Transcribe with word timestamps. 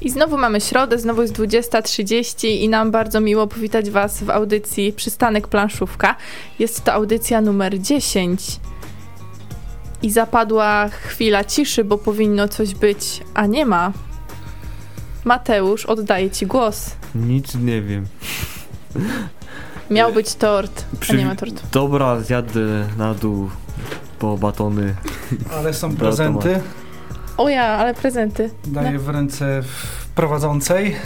I 0.00 0.10
znowu 0.10 0.38
mamy 0.38 0.60
środę, 0.60 0.98
znowu 0.98 1.22
jest 1.22 1.34
20.30 1.34 2.48
i 2.48 2.68
nam 2.68 2.90
bardzo 2.90 3.20
miło 3.20 3.46
powitać 3.46 3.90
Was 3.90 4.22
w 4.22 4.30
audycji 4.30 4.92
Przystanek 4.92 5.48
Planszówka. 5.48 6.16
Jest 6.58 6.84
to 6.84 6.92
audycja 6.92 7.40
numer 7.40 7.80
10. 7.80 8.60
I 10.02 10.10
zapadła 10.10 10.88
chwila 10.88 11.44
ciszy, 11.44 11.84
bo 11.84 11.98
powinno 11.98 12.48
coś 12.48 12.74
być, 12.74 13.20
a 13.34 13.46
nie 13.46 13.66
ma. 13.66 13.92
Mateusz, 15.24 15.86
oddaję 15.86 16.30
Ci 16.30 16.46
głos. 16.46 16.90
Nic 17.14 17.54
nie 17.54 17.82
wiem. 17.82 18.06
Miał 19.90 20.12
być 20.12 20.34
tort, 20.34 20.84
a 21.10 21.12
nie 21.12 21.26
ma 21.26 21.36
tortu. 21.36 21.62
Dobra, 21.72 22.20
zjadę 22.20 22.86
na 22.98 23.14
dół 23.14 23.50
po 24.18 24.38
batony. 24.38 24.94
Ale 25.52 25.74
są 25.74 25.96
prezenty. 25.96 26.60
O 27.38 27.48
ja, 27.48 27.64
ale 27.66 27.94
prezenty. 27.94 28.50
Daję 28.66 28.98
w 28.98 29.08
ręce 29.08 29.62
prowadzącej. 30.14 30.96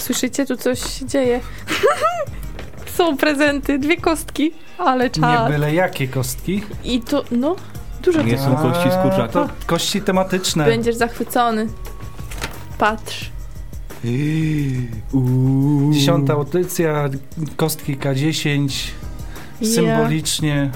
Słyszycie, 0.00 0.46
tu 0.46 0.56
coś 0.56 0.98
się 0.98 1.06
dzieje. 1.06 1.40
Są 2.96 3.16
prezenty, 3.16 3.78
dwie 3.78 3.96
kostki, 3.96 4.52
ale 4.78 5.04
Nie 5.04 5.10
czad. 5.10 5.50
byle 5.52 5.74
jakie 5.74 6.08
kostki. 6.08 6.62
I 6.84 7.00
to, 7.00 7.24
no, 7.30 7.56
dużo 8.02 8.22
Nie 8.22 8.38
są 8.38 8.56
kości 8.56 8.90
z 8.90 8.94
kurczaka? 9.02 9.28
To 9.28 9.48
kości 9.66 10.02
tematyczne. 10.02 10.64
Będziesz 10.64 10.96
zachwycony. 10.96 11.66
Patrz. 12.78 13.30
Dziesiąta 15.90 16.32
audycja, 16.32 17.08
kostki 17.56 17.96
K10. 17.98 18.68
Symbolicznie 19.74 20.70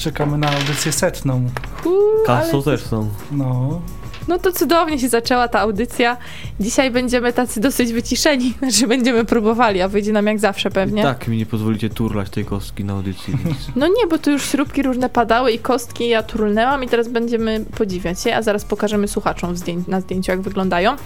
czekamy 0.00 0.38
na 0.38 0.50
audycję 0.50 0.92
setną. 0.92 1.46
Hu, 1.82 1.98
ale... 2.28 2.40
Kaso 2.40 2.62
też 2.62 2.82
są. 2.82 3.08
No, 3.32 3.80
No 4.28 4.38
to 4.38 4.52
cudownie 4.52 4.98
się 4.98 5.08
zaczęła 5.08 5.48
ta 5.48 5.60
audycja. 5.60 6.16
Dzisiaj 6.60 6.90
będziemy 6.90 7.32
tacy 7.32 7.60
dosyć 7.60 7.92
wyciszeni, 7.92 8.54
znaczy 8.58 8.86
będziemy 8.86 9.24
próbowali, 9.24 9.80
a 9.80 9.88
wyjdzie 9.88 10.12
nam 10.12 10.26
jak 10.26 10.38
zawsze 10.38 10.70
pewnie. 10.70 11.02
I 11.02 11.04
tak 11.04 11.28
mi 11.28 11.36
nie 11.36 11.46
pozwolicie 11.46 11.90
turlać 11.90 12.30
tej 12.30 12.44
kostki 12.44 12.84
na 12.84 12.92
audycji. 12.92 13.34
Więc... 13.44 13.56
No 13.76 13.86
nie, 13.86 14.06
bo 14.10 14.18
tu 14.18 14.30
już 14.30 14.44
śrubki 14.44 14.82
różne 14.82 15.08
padały 15.08 15.52
i 15.52 15.58
kostki 15.58 16.08
ja 16.08 16.22
turlnęłam 16.22 16.84
i 16.84 16.88
teraz 16.88 17.08
będziemy 17.08 17.64
podziwiać 17.76 18.26
je, 18.26 18.36
a 18.36 18.42
zaraz 18.42 18.64
pokażemy 18.64 19.08
słuchaczom 19.08 19.56
zdjęć, 19.56 19.86
na 19.86 20.00
zdjęciu 20.00 20.30
jak 20.30 20.40
wyglądają. 20.40 20.96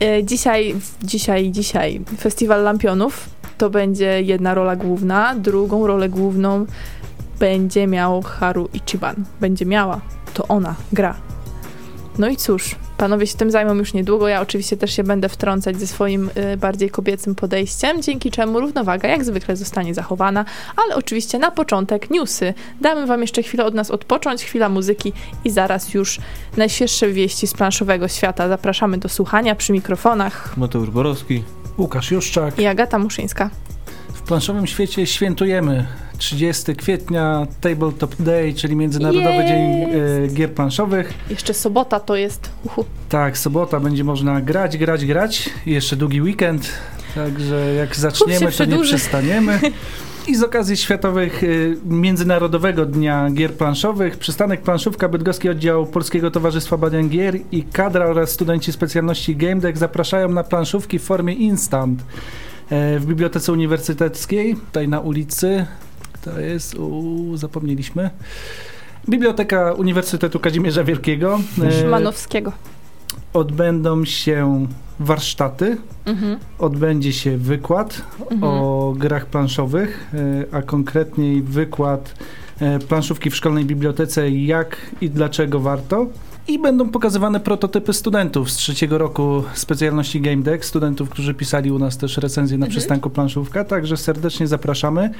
E, 0.00 0.24
dzisiaj, 0.24 0.74
dzisiaj, 1.02 1.50
dzisiaj 1.50 2.00
Festiwal 2.18 2.62
Lampionów 2.62 3.30
to 3.58 3.70
będzie 3.70 4.22
jedna 4.22 4.54
rola 4.54 4.76
główna, 4.76 5.34
drugą 5.34 5.86
rolę 5.86 6.08
główną 6.08 6.66
będzie 7.38 7.86
miał 7.86 8.22
Haru 8.22 8.68
Ichiban. 8.72 9.24
Będzie 9.40 9.66
miała, 9.66 10.00
to 10.34 10.48
ona 10.48 10.74
gra. 10.92 11.16
No 12.18 12.28
i 12.28 12.36
cóż, 12.36 12.76
panowie 12.96 13.26
się 13.26 13.36
tym 13.36 13.50
zajmą 13.50 13.74
już 13.74 13.94
niedługo. 13.94 14.28
Ja 14.28 14.40
oczywiście 14.40 14.76
też 14.76 14.92
się 14.92 15.04
będę 15.04 15.28
wtrącać 15.28 15.80
ze 15.80 15.86
swoim 15.86 16.30
y, 16.52 16.56
bardziej 16.56 16.90
kobiecym 16.90 17.34
podejściem, 17.34 18.02
dzięki 18.02 18.30
czemu 18.30 18.60
równowaga 18.60 19.08
jak 19.08 19.24
zwykle 19.24 19.56
zostanie 19.56 19.94
zachowana, 19.94 20.44
ale 20.76 20.96
oczywiście 20.96 21.38
na 21.38 21.50
początek 21.50 22.10
newsy. 22.10 22.54
Damy 22.80 23.06
wam 23.06 23.20
jeszcze 23.20 23.42
chwilę 23.42 23.64
od 23.64 23.74
nas 23.74 23.90
odpocząć, 23.90 24.44
chwila 24.44 24.68
muzyki 24.68 25.12
i 25.44 25.50
zaraz 25.50 25.94
już 25.94 26.18
najświeższe 26.56 27.08
wieści 27.08 27.46
z 27.46 27.54
planszowego 27.54 28.08
świata. 28.08 28.48
Zapraszamy 28.48 28.98
do 28.98 29.08
słuchania 29.08 29.54
przy 29.54 29.72
mikrofonach 29.72 30.56
Mateusz 30.56 30.90
Borowski. 30.90 31.42
Łukasz 31.78 32.10
Juszczak. 32.10 32.58
i 32.58 32.66
Agata 32.66 32.98
Muszyńska. 32.98 33.50
W 34.26 34.28
planszowym 34.28 34.66
świecie 34.66 35.06
świętujemy 35.06 35.86
30 36.18 36.76
kwietnia 36.76 37.46
Tabletop 37.60 38.16
Day, 38.18 38.54
czyli 38.54 38.76
Międzynarodowy 38.76 39.36
Jest. 39.36 39.48
Dzień 39.48 39.82
e, 40.24 40.28
Gier 40.28 40.52
Planszowych. 40.54 41.14
Jeszcze 41.30 41.54
sobota 41.54 42.00
to 42.00 42.16
jest. 42.16 42.50
Uhu. 42.64 42.84
Tak, 43.08 43.38
sobota 43.38 43.80
będzie 43.80 44.04
można 44.04 44.40
grać, 44.40 44.76
grać, 44.76 45.06
grać. 45.06 45.50
Jeszcze 45.66 45.96
długi 45.96 46.22
weekend, 46.22 46.68
także 47.14 47.74
jak 47.74 47.96
zaczniemy, 47.96 48.52
to 48.52 48.64
nie 48.64 48.78
przestaniemy. 48.82 49.60
I 50.28 50.36
z 50.36 50.42
okazji 50.42 50.76
Światowych 50.76 51.42
y, 51.42 51.76
Międzynarodowego 51.84 52.86
Dnia 52.86 53.30
Gier 53.30 53.54
Planszowych 53.54 54.18
przystanek 54.18 54.60
Planszówka 54.60 55.08
Bydgoski 55.08 55.48
Oddział 55.48 55.86
Polskiego 55.86 56.30
Towarzystwa 56.30 56.76
Badań 56.76 57.08
Gier 57.08 57.38
i 57.52 57.62
kadra 57.62 58.06
oraz 58.06 58.30
studenci 58.30 58.72
specjalności 58.72 59.36
Game 59.36 59.56
Deck 59.56 59.78
zapraszają 59.78 60.28
na 60.28 60.44
planszówki 60.44 60.98
w 60.98 61.02
formie 61.02 61.32
instant 61.34 62.02
w 62.70 63.02
Bibliotece 63.06 63.52
Uniwersyteckiej, 63.52 64.56
tutaj 64.56 64.88
na 64.88 65.00
ulicy. 65.00 65.66
To 66.22 66.40
jest, 66.40 66.74
u, 66.74 67.36
zapomnieliśmy. 67.36 68.10
Biblioteka 69.08 69.72
Uniwersytetu 69.72 70.40
Kazimierza 70.40 70.84
Wielkiego. 70.84 71.38
E, 71.64 71.72
Szymanowskiego. 71.72 72.52
odbędą 73.32 74.04
się 74.04 74.66
warsztaty, 75.00 75.76
Mhm. 76.06 76.38
odbędzie 76.58 77.12
się 77.12 77.36
wykład 77.38 78.02
Mhm. 78.30 78.42
o 78.52 78.94
grach 78.98 79.26
planszowych, 79.26 80.10
e, 80.14 80.54
a 80.54 80.62
konkretniej 80.62 81.42
wykład 81.42 82.14
e, 82.60 82.78
planszówki 82.78 83.30
w 83.30 83.36
szkolnej 83.36 83.64
bibliotece, 83.64 84.30
jak 84.30 84.76
i 85.00 85.10
dlaczego 85.10 85.60
warto. 85.60 86.06
I 86.48 86.58
będą 86.58 86.88
pokazywane 86.88 87.40
prototypy 87.40 87.92
studentów 87.92 88.50
z 88.50 88.56
trzeciego 88.56 88.98
roku 88.98 89.42
specjalności 89.54 90.20
Game 90.20 90.42
Deck, 90.42 90.64
studentów, 90.64 91.10
którzy 91.10 91.34
pisali 91.34 91.72
u 91.72 91.78
nas 91.78 91.96
też 91.96 92.16
recenzję 92.16 92.58
na 92.58 92.66
Mhm. 92.66 92.70
przystanku 92.78 93.10
planszówka, 93.10 93.64
także 93.64 93.96
serdecznie 93.96 94.46
zapraszamy. 94.46 95.10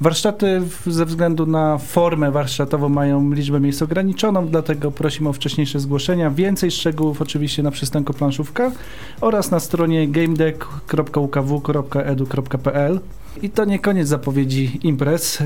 Warsztaty 0.00 0.62
ze 0.86 1.06
względu 1.06 1.46
na 1.46 1.78
formę 1.78 2.30
warsztatową 2.30 2.88
mają 2.88 3.32
liczbę 3.32 3.60
miejsc 3.60 3.82
ograniczoną, 3.82 4.48
dlatego 4.48 4.90
prosimy 4.90 5.28
o 5.28 5.32
wcześniejsze 5.32 5.80
zgłoszenia. 5.80 6.30
Więcej 6.30 6.70
szczegółów 6.70 7.22
oczywiście 7.22 7.62
na 7.62 7.70
przystanku 7.70 8.12
planszówka 8.12 8.72
oraz 9.20 9.50
na 9.50 9.60
stronie 9.60 10.08
gamedeck.ukw.edu.pl. 10.08 13.00
I 13.42 13.50
to 13.50 13.64
nie 13.64 13.78
koniec 13.78 14.08
zapowiedzi 14.08 14.80
imprez. 14.82 15.38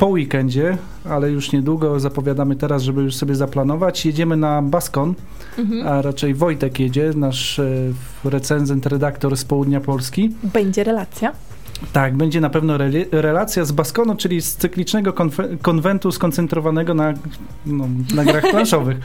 Po 0.00 0.06
weekendzie, 0.06 0.78
ale 1.10 1.30
już 1.30 1.52
niedługo 1.52 2.00
zapowiadamy 2.00 2.56
teraz, 2.56 2.82
żeby 2.82 3.02
już 3.02 3.14
sobie 3.14 3.34
zaplanować. 3.34 4.06
Jedziemy 4.06 4.36
na 4.36 4.62
Baskon, 4.62 5.14
Mhm. 5.58 5.86
a 5.86 6.02
raczej 6.02 6.34
Wojtek 6.34 6.80
jedzie, 6.80 7.10
nasz 7.16 7.58
e, 7.58 7.64
recenzent, 8.24 8.86
redaktor 8.86 9.36
z 9.36 9.44
południa 9.44 9.80
Polski. 9.80 10.30
Będzie 10.42 10.84
relacja. 10.84 11.32
Tak, 11.92 12.16
będzie 12.16 12.40
na 12.40 12.50
pewno 12.50 12.76
reli- 12.78 13.06
relacja 13.12 13.64
z 13.64 13.72
Baskonu, 13.72 14.14
czyli 14.16 14.40
z 14.42 14.56
cyklicznego 14.56 15.12
konwentu 15.62 16.12
skoncentrowanego 16.12 16.94
na, 16.94 17.14
no, 17.66 17.84
na 18.14 18.24
grach 18.24 18.44
planszowych. 18.50 18.96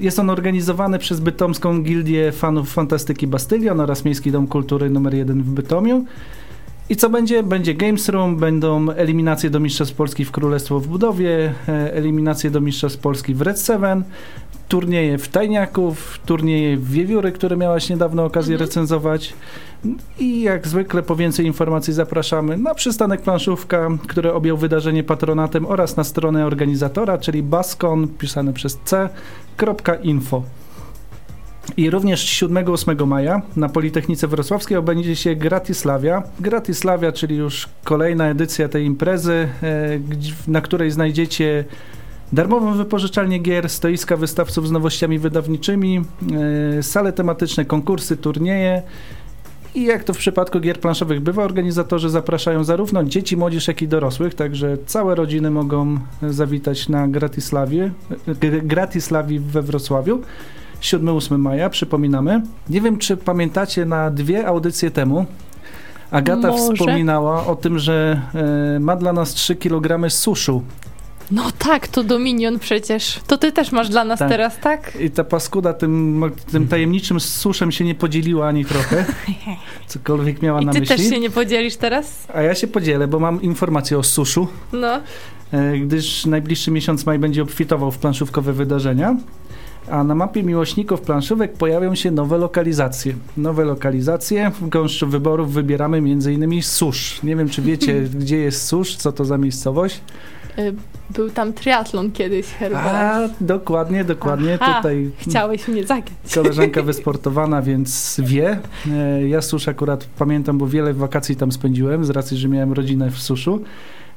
Jest 0.00 0.18
on 0.18 0.30
organizowany 0.30 0.98
przez 0.98 1.20
Bytomską 1.20 1.82
Gildię 1.82 2.32
Fanów 2.32 2.72
Fantastyki 2.72 3.26
Bastylion 3.26 3.80
oraz 3.80 4.04
Miejski 4.04 4.32
Dom 4.32 4.46
Kultury 4.46 4.86
nr 4.86 5.14
1 5.14 5.42
w 5.42 5.50
Bytomiu. 5.50 6.04
I 6.90 6.96
co 6.96 7.10
będzie? 7.10 7.42
Będzie 7.42 7.74
Games 7.74 8.08
Room, 8.08 8.36
będą 8.36 8.90
eliminacje 8.90 9.50
do 9.50 9.60
Mistrzostw 9.60 9.94
Polski 9.94 10.24
w 10.24 10.30
Królestwo 10.30 10.80
w 10.80 10.88
Budowie, 10.88 11.54
e, 11.68 11.94
eliminacje 11.94 12.50
do 12.50 12.60
Mistrzostw 12.60 12.98
Polski 12.98 13.34
w 13.34 13.42
Red 13.42 13.60
Seven, 13.60 14.04
turnieje 14.68 15.18
w 15.18 15.28
Tajniaków, 15.28 16.20
turnieje 16.26 16.76
w 16.76 16.90
Wiewióry, 16.90 17.32
które 17.32 17.56
miałaś 17.56 17.88
niedawno 17.88 18.24
okazję 18.24 18.54
Mhm. 18.54 18.68
recenzować. 18.68 19.34
I 20.18 20.40
jak 20.40 20.68
zwykle 20.68 21.02
po 21.02 21.16
więcej 21.16 21.46
informacji 21.46 21.92
zapraszamy 21.92 22.56
na 22.56 22.74
przystanek 22.74 23.22
planszówka, 23.22 23.88
który 24.06 24.32
objął 24.32 24.56
wydarzenie 24.56 25.04
patronatem 25.04 25.66
oraz 25.66 25.96
na 25.96 26.04
stronę 26.04 26.46
organizatora, 26.46 27.18
czyli 27.18 27.42
baskon, 27.42 28.08
pisane 28.08 28.52
przez 28.52 28.78
c.info. 28.84 30.42
I 31.76 31.90
również 31.90 32.42
7-8 32.42 33.06
maja 33.06 33.42
na 33.56 33.68
Politechnice 33.68 34.28
Wrocławskiej 34.28 34.76
odbędzie 34.76 35.16
się 35.16 35.36
Gratislavia. 35.36 36.22
Gratislavia, 36.40 37.12
czyli 37.12 37.36
już 37.36 37.68
kolejna 37.84 38.28
edycja 38.28 38.68
tej 38.68 38.84
imprezy, 38.84 39.48
e, 39.62 39.98
na 40.48 40.60
której 40.60 40.90
znajdziecie 40.90 41.64
darmową 42.32 42.74
wypożyczalnię 42.74 43.38
gier, 43.38 43.68
stoiska 43.68 44.16
wystawców 44.16 44.68
z 44.68 44.70
nowościami 44.70 45.18
wydawniczymi, 45.18 46.04
e, 46.78 46.82
sale 46.82 47.12
tematyczne, 47.12 47.64
konkursy, 47.64 48.16
turnieje. 48.16 48.82
I 49.74 49.84
jak 49.84 50.04
to 50.04 50.14
w 50.14 50.18
przypadku 50.18 50.60
gier 50.60 50.80
planszowych 50.80 51.20
bywa, 51.20 51.44
organizatorzy 51.44 52.10
zapraszają 52.10 52.64
zarówno 52.64 53.04
dzieci, 53.04 53.36
młodzież, 53.36 53.68
jak 53.68 53.82
i 53.82 53.88
dorosłych, 53.88 54.34
także 54.34 54.76
całe 54.86 55.14
rodziny 55.14 55.50
mogą 55.50 55.98
zawitać 56.22 56.88
na 56.88 57.08
Gratislawie, 57.08 57.90
Gratislawi 58.62 59.40
we 59.40 59.62
Wrocławiu. 59.62 60.22
7-8 60.82 61.38
maja, 61.38 61.70
przypominamy. 61.70 62.42
Nie 62.68 62.80
wiem, 62.80 62.98
czy 62.98 63.16
pamiętacie 63.16 63.84
na 63.84 64.10
dwie 64.10 64.46
audycje 64.46 64.90
temu. 64.90 65.26
Agata 66.10 66.48
Może. 66.48 66.72
wspominała 66.74 67.46
o 67.46 67.56
tym, 67.56 67.78
że 67.78 68.20
e, 68.76 68.80
ma 68.80 68.96
dla 68.96 69.12
nas 69.12 69.34
3 69.34 69.56
kg 69.56 70.10
suszu. 70.10 70.62
No 71.30 71.42
tak, 71.58 71.88
to 71.88 72.04
Dominion 72.04 72.58
przecież. 72.58 73.20
To 73.26 73.38
ty 73.38 73.52
też 73.52 73.72
masz 73.72 73.88
dla 73.88 74.04
nas 74.04 74.18
Tak. 74.18 74.28
teraz, 74.28 74.58
tak? 74.60 74.92
I 75.00 75.10
ta 75.10 75.24
paskuda 75.24 75.72
tym, 75.72 76.22
tym 76.52 76.68
tajemniczym 76.68 77.20
suszem 77.20 77.72
się 77.72 77.84
nie 77.84 77.94
podzieliła 77.94 78.48
ani 78.48 78.64
trochę. 78.64 79.04
Cokolwiek 79.86 80.42
miała 80.42 80.60
I 80.60 80.66
na 80.66 80.72
ty 80.72 80.80
myśli. 80.80 80.96
też 80.96 81.08
się 81.08 81.20
nie 81.20 81.30
podzielisz 81.30 81.76
teraz? 81.76 82.26
A 82.34 82.42
ja 82.42 82.54
się 82.54 82.66
podzielę, 82.66 83.08
bo 83.08 83.18
mam 83.18 83.42
informację 83.42 83.98
o 83.98 84.02
suszu, 84.02 84.46
No. 84.72 85.00
e, 85.52 85.78
gdyż 85.78 86.26
najbliższy 86.26 86.70
miesiąc 86.70 87.06
maj 87.06 87.18
będzie 87.18 87.42
obfitował 87.42 87.90
w 87.90 87.98
planszówkowe 87.98 88.52
wydarzenia. 88.52 89.16
A 89.90 90.04
na 90.04 90.14
mapie 90.14 90.42
miłośników 90.42 91.00
planszówek 91.00 91.52
pojawią 91.52 91.94
się 91.94 92.10
nowe 92.10 92.38
lokalizacje. 92.38 93.14
Nowe 93.36 93.64
lokalizacje. 93.64 94.50
W 94.50 94.68
gąszczu 94.68 95.06
wyborów 95.06 95.52
wybieramy 95.52 95.96
m.in. 95.96 96.62
Susz. 96.62 97.22
Nie 97.22 97.36
wiem, 97.36 97.48
czy 97.48 97.62
wiecie, 97.62 98.00
gdzie 98.20 98.36
jest 98.38 98.66
Susz, 98.66 98.96
co 98.96 99.12
to 99.12 99.24
za 99.24 99.38
miejscowość? 99.38 100.00
Y, 100.58 100.74
Był 101.10 101.30
tam 101.30 101.52
triatlon 101.52 102.12
kiedyś, 102.12 102.46
Herbert. 102.46 102.84
A, 102.86 103.20
dokładnie, 103.40 104.04
dokładnie. 104.04 104.58
Aha, 104.60 104.74
Tutaj 104.76 105.10
Chciałeś 105.18 105.68
mnie 105.68 105.86
zagiąć. 105.86 106.34
koleżanka 106.34 106.82
wysportowana, 106.92 107.62
więc 107.62 108.20
wie. 108.24 108.58
E, 108.92 109.28
Ja 109.28 109.42
Susz 109.42 109.68
akurat 109.68 110.04
pamiętam, 110.18 110.58
bo 110.58 110.66
wiele 110.66 110.94
wakacji 110.94 111.36
tam 111.36 111.52
spędziłem, 111.52 112.04
z 112.04 112.10
racji, 112.10 112.36
że 112.36 112.48
miałem 112.48 112.72
rodzinę 112.72 113.10
w 113.10 113.18
Suszu. 113.18 113.60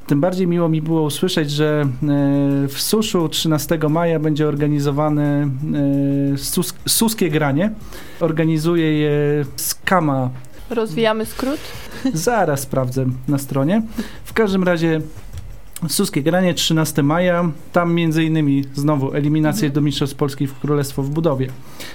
Tym 0.07 0.21
bardziej 0.21 0.47
miło 0.47 0.69
mi 0.69 0.81
było 0.81 1.01
usłyszeć, 1.01 1.51
że 1.51 1.81
e, 1.81 2.67
w 2.67 2.81
Suszu 2.81 3.29
13 3.29 3.79
maja 3.89 4.19
będzie 4.19 4.47
organizowane 4.47 5.47
e, 6.33 6.37
sus, 6.37 6.73
suskie 6.87 7.29
granie. 7.29 7.71
Organizuje 8.19 8.99
je 8.99 9.45
Skama. 9.55 10.29
Rozwijamy 10.69 11.25
skrót? 11.25 11.59
Zaraz 12.13 12.59
sprawdzę 12.59 13.05
na 13.27 13.37
stronie. 13.37 13.81
W 14.25 14.33
każdym 14.33 14.63
razie 14.63 15.01
Suskie 15.87 16.23
granie 16.23 16.53
13 16.53 17.03
maja, 17.03 17.51
tam 17.73 17.93
między 17.93 18.23
innymi 18.23 18.63
znowu 18.73 19.13
eliminacje 19.13 19.65
Mhm. 19.67 19.73
do 19.73 19.81
Mistrzostw 19.81 20.15
Polski 20.15 20.47
w 20.47 20.59
Królestwo 20.59 21.03
w 21.03 21.09
Budowie. 21.09 21.47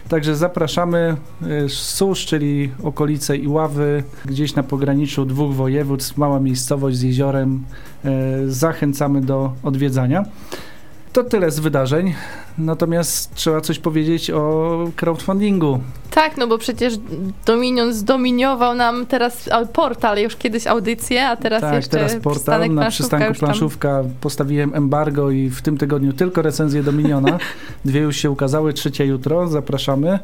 Także 0.08 0.36
zapraszamy 0.36 1.16
y, 1.64 1.68
Susz, 1.68 2.26
czyli 2.26 2.70
okolice 2.82 3.36
Iławy, 3.36 4.02
gdzieś 4.24 4.54
na 4.54 4.62
pograniczu 4.62 5.24
dwóch 5.24 5.54
województw, 5.54 6.16
mała 6.16 6.40
miejscowość 6.40 6.96
z 6.96 7.02
jeziorem. 7.02 7.64
Y, 8.04 8.52
Zachęcamy 8.52 9.20
do 9.20 9.52
odwiedzania. 9.62 10.24
To 11.16 11.24
tyle 11.24 11.50
z 11.50 11.60
wydarzeń. 11.60 12.14
Natomiast 12.58 13.34
trzeba 13.34 13.60
coś 13.60 13.78
powiedzieć 13.78 14.30
o 14.30 14.78
crowdfundingu. 14.96 15.80
Tak, 16.10 16.36
no 16.36 16.46
bo 16.46 16.58
przecież 16.58 16.94
Dominion 17.46 17.92
zdominiował 17.92 18.74
nam 18.74 19.06
teraz 19.06 19.48
portal, 19.72 20.18
już 20.18 20.36
kiedyś 20.36 20.66
audycję, 20.66 21.28
a 21.28 21.36
teraz 21.36 21.60
tak, 21.60 21.74
jeszcze 21.74 21.90
teraz 21.90 22.12
portal 22.12 22.32
przystanek 22.32 22.72
na 22.72 22.90
przystanku 22.90 23.34
planszówka 23.34 24.02
postawiłem 24.20 24.74
embargo 24.74 25.30
i 25.30 25.50
w 25.50 25.62
tym 25.62 25.78
tygodniu 25.78 26.12
tylko 26.12 26.42
recenzję 26.42 26.82
Dominiona. 26.82 27.38
Dwie 27.84 28.00
już 28.00 28.16
się 28.16 28.30
ukazały, 28.30 28.72
trzecia 28.72 29.04
jutro. 29.04 29.48
Zapraszamy 29.48 30.18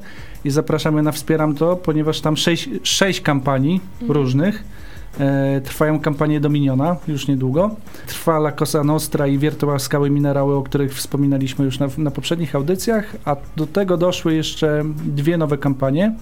i 0.45 0.50
zapraszamy 0.50 1.03
na 1.03 1.12
Wspieram 1.12 1.55
To, 1.55 1.77
ponieważ 1.77 2.21
tam 2.21 2.37
sześć, 2.37 2.69
sześć 2.83 3.21
kampanii 3.21 3.81
Mhm. 4.00 4.12
różnych. 4.12 4.65
E, 5.20 5.61
trwają 5.61 6.00
kampanie 6.00 6.41
Dominiona 6.41 6.97
już 7.09 7.29
niedługo. 7.29 7.70
Trwa 8.06 8.37
La 8.37 8.53
Cosa 8.53 8.85
Nostra 8.85 9.26
i 9.26 9.38
Wirtual 9.38 9.81
Skały 9.81 10.11
Minerały, 10.11 10.55
o 10.55 10.62
których 10.62 10.94
wspominaliśmy 10.94 11.64
już 11.64 11.79
na, 11.79 11.88
na 11.99 12.11
poprzednich 12.11 12.55
audycjach, 12.55 13.17
a 13.25 13.37
do 13.56 13.67
tego 13.67 13.97
doszły 13.97 14.35
jeszcze 14.35 14.82
dwie 15.05 15.37
nowe 15.37 15.59
kampanie. 15.59 16.14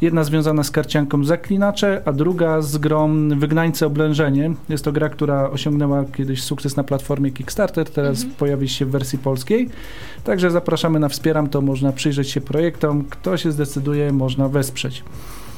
Jedna 0.00 0.24
związana 0.24 0.62
z 0.62 0.70
karcianką 0.70 1.24
Zaklinacze, 1.24 2.02
a 2.04 2.12
druga 2.12 2.60
z 2.62 2.76
grą 2.78 3.28
Wygnańcy 3.28 3.86
Oblężenie. 3.86 4.54
Jest 4.68 4.84
to 4.84 4.92
gra, 4.92 5.08
która 5.08 5.50
osiągnęła 5.50 6.04
kiedyś 6.04 6.42
sukces 6.42 6.76
na 6.76 6.84
platformie 6.84 7.30
Kickstarter, 7.30 7.90
teraz 7.90 8.18
Mhm. 8.18 8.34
pojawi 8.34 8.68
się 8.68 8.86
w 8.86 8.90
wersji 8.90 9.18
polskiej. 9.18 9.68
Także 10.24 10.50
zapraszamy 10.50 10.98
na 10.98 11.08
Wspieram 11.08 11.48
to, 11.48 11.60
można 11.60 11.92
przyjrzeć 11.92 12.30
się 12.30 12.40
projektom. 12.40 13.04
Kto 13.10 13.36
się 13.36 13.52
zdecyduje, 13.52 14.12
można 14.12 14.48
wesprzeć. 14.48 15.04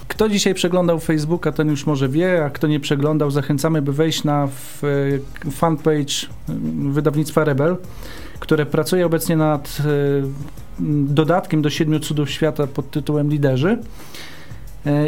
Kto 0.09 0.29
dzisiaj 0.29 0.55
przeglądał 0.55 0.99
Facebooka, 0.99 1.53
ten 1.53 1.69
już 1.69 1.87
może 1.87 2.09
wie, 2.09 2.45
a 2.45 2.51
kto 2.51 2.67
nie 2.67 2.81
przeglądał, 2.81 3.31
zachęcamy, 3.31 3.83
by 3.83 3.93
wejść 3.93 4.25
na 4.25 4.45
e, 4.45 5.51
fanpage 5.51 6.27
e, 6.49 6.53
wydawnictwa 6.91 7.45
Rebel, 7.45 7.77
które 8.41 8.67
pracuje 8.67 9.07
obecnie 9.07 9.37
nad 9.37 9.79
e, 9.81 9.85
dodatkiem 11.09 11.63
do 11.63 11.71
Siedmiu 11.71 12.01
Cudów 12.01 12.31
Świata 12.31 12.67
pod 12.67 12.91
tytułem 12.91 13.31
Liderzy. 13.31 13.79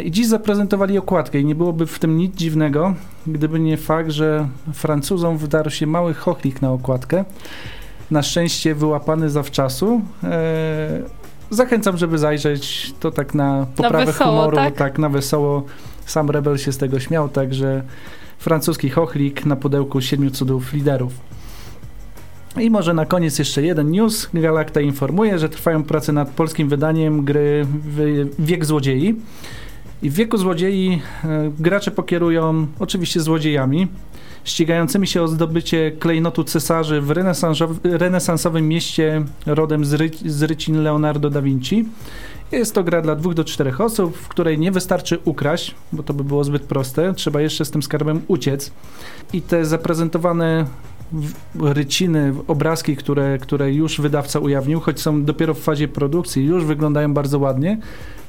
I 0.03 0.11
dziś 0.11 0.27
zaprezentowali 0.27 0.97
okładkę 0.97 1.39
i 1.39 1.45
nie 1.45 1.55
byłoby 1.55 1.87
w 1.87 1.99
tym 1.99 2.17
nic 2.17 2.35
dziwnego, 2.35 2.93
gdyby 3.27 3.59
nie 3.59 3.77
fakt, 3.77 4.11
że 4.11 4.47
Francuzom 4.73 5.37
wdarł 5.37 5.69
się 5.69 5.87
mały 5.87 6.13
chochlik 6.13 6.61
na 6.61 6.71
okładkę. 6.71 7.25
Na 8.11 8.23
szczęście 8.23 8.75
wyłapany 8.75 9.29
zawczasu. 9.29 10.01
E, 10.23 11.18
Zachęcam, 11.49 11.97
żeby 11.97 12.17
zajrzeć 12.17 12.93
to 12.99 13.11
tak 13.11 13.33
na 13.33 13.67
poprawę 13.75 14.05
wesoło, 14.05 14.31
humoru, 14.31 14.57
tak? 14.57 14.75
tak 14.75 14.99
na 14.99 15.09
wesoło. 15.09 15.63
Sam 16.05 16.29
Rebel 16.29 16.57
się 16.57 16.71
z 16.71 16.77
tego 16.77 16.99
śmiał, 16.99 17.29
także 17.29 17.83
francuski 18.37 18.89
chochlik 18.89 19.45
na 19.45 19.55
pudełku 19.55 20.01
siedmiu 20.01 20.31
cudów 20.31 20.73
liderów. 20.73 21.13
I 22.57 22.69
może 22.69 22.93
na 22.93 23.05
koniec 23.05 23.39
jeszcze 23.39 23.63
jeden 23.63 23.91
news. 23.91 24.29
Galacta 24.33 24.81
informuje, 24.81 25.39
że 25.39 25.49
trwają 25.49 25.83
prace 25.83 26.13
nad 26.13 26.29
polskim 26.29 26.69
wydaniem 26.69 27.25
gry 27.25 27.65
Wiek 28.39 28.65
Złodziei. 28.65 29.15
I 30.01 30.09
w 30.09 30.13
Wieku 30.13 30.37
Złodziei 30.37 31.01
e, 31.23 31.51
gracze 31.59 31.91
pokierują 31.91 32.67
oczywiście 32.79 33.19
złodziejami, 33.19 33.87
ścigającymi 34.49 35.07
się 35.07 35.21
o 35.21 35.27
zdobycie 35.27 35.91
klejnotu 35.91 36.43
cesarzy 36.43 37.01
w 37.01 37.07
renesansow- 37.07 37.79
renesansowym 37.83 38.67
mieście 38.67 39.23
rodem 39.45 39.85
z, 39.85 39.93
ry- 39.93 40.11
z 40.25 40.43
rycin 40.43 40.83
Leonardo 40.83 41.29
da 41.29 41.41
Vinci. 41.41 41.85
Jest 42.51 42.75
to 42.75 42.83
gra 42.83 43.01
dla 43.01 43.15
dwóch 43.15 43.33
do 43.33 43.43
czterech 43.43 43.81
osób, 43.81 44.17
w 44.17 44.27
której 44.27 44.59
nie 44.59 44.71
wystarczy 44.71 45.19
ukraść, 45.25 45.75
bo 45.93 46.03
to 46.03 46.13
by 46.13 46.23
było 46.23 46.43
zbyt 46.43 46.61
proste, 46.63 47.13
trzeba 47.13 47.41
jeszcze 47.41 47.65
z 47.65 47.71
tym 47.71 47.83
skarbem 47.83 48.21
uciec. 48.27 48.71
I 49.33 49.41
te 49.41 49.65
zaprezentowane 49.65 50.65
ryciny, 51.61 52.33
obrazki, 52.47 52.95
które, 52.95 53.37
które 53.37 53.73
już 53.73 54.01
wydawca 54.01 54.39
ujawnił, 54.39 54.79
choć 54.79 54.99
są 55.01 55.23
dopiero 55.23 55.53
w 55.53 55.59
fazie 55.59 55.87
produkcji, 55.87 56.45
już 56.45 56.65
wyglądają 56.65 57.13
bardzo 57.13 57.39
ładnie. 57.39 57.77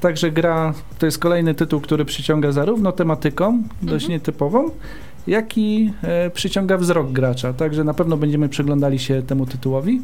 Także 0.01 0.31
gra 0.31 0.75
to 0.99 1.07
jest 1.07 1.19
kolejny 1.19 1.55
tytuł, 1.55 1.81
który 1.81 2.05
przyciąga 2.05 2.53
zarówno 2.53 2.93
tematyką, 2.93 3.63
dość 3.83 4.05
Mhm. 4.05 4.13
nietypową, 4.13 4.71
jak 5.27 5.59
i 5.59 5.93
e, 6.03 6.31
przyciąga 6.31 6.77
wzrok 6.77 7.13
gracza. 7.13 7.53
Także 7.53 7.85
na 7.85 7.95
pewno 7.95 8.17
będziemy 8.17 8.49
przyglądali 8.49 8.99
się 8.99 9.23
temu 9.23 9.47
tytułowi. 9.47 10.03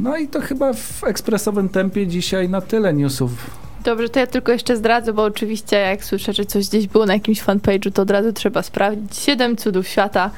No 0.00 0.16
i 0.16 0.28
to 0.28 0.40
chyba 0.40 0.72
w 0.72 1.04
ekspresowym 1.04 1.68
tempie 1.68 2.06
dzisiaj 2.06 2.48
na 2.48 2.60
tyle 2.60 2.94
newsów. 2.94 3.50
Dobrze, 3.84 4.08
to 4.08 4.20
ja 4.20 4.26
tylko 4.26 4.52
jeszcze 4.52 4.76
zdradzę, 4.76 5.12
bo 5.12 5.22
oczywiście 5.22 5.76
jak 5.76 6.04
słyszę, 6.04 6.32
że 6.32 6.44
coś 6.44 6.68
gdzieś 6.68 6.86
było 6.86 7.06
na 7.06 7.14
jakimś 7.14 7.42
fanpage'u, 7.42 7.92
to 7.92 8.02
od 8.02 8.10
razu 8.10 8.32
trzeba 8.32 8.62
sprawdzić. 8.62 9.16
Siedem 9.16 9.56
cudów 9.56 9.88
świata, 9.88 10.30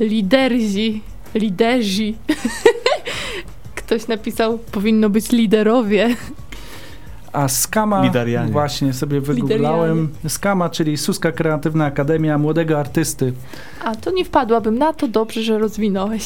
liderzi, 0.00 1.02
liderzy. 1.34 2.12
Ktoś 3.74 4.08
napisał, 4.08 4.58
powinno 4.58 5.10
być 5.10 5.32
liderowie. 5.32 6.16
A 7.32 7.48
Skama, 7.48 8.02
Lidarianie. 8.02 8.52
właśnie 8.52 8.92
sobie 8.92 9.20
wygooglałem. 9.20 10.08
Skama, 10.28 10.70
czyli 10.70 10.96
Suska 10.96 11.32
Kreatywna 11.32 11.84
Akademia 11.84 12.38
Młodego 12.38 12.80
Artysty. 12.80 13.32
A 13.84 13.94
to 13.94 14.10
nie 14.10 14.24
wpadłabym 14.24 14.78
na 14.78 14.92
to, 14.92 15.08
dobrze, 15.08 15.42
że 15.42 15.58
rozwinąłeś. 15.58 16.24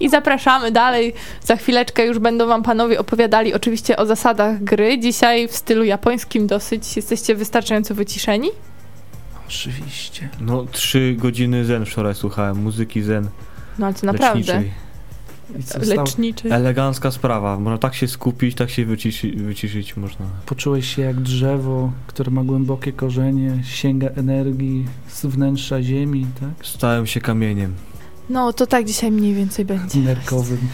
I 0.00 0.08
zapraszamy 0.08 0.72
dalej. 0.72 1.14
Za 1.44 1.56
chwileczkę 1.56 2.06
już 2.06 2.18
będą 2.18 2.46
wam 2.46 2.62
panowie 2.62 2.98
opowiadali 3.00 3.54
oczywiście 3.54 3.96
o 3.96 4.06
zasadach 4.06 4.64
gry. 4.64 4.98
Dzisiaj 4.98 5.48
w 5.48 5.56
stylu 5.56 5.84
japońskim 5.84 6.46
dosyć. 6.46 6.96
Jesteście 6.96 7.34
wystarczająco 7.34 7.94
wyciszeni? 7.94 8.48
Oczywiście. 9.46 10.28
No, 10.40 10.64
trzy 10.72 11.14
godziny 11.18 11.64
zen 11.64 11.86
wczoraj 11.86 12.14
słuchałem, 12.14 12.62
muzyki 12.62 13.02
zen 13.02 13.28
No 13.78 13.86
ale 13.86 13.94
to 13.94 14.06
naprawdę. 14.06 14.38
leczniczej. 14.38 14.70
Leczniczy. 15.86 16.54
Elegancka 16.54 17.10
sprawa, 17.10 17.58
można 17.58 17.78
tak 17.78 17.94
się 17.94 18.08
skupić, 18.08 18.54
tak 18.54 18.70
się 18.70 18.84
wyciszy, 18.84 19.30
wyciszyć 19.30 19.96
można. 19.96 20.26
poczułeś 20.46 20.96
się 20.96 21.02
jak 21.02 21.20
drzewo, 21.20 21.92
które 22.06 22.30
ma 22.30 22.44
głębokie 22.44 22.92
korzenie, 22.92 23.62
sięga 23.64 24.08
energii 24.08 24.86
z 25.08 25.26
wnętrza 25.26 25.82
ziemi, 25.82 26.26
tak? 26.40 26.66
Stałem 26.66 27.06
się 27.06 27.20
kamieniem. 27.20 27.74
No 28.30 28.52
to 28.52 28.66
tak 28.66 28.84
dzisiaj 28.84 29.10
mniej 29.10 29.34
więcej 29.34 29.64
będzie. 29.64 29.98
Nerkowym. 29.98 30.58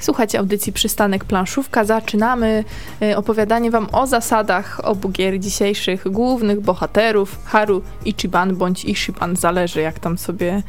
Słuchajcie 0.00 0.38
audycji 0.38 0.72
Przystanek 0.72 1.24
Planszówka. 1.24 1.84
Zaczynamy 1.84 2.64
e, 3.02 3.16
opowiadanie 3.16 3.70
wam 3.70 3.86
o 3.92 4.06
zasadach 4.06 4.80
obu 4.84 5.08
gier 5.08 5.40
dzisiejszych 5.40 6.08
głównych 6.08 6.60
bohaterów 6.60 7.38
Haru, 7.44 7.82
Ichiban 8.04 8.56
bądź 8.56 8.84
Ishiban, 8.84 9.36
zależy 9.36 9.80
jak 9.80 9.98
tam 9.98 10.18
sobie 10.18 10.62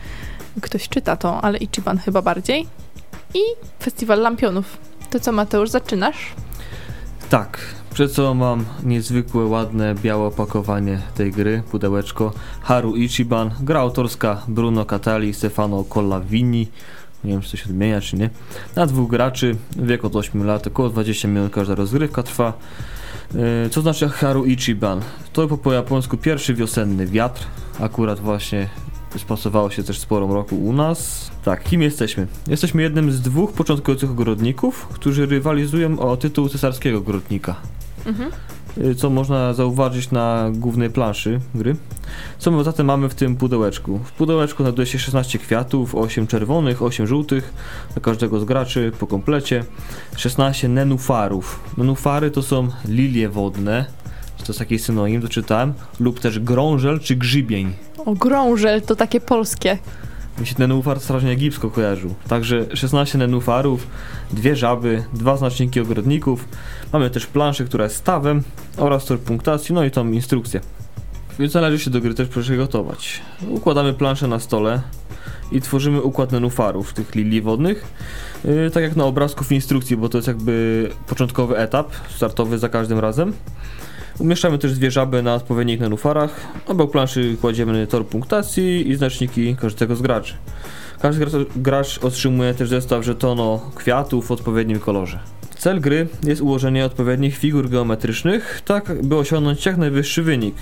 ktoś 0.61 0.89
czyta 0.89 1.15
to, 1.15 1.41
ale 1.41 1.57
Ichiban 1.57 1.97
chyba 1.97 2.21
bardziej. 2.21 2.67
I 3.33 3.39
Festiwal 3.83 4.19
Lampionów. 4.19 4.77
To 5.09 5.19
co 5.19 5.31
Mateusz, 5.31 5.69
zaczynasz? 5.69 6.17
Tak, 7.29 7.59
przed 7.93 8.11
sobą 8.11 8.33
mam 8.33 8.65
niezwykłe, 8.83 9.45
ładne, 9.45 9.95
białe 9.95 10.25
opakowanie 10.25 11.01
tej 11.15 11.31
gry, 11.31 11.63
pudełeczko. 11.71 12.33
Haru 12.61 12.95
Ichiban, 12.95 13.51
gra 13.59 13.79
autorska 13.79 14.41
Bruno 14.47 14.85
Catali, 14.85 15.33
Stefano 15.33 15.83
Collavini. 15.83 16.67
Nie 17.23 17.31
wiem, 17.31 17.41
czy 17.41 17.51
to 17.51 17.57
się 17.57 17.65
odmienia, 17.65 18.01
czy 18.01 18.15
nie. 18.15 18.29
Na 18.75 18.85
dwóch 18.85 19.09
graczy, 19.09 19.55
wiek 19.75 20.05
od 20.05 20.15
8 20.15 20.45
lat, 20.45 20.67
około 20.67 20.89
20 20.89 21.27
minut 21.27 21.53
każda 21.53 21.75
rozgrywka 21.75 22.23
trwa. 22.23 22.53
Yy, 23.33 23.69
Co 23.69 23.81
znaczy 23.81 24.09
Haru 24.09 24.45
Ichiban? 24.45 25.01
To 25.33 25.47
po 25.47 25.73
japońsku 25.73 26.17
pierwszy 26.17 26.53
wiosenny 26.53 27.05
wiatr. 27.05 27.45
Akurat 27.79 28.19
właśnie 28.19 28.69
spasowało 29.17 29.69
się 29.69 29.83
też 29.83 29.99
sporą 29.99 30.33
roku 30.33 30.55
u 30.55 30.73
nas. 30.73 31.31
Tak, 31.43 31.63
kim 31.63 31.81
jesteśmy? 31.81 32.27
Jesteśmy 32.47 32.81
jednym 32.81 33.11
z 33.11 33.21
dwóch 33.21 33.53
początkujących 33.53 34.11
ogrodników, 34.11 34.87
którzy 34.87 35.25
rywalizują 35.25 35.99
o 35.99 36.17
tytuł 36.17 36.49
cesarskiego 36.49 36.97
ogrodnika. 36.97 37.55
Mhm. 38.05 38.31
Y, 38.77 38.95
co 38.95 39.09
można 39.09 39.53
zauważyć 39.53 40.11
na 40.11 40.49
głównej 40.53 40.89
planszy 40.89 41.39
gry. 41.55 41.75
Co 42.37 42.51
my 42.51 42.63
zatem 42.63 42.85
mamy 42.85 43.09
w 43.09 43.15
tym 43.15 43.35
pudełeczku? 43.35 43.99
W 44.03 44.11
pudełeczku 44.11 44.63
znajduje 44.63 44.85
się 44.85 44.99
16 44.99 45.39
kwiatów, 45.39 45.95
8 45.95 46.27
czerwonych, 46.27 46.81
8 46.81 47.07
żółtych, 47.07 47.53
dla 47.93 48.01
każdego 48.01 48.39
z 48.39 48.45
graczy 48.45 48.91
po 48.99 49.07
komplecie, 49.07 49.63
16 50.17 50.67
nenufarów. 50.67 51.59
Nenufary 51.77 52.31
to 52.31 52.41
są 52.41 52.67
lilie 52.85 53.29
wodne, 53.29 53.85
to 54.49 54.51
jest 54.51 54.59
taki 54.59 54.79
synonim, 54.79 55.21
doczytałem, 55.21 55.73
lub 55.99 56.19
też 56.19 56.39
grążel 56.39 56.99
czy 56.99 57.15
grzybień. 57.15 57.73
O, 58.05 58.13
grążel 58.13 58.81
to 58.81 58.95
takie 58.95 59.21
polskie. 59.21 59.77
Mi 60.39 60.47
się 60.47 60.55
nenufar 60.59 60.99
strasznie 60.99 61.31
egipsko 61.31 61.69
kojarzył. 61.69 62.15
Także 62.27 62.65
16 62.73 63.17
nenufarów, 63.17 63.87
dwie 64.33 64.55
żaby, 64.55 65.03
dwa 65.13 65.37
znaczniki 65.37 65.79
ogrodników. 65.79 66.47
Mamy 66.93 67.09
też 67.09 67.25
planszę, 67.25 67.65
która 67.65 67.83
jest 67.83 67.95
stawem 67.95 68.43
oraz 68.77 69.05
tor 69.05 69.19
punktacji, 69.19 69.75
no 69.75 69.83
i 69.83 69.91
tą 69.91 70.11
instrukcję. 70.11 70.61
Więc 71.39 71.53
należy 71.53 71.83
się 71.83 71.89
do 71.89 72.01
gry 72.01 72.13
też 72.13 72.27
przygotować. 72.27 73.21
Układamy 73.49 73.93
planszę 73.93 74.27
na 74.27 74.39
stole 74.39 74.81
i 75.51 75.61
tworzymy 75.61 76.01
układ 76.01 76.31
nenufarów, 76.31 76.93
tych 76.93 77.15
lilii 77.15 77.41
wodnych. 77.41 77.93
Yy, 78.45 78.71
tak 78.71 78.83
jak 78.83 78.95
na 78.95 79.05
obrazku 79.05 79.43
w 79.43 79.51
instrukcji, 79.51 79.97
bo 79.97 80.09
to 80.09 80.17
jest 80.17 80.27
jakby 80.27 80.89
początkowy 81.07 81.57
etap, 81.57 81.91
startowy 82.15 82.57
za 82.57 82.69
każdym 82.69 82.99
razem. 82.99 83.33
Umieszczamy 84.19 84.57
też 84.57 84.73
dwie 84.73 84.91
żaby 84.91 85.23
na 85.23 85.35
odpowiednich 85.35 85.79
nenufarach. 85.79 86.47
Obok 86.67 86.91
planszy 86.91 87.37
kładziemy 87.41 87.87
tor 87.87 88.05
punktacji 88.05 88.89
i 88.89 88.95
znaczniki 88.95 89.55
każdego 89.55 89.95
z 89.95 90.01
graczy. 90.01 90.33
Każdy 91.01 91.25
gracz 91.55 91.97
otrzymuje 92.03 92.53
też 92.53 92.69
zestaw 92.69 93.05
żetono 93.05 93.71
kwiatów 93.75 94.27
w 94.27 94.31
odpowiednim 94.31 94.79
kolorze. 94.79 95.19
Cel 95.57 95.81
gry 95.81 96.07
jest 96.23 96.41
ułożenie 96.41 96.85
odpowiednich 96.85 97.37
figur 97.37 97.69
geometrycznych, 97.69 98.61
tak 98.65 99.03
by 99.03 99.15
osiągnąć 99.15 99.65
jak 99.65 99.77
najwyższy 99.77 100.23
wynik. 100.23 100.55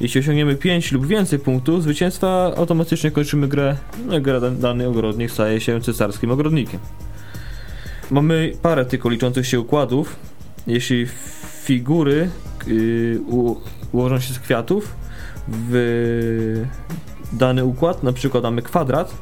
Jeśli 0.00 0.20
osiągniemy 0.20 0.56
5 0.56 0.92
lub 0.92 1.06
więcej 1.06 1.38
punktów 1.38 1.82
zwycięstwa, 1.82 2.52
automatycznie 2.56 3.10
kończymy 3.10 3.48
grę, 3.48 3.76
no 4.06 4.20
gra 4.20 4.40
dany 4.40 4.88
ogrodnik 4.88 5.30
staje 5.30 5.60
się 5.60 5.80
cesarskim 5.80 6.30
ogrodnikiem. 6.30 6.80
Mamy 8.10 8.52
parę 8.62 8.84
tylko 8.84 9.08
liczących 9.08 9.46
się 9.46 9.60
układów. 9.60 10.16
Jeśli 10.66 11.06
figury 11.72 12.30
yy, 12.66 13.20
ułożą 13.92 14.20
się 14.20 14.34
z 14.34 14.38
kwiatów 14.38 14.94
w 15.48 16.64
dany 17.32 17.64
układ, 17.64 18.02
na 18.02 18.12
przykład 18.12 18.42
mamy 18.44 18.62
kwadrat 18.62 19.14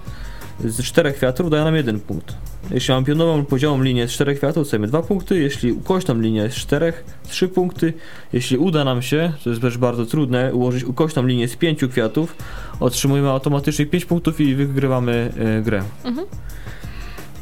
z 0.65 0.83
czterech 0.83 1.17
kwiatów, 1.17 1.51
daje 1.51 1.65
nam 1.65 1.77
jeden 1.77 2.01
punkt. 2.01 2.35
Jeśli 2.71 2.95
mam 2.95 3.05
pionową 3.05 3.37
lub 3.37 3.49
poziomą 3.49 3.83
linię 3.83 4.09
z 4.09 4.11
czterech 4.11 4.39
kwiatów, 4.39 4.63
dostajemy 4.63 4.87
dwa 4.87 5.03
punkty, 5.03 5.39
jeśli 5.39 5.73
ukośną 5.73 6.21
linię 6.21 6.51
z 6.51 6.55
czterech, 6.55 7.05
trzy 7.29 7.49
punkty, 7.49 7.93
jeśli 8.33 8.59
uda 8.59 8.85
nam 8.85 9.03
się, 9.03 9.33
to 9.45 9.51
jest 9.51 9.63
też 9.63 9.79
bardzo 9.79 10.07
trudne, 10.07 10.55
ułożyć 10.55 10.85
ukośną 10.85 11.27
linię 11.27 11.49
z 11.49 11.57
pięciu 11.57 11.89
kwiatów, 11.89 12.37
otrzymujemy 12.81 13.31
automatycznie 13.31 13.87
5 13.87 14.05
punktów 14.05 14.41
i 14.41 14.55
wygrywamy 14.55 15.33
e, 15.39 15.63
grę. 15.63 15.83
Mhm. 16.05 16.27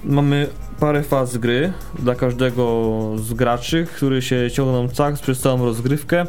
Mamy 0.04 0.46
parę 0.80 1.02
faz 1.02 1.36
gry 1.36 1.72
dla 1.98 2.14
każdego 2.14 2.92
z 3.16 3.32
graczy, 3.32 3.86
który 3.96 4.22
się 4.22 4.50
ciągną 4.50 4.88
tak 4.88 5.14
przez 5.14 5.40
całą 5.40 5.64
rozgrywkę, 5.64 6.26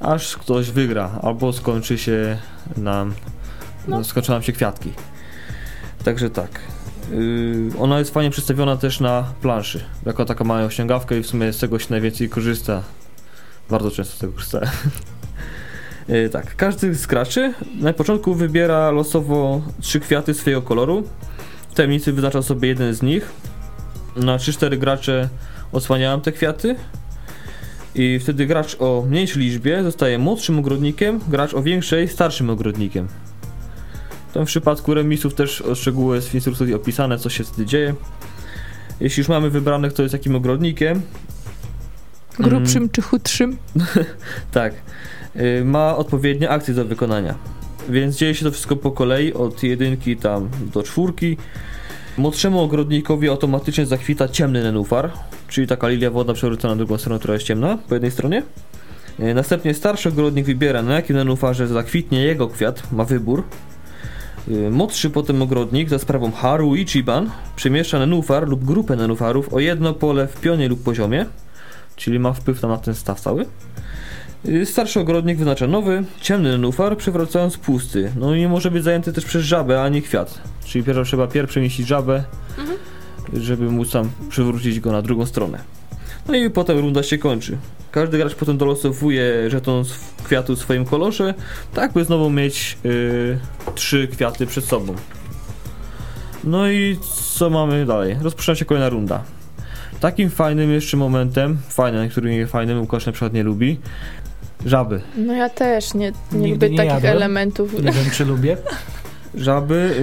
aż 0.00 0.36
ktoś 0.36 0.70
wygra, 0.70 1.10
albo 1.22 1.52
skończy 1.52 1.98
się 1.98 2.38
nam, 2.76 3.14
no. 3.88 4.04
skończą 4.04 4.32
nam 4.32 4.42
się 4.42 4.52
kwiatki. 4.52 4.92
Także 6.04 6.30
tak. 6.30 6.60
Yy, 7.10 7.70
ona 7.78 7.98
jest 7.98 8.14
fajnie 8.14 8.30
przedstawiona 8.30 8.76
też 8.76 9.00
na 9.00 9.32
planszy, 9.42 9.84
jako 10.06 10.24
taka 10.24 10.44
mała 10.44 10.60
osiągawka 10.62 11.16
i 11.16 11.22
w 11.22 11.26
sumie 11.26 11.52
z 11.52 11.58
tego 11.58 11.78
się 11.78 11.86
najwięcej 11.90 12.28
korzysta. 12.28 12.82
Bardzo 13.70 13.90
często 13.90 14.16
z 14.16 14.18
tego 14.18 14.32
korzysta. 14.32 14.60
yy, 16.08 16.28
tak, 16.28 16.56
każdy 16.56 16.94
z 16.94 17.06
graczy 17.06 17.54
na 17.80 17.92
początku 17.92 18.34
wybiera 18.34 18.90
losowo 18.90 19.62
trzy 19.80 20.00
kwiaty 20.00 20.34
swojego 20.34 20.62
koloru. 20.62 21.02
W 21.70 21.74
tajemnicy 21.74 22.12
wyznacza 22.12 22.42
sobie 22.42 22.68
jeden 22.68 22.94
z 22.94 23.02
nich, 23.02 23.32
na 24.16 24.36
3-4 24.36 24.78
gracze 24.78 25.28
odsłaniałem 25.72 26.20
te 26.20 26.32
kwiaty 26.32 26.76
i 27.94 28.18
wtedy 28.22 28.46
gracz 28.46 28.76
o 28.78 29.04
mniejszej 29.08 29.42
liczbie 29.42 29.82
zostaje 29.82 30.18
młodszym 30.18 30.58
ogrodnikiem, 30.58 31.20
gracz 31.28 31.54
o 31.54 31.62
większej 31.62 32.08
starszym 32.08 32.50
ogrodnikiem. 32.50 33.08
W 34.30 34.32
tym 34.32 34.44
przypadku 34.44 34.94
remisów 34.94 35.34
też 35.34 35.62
szczegóły 35.74 36.16
jest 36.16 36.28
w 36.28 36.34
instrukcji 36.34 36.74
opisane, 36.74 37.18
co 37.18 37.30
się 37.30 37.44
wtedy 37.44 37.66
dzieje. 37.66 37.94
Jeśli 39.00 39.20
już 39.20 39.28
mamy 39.28 39.50
wybrane, 39.50 39.88
kto 39.88 40.02
jest 40.02 40.12
jakim 40.12 40.36
ogrodnikiem. 40.36 41.02
Grubszym 42.38 42.76
mm, 42.76 42.90
czy 42.90 43.02
chudszym? 43.02 43.56
tak. 44.52 44.74
Y, 45.36 45.64
ma 45.64 45.96
odpowiednie 45.96 46.50
akcje 46.50 46.74
do 46.74 46.84
wykonania. 46.84 47.34
Więc 47.88 48.16
dzieje 48.16 48.34
się 48.34 48.44
to 48.44 48.50
wszystko 48.50 48.76
po 48.76 48.90
kolei, 48.90 49.32
od 49.32 49.62
jedynki 49.62 50.16
tam 50.16 50.48
do 50.74 50.82
czwórki. 50.82 51.36
Młodszemu 52.18 52.60
ogrodnikowi 52.60 53.28
automatycznie 53.28 53.86
zakwita 53.86 54.28
ciemny 54.28 54.62
nenufar, 54.62 55.10
czyli 55.48 55.66
taka 55.66 55.88
lilia 55.88 56.10
wodna 56.10 56.34
przewrócona 56.34 56.74
na 56.74 56.78
drugą 56.78 56.98
stronę, 56.98 57.18
która 57.18 57.34
jest 57.34 57.46
ciemna 57.46 57.78
po 57.88 57.94
jednej 57.94 58.10
stronie. 58.10 58.42
E, 59.18 59.34
następnie 59.34 59.74
starszy 59.74 60.08
ogrodnik 60.08 60.46
wybiera 60.46 60.82
na 60.82 60.94
jakim 60.94 61.16
nenufarze 61.16 61.66
zakwitnie 61.66 62.22
jego 62.22 62.48
kwiat, 62.48 62.92
ma 62.92 63.04
wybór. 63.04 63.44
E, 64.48 64.70
młodszy 64.70 65.10
potem 65.10 65.42
ogrodnik 65.42 65.88
za 65.88 65.98
sprawą 65.98 66.32
Haru 66.32 66.76
Ichiban 66.76 67.30
przemieszcza 67.56 67.98
nenufar 67.98 68.48
lub 68.48 68.64
grupę 68.64 68.96
nenufarów 68.96 69.54
o 69.54 69.60
jedno 69.60 69.94
pole 69.94 70.26
w 70.26 70.40
pionie 70.40 70.68
lub 70.68 70.82
poziomie, 70.82 71.26
czyli 71.96 72.18
ma 72.18 72.32
wpływ 72.32 72.62
na 72.62 72.76
ten 72.76 72.94
staw 72.94 73.20
cały. 73.20 73.46
E, 74.48 74.66
starszy 74.66 75.00
ogrodnik 75.00 75.38
wyznacza 75.38 75.66
nowy, 75.66 76.04
ciemny 76.20 76.52
nenufar, 76.52 76.96
przewracając 76.96 77.58
pusty. 77.58 78.12
No 78.16 78.34
i 78.34 78.38
nie 78.38 78.48
może 78.48 78.70
być 78.70 78.84
zajęty 78.84 79.12
też 79.12 79.24
przez 79.24 79.44
żabę 79.44 79.82
ani 79.82 80.02
kwiat. 80.02 80.38
Czyli 80.64 80.84
pierwsze 80.84 81.04
trzeba 81.04 81.26
pierwszy 81.26 81.52
przemieścić 81.52 81.86
żabę, 81.86 82.24
mhm. 82.58 82.78
żeby 83.32 83.70
móc 83.70 83.90
tam 83.90 84.10
przywrócić 84.28 84.80
go 84.80 84.92
na 84.92 85.02
drugą 85.02 85.26
stronę. 85.26 85.58
No 86.28 86.34
i 86.34 86.50
potem 86.50 86.78
runda 86.78 87.02
się 87.02 87.18
kończy. 87.18 87.58
Każdy 87.90 88.18
gracz 88.18 88.34
potem 88.34 88.58
dolosowuje 88.58 89.50
żeton 89.50 89.84
kwiatu 90.24 90.56
w 90.56 90.58
swoim 90.58 90.84
kolorze, 90.84 91.34
tak 91.74 91.92
by 91.92 92.04
znowu 92.04 92.30
mieć 92.30 92.78
yy, 92.84 93.38
trzy 93.74 94.08
kwiaty 94.08 94.46
przed 94.46 94.64
sobą. 94.64 94.94
No 96.44 96.70
i 96.70 96.98
co 97.36 97.50
mamy 97.50 97.86
dalej? 97.86 98.16
Rozpoczyna 98.22 98.54
się 98.54 98.64
kolejna 98.64 98.88
runda. 98.88 99.24
Takim 100.00 100.30
fajnym 100.30 100.72
jeszcze 100.72 100.96
momentem, 100.96 101.58
fajnym, 101.68 102.08
który 102.08 102.30
nie 102.30 102.46
fajnym, 102.46 102.80
Łukasz 102.80 103.06
na 103.06 103.12
przykład 103.12 103.32
nie 103.32 103.42
lubi, 103.42 103.78
żaby. 104.66 105.00
No 105.16 105.32
ja 105.32 105.48
też 105.48 105.94
nie, 105.94 106.12
nie 106.32 106.48
lubię 106.48 106.68
takich 106.68 106.84
jadłem. 106.84 107.16
elementów. 107.16 107.72
Nie 107.72 107.92
wiem, 107.92 108.10
czy 108.12 108.24
lubię. 108.24 108.56
Żaby, 109.34 109.94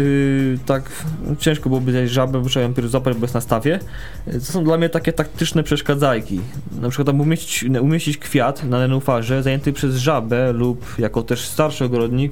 yy, 0.57 0.65
tak 0.65 0.91
ciężko 1.39 1.69
byłoby 1.69 1.91
zjeść 1.91 2.13
żabę, 2.13 2.41
bo 2.41 2.49
trzeba 2.49 2.65
ją 2.65 2.87
złapać, 2.87 3.13
bo 3.13 3.21
jest 3.21 3.33
na 3.33 3.41
stawie. 3.41 3.79
To 4.25 4.39
są 4.39 4.63
dla 4.63 4.77
mnie 4.77 4.89
takie 4.89 5.13
taktyczne 5.13 5.63
przeszkadzajki. 5.63 6.39
Na 6.81 6.89
przykład 6.89 7.07
tam 7.07 7.21
umieścić, 7.21 7.63
umieścić 7.81 8.17
kwiat 8.17 8.63
na 8.63 8.79
nenufarze 8.79 9.43
zajęty 9.43 9.73
przez 9.73 9.95
żabę 9.95 10.53
lub 10.53 10.99
jako 10.99 11.23
też 11.23 11.47
starszy 11.47 11.85
ogrodnik 11.85 12.31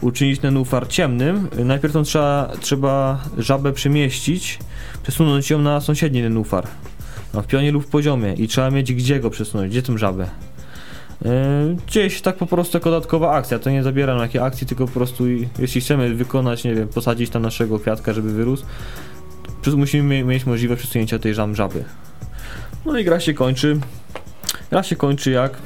uczynić 0.00 0.42
nenufar 0.42 0.88
ciemnym. 0.88 1.48
Najpierw 1.64 1.92
to 1.94 2.02
trzeba, 2.02 2.52
trzeba 2.60 3.24
żabę 3.38 3.72
przemieścić, 3.72 4.58
przesunąć 5.02 5.50
ją 5.50 5.58
na 5.58 5.80
sąsiedni 5.80 6.22
nenufar. 6.22 6.66
No, 7.34 7.42
w 7.42 7.46
pionie 7.46 7.72
lub 7.72 7.84
w 7.84 7.88
poziomie 7.88 8.34
i 8.34 8.48
trzeba 8.48 8.70
mieć 8.70 8.94
gdzie 8.94 9.20
go 9.20 9.30
przesunąć, 9.30 9.70
gdzie 9.70 9.82
tą 9.82 9.98
żabę. 9.98 10.26
E, 11.24 11.76
gdzieś 11.86 12.22
tak 12.22 12.36
po 12.36 12.46
prostu 12.46 12.76
jako 12.76 12.90
dodatkowa 12.90 13.32
akcja. 13.32 13.58
To 13.58 13.70
nie 13.70 13.82
zabiera 13.82 14.14
nam 14.14 14.22
jakiej 14.22 14.40
akcji, 14.40 14.66
tylko 14.66 14.86
po 14.86 14.92
prostu 14.92 15.24
jeśli 15.58 15.80
chcemy 15.80 16.14
wykonać, 16.14 16.64
nie 16.64 16.74
wiem, 16.74 16.88
posadzić 16.88 17.30
tam 17.30 17.42
naszego 17.42 17.78
kwiatka, 17.78 18.12
żeby 18.12 18.32
wyrósł, 18.32 18.64
musimy 19.76 20.24
mieć 20.24 20.46
możliwość 20.46 20.82
przesunięcia 20.82 21.18
tej 21.18 21.34
żam 21.34 21.54
żaby. 21.56 21.84
No 22.86 22.98
i 22.98 23.04
gra 23.04 23.20
się 23.20 23.34
kończy. 23.34 23.80
Gra 24.70 24.82
się 24.82 24.96
kończy 24.96 25.30
jak 25.30 25.58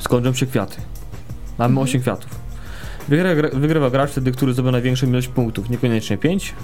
skończą 0.00 0.34
się 0.34 0.46
kwiaty. 0.46 0.76
Mamy 1.58 1.70
mhm. 1.70 1.88
8 1.88 2.00
kwiatów. 2.00 2.40
Wygrywa, 3.08 3.48
wygrywa 3.52 3.90
gracz 3.90 4.10
wtedy, 4.10 4.32
który 4.32 4.52
zdobył 4.52 4.72
największą 4.72 5.06
ilość 5.06 5.28
punktów, 5.28 5.70
niekoniecznie 5.70 6.18
5. 6.18 6.54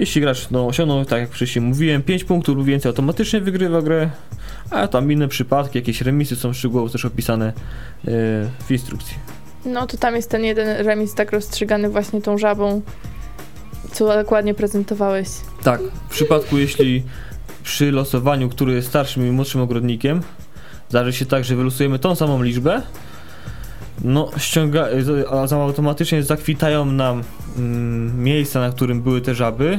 Jeśli 0.00 0.20
gracz 0.20 0.50
no, 0.50 0.66
osiągnął, 0.66 1.04
tak 1.04 1.20
jak 1.20 1.30
wcześniej 1.30 1.64
mówiłem, 1.64 2.02
5 2.02 2.24
punktów 2.24 2.56
lub 2.56 2.66
więcej, 2.66 2.88
automatycznie 2.88 3.40
wygrywa 3.40 3.82
grę, 3.82 4.10
a 4.70 4.88
tam 4.88 5.12
inne 5.12 5.28
przypadki, 5.28 5.78
jakieś 5.78 6.00
remisy 6.00 6.36
są 6.36 6.52
szczegółowo 6.52 6.88
też 6.88 7.04
opisane 7.04 7.46
yy, 8.04 8.12
w 8.66 8.70
instrukcji. 8.70 9.16
No 9.64 9.86
to 9.86 9.96
tam 9.96 10.16
jest 10.16 10.30
ten 10.30 10.44
jeden 10.44 10.86
remis 10.86 11.14
tak 11.14 11.32
rozstrzygany 11.32 11.90
właśnie 11.90 12.22
tą 12.22 12.38
żabą, 12.38 12.82
co 13.92 14.06
dokładnie 14.06 14.54
prezentowałeś. 14.54 15.28
Tak, 15.62 15.80
w 16.08 16.10
przypadku 16.10 16.58
jeśli 16.58 17.02
przy 17.62 17.92
losowaniu, 17.92 18.48
który 18.48 18.72
jest 18.72 18.88
starszym 18.88 19.28
i 19.28 19.30
młodszym 19.30 19.60
ogrodnikiem, 19.60 20.20
zdarzy 20.88 21.12
się 21.12 21.26
tak, 21.26 21.44
że 21.44 21.56
wylosujemy 21.56 21.98
tą 21.98 22.14
samą 22.14 22.42
liczbę, 22.42 22.82
No, 24.04 24.30
ściąga, 24.38 24.88
a 25.30 25.54
automatycznie 25.54 26.22
zakwitają 26.22 26.84
nam 26.84 27.22
miejsca, 28.18 28.60
na 28.60 28.70
którym 28.70 29.02
były 29.02 29.20
te 29.20 29.34
żaby 29.34 29.78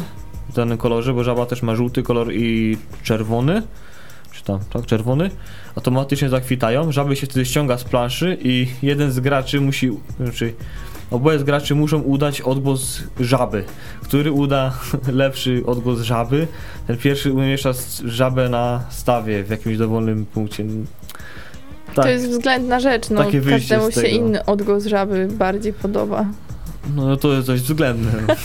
w 0.49 0.53
danym 0.53 0.77
kolorze, 0.77 1.13
bo 1.13 1.23
żaba 1.23 1.45
też 1.45 1.61
ma 1.61 1.75
żółty 1.75 2.03
kolor 2.03 2.33
i 2.33 2.77
czerwony, 3.03 3.61
czy 4.31 4.43
tam, 4.43 4.59
tak, 4.73 4.85
czerwony, 4.85 5.31
automatycznie 5.75 6.29
zakwitają, 6.29 6.91
żaby 6.91 7.15
się 7.15 7.27
wtedy 7.27 7.45
ściąga 7.45 7.77
z 7.77 7.83
planszy 7.83 8.37
i 8.41 8.67
jeden 8.81 9.11
z 9.11 9.19
graczy 9.19 9.61
musi, 9.61 9.91
znaczy 10.19 10.53
oboje 11.11 11.39
z 11.39 11.43
graczy 11.43 11.75
muszą 11.75 12.01
udać 12.01 12.41
odgłos 12.41 13.03
żaby. 13.19 13.63
Który 14.03 14.31
uda 14.31 14.73
lepszy 15.07 15.63
odgłos 15.65 16.01
żaby, 16.01 16.47
ten 16.87 16.97
pierwszy 16.97 17.33
umieszcza 17.33 17.71
żabę 18.05 18.49
na 18.49 18.83
stawie 18.89 19.43
w 19.43 19.49
jakimś 19.49 19.77
dowolnym 19.77 20.25
punkcie. 20.25 20.65
Tak. 21.95 22.05
To 22.05 22.09
jest 22.11 22.29
względna 22.29 22.79
rzecz, 22.79 23.09
no 23.09 23.23
Takie 23.23 23.41
każdemu 23.41 23.91
się 23.91 24.07
inny 24.07 24.45
odgłos 24.45 24.85
żaby 24.85 25.27
bardziej 25.27 25.73
podoba. 25.73 26.25
No 26.95 27.17
to 27.17 27.33
jest 27.33 27.47
coś 27.47 27.61
względne. 27.61 28.11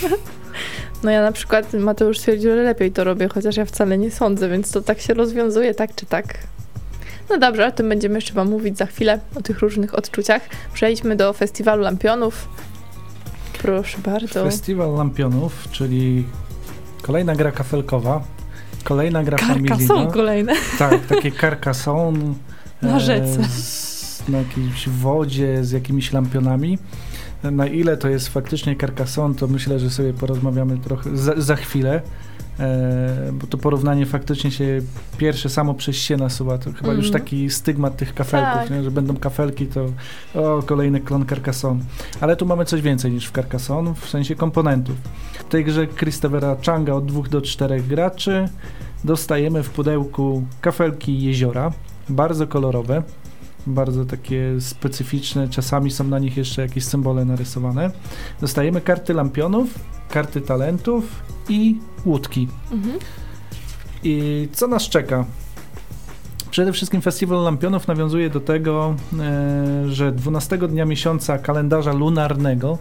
No 1.03 1.11
ja 1.11 1.23
na 1.23 1.33
przykład 1.33 1.73
Mateusz 1.75 2.19
stwierdził, 2.19 2.51
że 2.51 2.63
lepiej 2.63 2.93
to 2.93 3.05
robię, 3.05 3.29
chociaż 3.29 3.57
ja 3.57 3.65
wcale 3.65 3.99
nie 3.99 4.11
sądzę, 4.11 4.49
więc 4.49 4.71
to 4.71 4.81
tak 4.83 5.01
się 5.01 5.15
rozwiązuje, 5.15 5.75
tak 5.75 5.95
czy 5.95 6.07
tak. 6.07 6.39
No 7.31 7.39
dobrze, 7.39 7.67
o 7.67 7.71
tym 7.73 7.89
będziemy 7.89 8.15
jeszcze 8.15 8.35
wam 8.35 8.51
mówić 8.51 8.79
za 8.79 8.87
chwilę, 8.87 9.21
o 9.35 9.43
tych 9.43 9.59
różnych 9.59 9.95
odczuciach. 9.95 10.43
Przejdźmy 10.75 11.17
do 11.17 11.33
Festiwalu 11.33 11.83
Lampionów. 11.83 12.49
Proszę 13.63 13.99
bardzo. 14.05 14.45
Festiwal 14.45 14.95
Lampionów, 14.95 15.69
czyli 15.71 16.25
kolejna 17.03 17.37
gra 17.37 17.53
kafelkowa, 17.53 18.25
kolejna 18.85 19.25
gra 19.25 19.39
familijna. 19.39 19.77
Carcassonne 19.77 20.13
kolejne. 20.13 20.55
Tak, 20.79 21.07
takie 21.07 21.33
Carcassonne. 21.33 22.35
Na 22.83 23.01
rzece. 23.01 23.45
Z, 23.45 24.23
na 24.29 24.39
jakiejś 24.39 24.89
wodzie, 24.89 25.65
z 25.65 25.73
jakimiś 25.73 26.13
lampionami. 26.13 26.79
Na 27.51 27.67
ile 27.67 27.97
to 27.97 28.09
jest 28.09 28.29
faktycznie 28.29 28.77
Carcassonne, 28.77 29.35
to 29.35 29.47
myślę, 29.47 29.79
że 29.79 29.91
sobie 29.91 30.13
porozmawiamy 30.13 30.79
trochę 30.79 31.17
za, 31.17 31.33
za 31.37 31.57
chwilę. 31.57 32.03
E, 32.61 33.33
bo 33.33 33.47
to 33.47 33.59
porównanie 33.59 34.07
faktycznie 34.07 34.51
się 34.51 34.81
pierwsze 35.19 35.49
samo 35.49 35.75
przez 35.75 35.97
się 35.97 36.17
nasuwa. 36.17 36.59
To 36.59 36.73
chyba 36.73 36.89
mm. 36.89 36.97
już 36.97 37.07
mhm. 37.07 37.25
taki 37.25 37.51
stygmat 37.51 37.97
tych 37.97 38.15
kafelków, 38.15 38.69
tak. 38.69 38.85
że 38.85 38.91
będą 38.91 39.17
kafelki, 39.17 39.67
to 39.67 39.87
o, 40.35 40.63
kolejny 40.63 41.01
klon 41.01 41.27
Carcassonne. 41.27 41.85
Ale 42.21 42.37
tu 42.37 42.47
mamy 42.47 42.65
coś 42.65 42.83
więcej 42.83 43.13
niż 43.13 43.29
w 43.29 43.33
Carcassonne, 43.33 43.95
w 43.95 44.09
sensie 44.09 44.35
komponentów. 44.35 44.97
W 45.33 45.45
tej 45.45 45.65
grze 45.65 45.87
Christophera 45.87 46.57
Changa 46.67 46.93
od 46.93 47.07
dwóch 47.07 47.29
do 47.29 47.43
czterech 47.43 47.87
graczy 47.87 48.49
dostajemy 49.05 49.63
w 49.63 49.71
pudełku 49.71 50.47
kafelki 50.61 51.23
jeziora, 51.23 51.73
bardzo 52.09 52.47
kolorowe, 52.47 53.03
bardzo 53.67 54.05
takie 54.05 54.61
specyficzne, 54.61 55.49
czasami 55.49 55.91
są 55.91 56.05
na 56.05 56.19
nich 56.19 56.37
jeszcze 56.37 56.63
jakieś 56.63 56.85
symbole 56.85 57.25
narysowane. 57.25 57.91
Dostajemy 58.41 58.81
karty 58.81 59.15
lampionów, 59.15 59.69
karty 60.11 60.41
talentów 60.41 61.23
i 61.49 61.79
łódki. 62.05 62.49
Mhm. 62.73 62.99
I 64.03 64.49
co 64.53 64.67
nas 64.67 64.89
czeka? 64.89 65.25
Przede 66.51 66.73
wszystkim 66.73 67.03
Festiwal 67.03 67.43
Lampionów 67.43 67.89
nawiązuje 67.89 68.31
do 68.31 68.41
tego, 68.41 68.95
e, 69.21 69.89
że 69.89 70.13
12 70.13 70.59
dnia 70.59 70.85
miesiąca 70.85 71.39
kalendarza 71.39 71.93
lunarnego, 71.93 72.79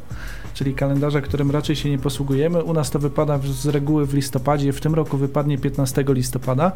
czyli 0.53 0.73
kalendarza, 0.73 1.21
którym 1.21 1.51
raczej 1.51 1.75
się 1.75 1.89
nie 1.89 1.97
posługujemy, 1.97 2.63
u 2.63 2.73
nas 2.73 2.91
to 2.91 2.99
wypada 2.99 3.39
z 3.43 3.65
reguły 3.65 4.05
w 4.05 4.13
listopadzie, 4.13 4.73
w 4.73 4.81
tym 4.81 4.95
roku 4.95 5.17
wypadnie 5.17 5.57
15 5.57 6.03
listopada. 6.07 6.71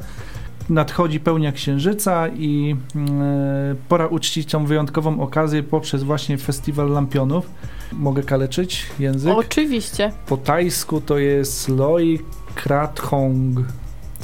Nadchodzi 0.70 1.20
pełnia 1.20 1.52
księżyca 1.52 2.28
i 2.28 2.76
e, 2.96 3.76
pora 3.90 4.08
uczcić 4.08 4.52
tą 4.52 4.66
wyjątkową 4.66 5.22
okazję 5.22 5.64
poprzez 5.64 6.04
właśnie 6.04 6.38
Festiwal 6.38 6.90
Lampionów. 6.90 7.50
Mogę 7.94 8.24
kaleczyć 8.24 8.86
język? 9.00 9.34
Oczywiście. 9.38 10.12
Po 10.28 10.38
tajsku 10.38 11.02
to 11.02 11.18
jest 11.18 11.70
Loi 11.70 12.20
Krathong. 12.56 13.60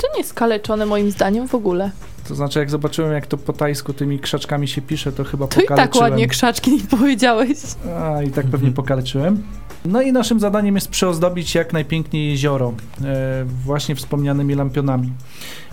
To 0.01 0.07
nie 0.13 0.17
jest 0.17 0.33
kaleczone 0.33 0.85
moim 0.85 1.11
zdaniem 1.11 1.47
w 1.47 1.55
ogóle. 1.55 1.91
To 2.27 2.35
znaczy, 2.35 2.59
jak 2.59 2.69
zobaczyłem, 2.69 3.13
jak 3.13 3.27
to 3.27 3.37
po 3.37 3.53
tajsku 3.53 3.93
tymi 3.93 4.19
krzaczkami 4.19 4.67
się 4.67 4.81
pisze, 4.81 5.11
to 5.11 5.23
chyba 5.23 5.47
to 5.47 5.61
pokaleczyłem. 5.61 5.89
To 5.89 5.97
i 5.97 5.99
tak 5.99 6.01
ładnie 6.01 6.27
krzaczki 6.27 6.71
nie 6.71 6.83
powiedziałeś. 6.97 7.57
A, 7.99 8.23
i 8.23 8.29
tak 8.29 8.45
pewnie 8.45 8.71
pokaleczyłem. 8.71 9.43
No 9.85 10.01
i 10.01 10.11
naszym 10.11 10.39
zadaniem 10.39 10.75
jest 10.75 10.87
przeozdobić 10.87 11.55
jak 11.55 11.73
najpiękniej 11.73 12.29
jezioro, 12.29 12.73
e, 13.03 13.45
właśnie 13.65 13.95
wspomnianymi 13.95 14.55
lampionami. 14.55 15.11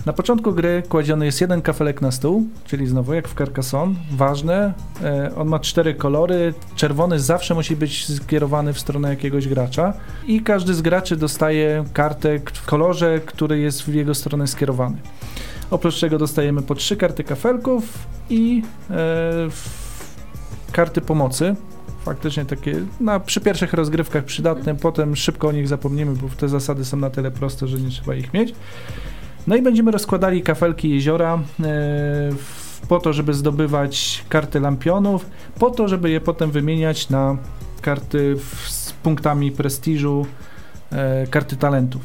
Na 0.05 0.13
początku 0.13 0.53
gry 0.53 0.83
kładziony 0.89 1.25
jest 1.25 1.41
jeden 1.41 1.61
kafelek 1.61 2.01
na 2.01 2.11
stół, 2.11 2.47
czyli 2.65 2.87
znowu 2.87 3.13
jak 3.13 3.27
w 3.27 3.35
Carcassonne, 3.35 3.95
ważne. 4.11 4.73
E, 5.03 5.35
on 5.35 5.47
ma 5.47 5.59
cztery 5.59 5.95
kolory, 5.95 6.53
czerwony 6.75 7.19
zawsze 7.19 7.53
musi 7.53 7.75
być 7.75 8.15
skierowany 8.15 8.73
w 8.73 8.79
stronę 8.79 9.09
jakiegoś 9.09 9.47
gracza 9.47 9.93
i 10.27 10.41
każdy 10.41 10.73
z 10.73 10.81
graczy 10.81 11.15
dostaje 11.15 11.85
kartę 11.93 12.39
w 12.53 12.65
kolorze, 12.65 13.19
który 13.25 13.59
jest 13.59 13.81
w 13.81 13.93
jego 13.93 14.15
stronę 14.15 14.47
skierowany. 14.47 14.97
Oprócz 15.71 15.95
czego 15.95 16.17
dostajemy 16.17 16.61
po 16.61 16.75
trzy 16.75 16.97
karty 16.97 17.23
kafelków 17.23 17.83
i 18.29 18.63
e, 18.89 18.93
karty 20.71 21.01
pomocy, 21.01 21.55
faktycznie 22.05 22.45
takie 22.45 22.75
na, 22.99 23.19
przy 23.19 23.41
pierwszych 23.41 23.73
rozgrywkach 23.73 24.23
przydatne, 24.23 24.75
potem 24.75 25.15
szybko 25.15 25.47
o 25.47 25.51
nich 25.51 25.67
zapomnimy, 25.67 26.15
bo 26.15 26.29
te 26.37 26.49
zasady 26.49 26.85
są 26.85 26.97
na 26.97 27.09
tyle 27.09 27.31
proste, 27.31 27.67
że 27.67 27.77
nie 27.77 27.89
trzeba 27.89 28.15
ich 28.15 28.33
mieć. 28.33 28.53
No 29.47 29.55
i 29.55 29.61
będziemy 29.61 29.91
rozkładali 29.91 30.41
kafelki 30.41 30.89
jeziora 30.89 31.39
e, 31.63 32.29
po 32.87 32.99
to, 32.99 33.13
żeby 33.13 33.33
zdobywać 33.33 34.25
karty 34.29 34.59
lampionów, 34.59 35.25
po 35.59 35.69
to, 35.69 35.87
żeby 35.87 36.09
je 36.09 36.21
potem 36.21 36.51
wymieniać 36.51 37.09
na 37.09 37.37
karty 37.81 38.35
z 38.67 38.91
punktami 38.91 39.51
prestiżu, 39.51 40.25
e, 40.91 41.27
karty 41.27 41.55
talentów. 41.55 42.01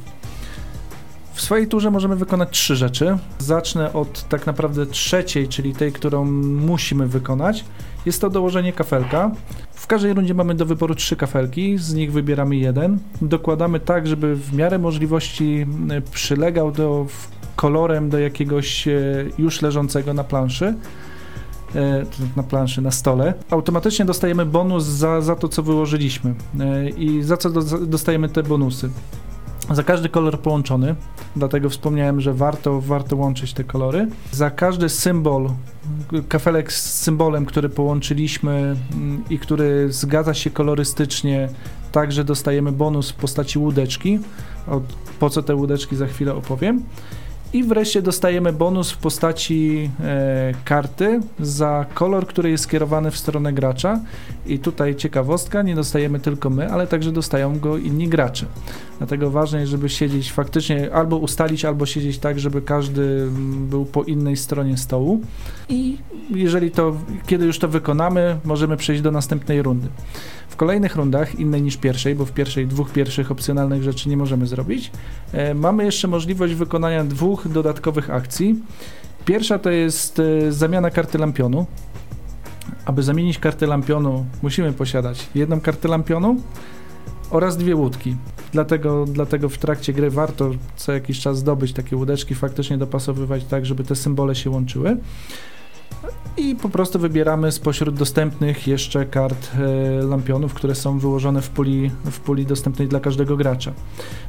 W 1.33 1.41
swojej 1.41 1.69
turze 1.69 1.91
możemy 1.91 2.17
wykonać 2.17 2.51
trzy 2.51 2.77
rzeczy. 2.77 3.19
Zacznę 3.39 3.93
od 3.93 4.29
tak 4.29 4.47
naprawdę 4.47 4.87
trzeciej, 4.87 5.49
czyli 5.49 5.75
tej, 5.75 5.93
którą 5.93 6.25
musimy 6.25 7.07
wykonać. 7.07 7.65
Jest 8.07 8.21
to 8.21 8.31
dołożenie 8.31 8.73
kafelka. 8.73 9.31
W 9.79 9.87
każdej 9.87 10.15
rundzie 10.15 10.35
mamy 10.35 10.55
do 10.55 10.67
wyboru 10.67 10.95
trzy 10.95 11.17
kafelki, 11.17 11.79
z 11.79 11.95
nich 11.95 12.13
wybieramy 12.13 12.57
jeden. 12.57 12.99
Dokładamy 13.23 13.81
tak, 13.81 14.07
żeby 14.07 14.37
w 14.37 14.55
miarę 14.55 14.79
możliwości 14.79 15.67
e, 15.91 16.01
przylegał 16.01 16.73
do 16.73 17.07
kolorem 17.57 18.11
do 18.11 18.19
jakiegoś 18.19 18.89
e, 18.89 18.93
już 19.39 19.63
leżącego 19.63 20.15
na 20.15 20.25
planszy 20.25 20.75
e, 21.75 22.05
na 22.37 22.43
planszy, 22.43 22.83
na 22.83 22.91
stole, 22.91 23.35
automatycznie 23.51 24.05
dostajemy 24.05 24.47
bonus 24.47 24.85
za, 24.85 25.21
za 25.21 25.37
to, 25.37 25.49
co 25.49 25.63
wyłożyliśmy. 25.63 26.35
I 26.97 27.23
za 27.23 27.37
co 27.37 27.51
do, 27.51 27.63
dostajemy 27.87 28.29
te 28.29 28.43
bonusy? 28.43 28.91
Za 29.71 29.83
każdy 29.83 30.09
kolor 30.09 30.41
połączony, 30.41 30.95
dlatego 31.37 31.71
wspomniałem, 31.71 32.21
że 32.21 32.35
warto, 32.35 32.81
warto 32.81 33.17
łączyć 33.17 33.53
te 33.53 33.65
kolory. 33.65 34.09
Za 34.33 34.51
każdy 34.51 34.89
symbol, 34.89 35.51
kafelek 36.29 36.73
z 36.73 37.03
symbolem, 37.03 37.47
który 37.47 37.69
połączyliśmy 37.69 38.77
mm, 38.93 39.25
i 39.31 39.39
który 39.39 39.93
zgadza 39.93 40.35
się 40.35 40.51
kolorystycznie, 40.51 41.49
także 41.93 42.25
dostajemy 42.25 42.73
bonus 42.73 43.11
w 43.11 43.15
postaci 43.15 43.59
łódeczki. 43.59 44.19
O, 44.69 44.81
po 45.19 45.31
co 45.31 45.43
te 45.43 45.55
łódeczki 45.55 45.97
za 45.97 46.07
chwilę 46.07 46.35
opowiem. 46.35 46.83
I 47.53 47.65
wreszcie 47.65 48.03
dostajemy 48.03 48.53
bonus 48.53 48.91
w 48.91 48.97
postaci 48.97 49.91
e, 50.01 50.55
karty 50.65 51.21
za 51.41 51.87
kolor, 51.95 52.27
który 52.27 52.51
jest 52.51 52.65
skierowany 52.65 53.11
w 53.11 53.19
stronę 53.19 53.53
gracza. 53.53 54.01
I 54.49 54.59
tutaj 54.59 54.97
ciekawostka, 54.97 55.63
nie 55.63 55.75
dostajemy 55.75 56.21
tylko 56.21 56.51
my, 56.51 56.73
ale 56.73 56.87
także 56.87 57.13
dostają 57.13 57.59
go 57.59 57.79
inni 57.79 58.09
gracze. 58.09 58.47
Dlatego 58.99 59.31
ważne 59.31 59.61
jest, 59.61 59.71
żeby 59.71 59.89
siedzieć 59.89 60.33
faktycznie, 60.33 60.93
albo 60.93 61.17
ustalić, 61.17 61.65
albo 61.65 61.87
siedzieć 61.87 62.19
tak, 62.19 62.41
żeby 62.41 62.63
każdy 62.63 63.29
był 63.71 63.85
po 63.85 64.03
innej 64.03 64.37
stronie 64.37 64.77
stołu. 64.77 65.21
I 65.69 65.99
jeżeli 66.31 66.71
to, 66.71 66.97
kiedy 67.27 67.47
już 67.47 67.59
to 67.59 67.69
wykonamy, 67.69 68.39
możemy 68.45 68.77
przejść 68.77 69.03
do 69.03 69.11
następnej 69.11 69.63
rundy 69.63 69.89
kolejnych 70.59 70.97
rundach, 70.97 71.35
innej 71.35 71.63
niż 71.63 71.77
pierwszej, 71.77 72.15
bo 72.15 72.25
w 72.25 72.33
pierwszej 72.33 72.67
dwóch 72.67 72.93
pierwszych 72.93 73.31
opcjonalnych 73.31 73.83
rzeczy 73.83 74.09
nie 74.09 74.17
możemy 74.17 74.47
zrobić, 74.47 74.91
e, 75.33 75.55
mamy 75.55 75.85
jeszcze 75.85 76.09
możliwość 76.09 76.55
wykonania 76.55 77.05
dwóch 77.05 77.49
dodatkowych 77.49 78.11
akcji. 78.11 78.63
Pierwsza 79.25 79.59
to 79.59 79.71
jest 79.71 80.19
e, 80.19 80.53
zamiana 80.53 80.91
karty 80.91 81.19
lampionu. 81.19 81.67
Aby 82.89 83.03
zamienić 83.03 83.39
kartę 83.39 83.67
lampionu, 83.67 84.27
musimy 84.43 84.73
posiadać 84.73 85.29
jedną 85.35 85.61
kartę 85.61 85.89
lampionu 85.89 86.37
oraz 87.31 87.57
dwie 87.57 87.77
łódki. 87.77 88.17
Dlatego, 88.53 89.05
dlatego 89.05 89.49
w 89.49 89.59
trakcie 89.59 89.93
gry 89.93 90.11
warto 90.11 90.51
co 90.77 90.93
jakiś 90.93 91.21
czas 91.21 91.39
zdobyć 91.39 91.73
takie 91.73 91.97
łódeczki, 91.97 92.35
faktycznie 92.35 92.79
dopasowywać 92.79 93.45
tak, 93.45 93.67
żeby 93.67 93.85
te 93.85 93.97
symbole 93.97 94.35
się 94.35 94.51
łączyły. 94.51 94.97
I 96.39 96.57
po 96.57 96.69
prostu 96.69 96.99
wybieramy 96.99 97.53
spośród 97.53 97.95
dostępnych 97.95 98.67
jeszcze 98.67 99.07
kart 99.07 99.51
e, 99.55 100.03
lampionów, 100.03 100.55
które 100.55 100.75
są 100.75 100.99
wyłożone 100.99 101.43
w 101.43 101.51
puli, 101.51 101.91
w 102.05 102.21
puli 102.21 102.47
dostępnej 102.47 102.89
dla 102.89 103.01
każdego 103.01 103.37
gracza. 103.37 103.73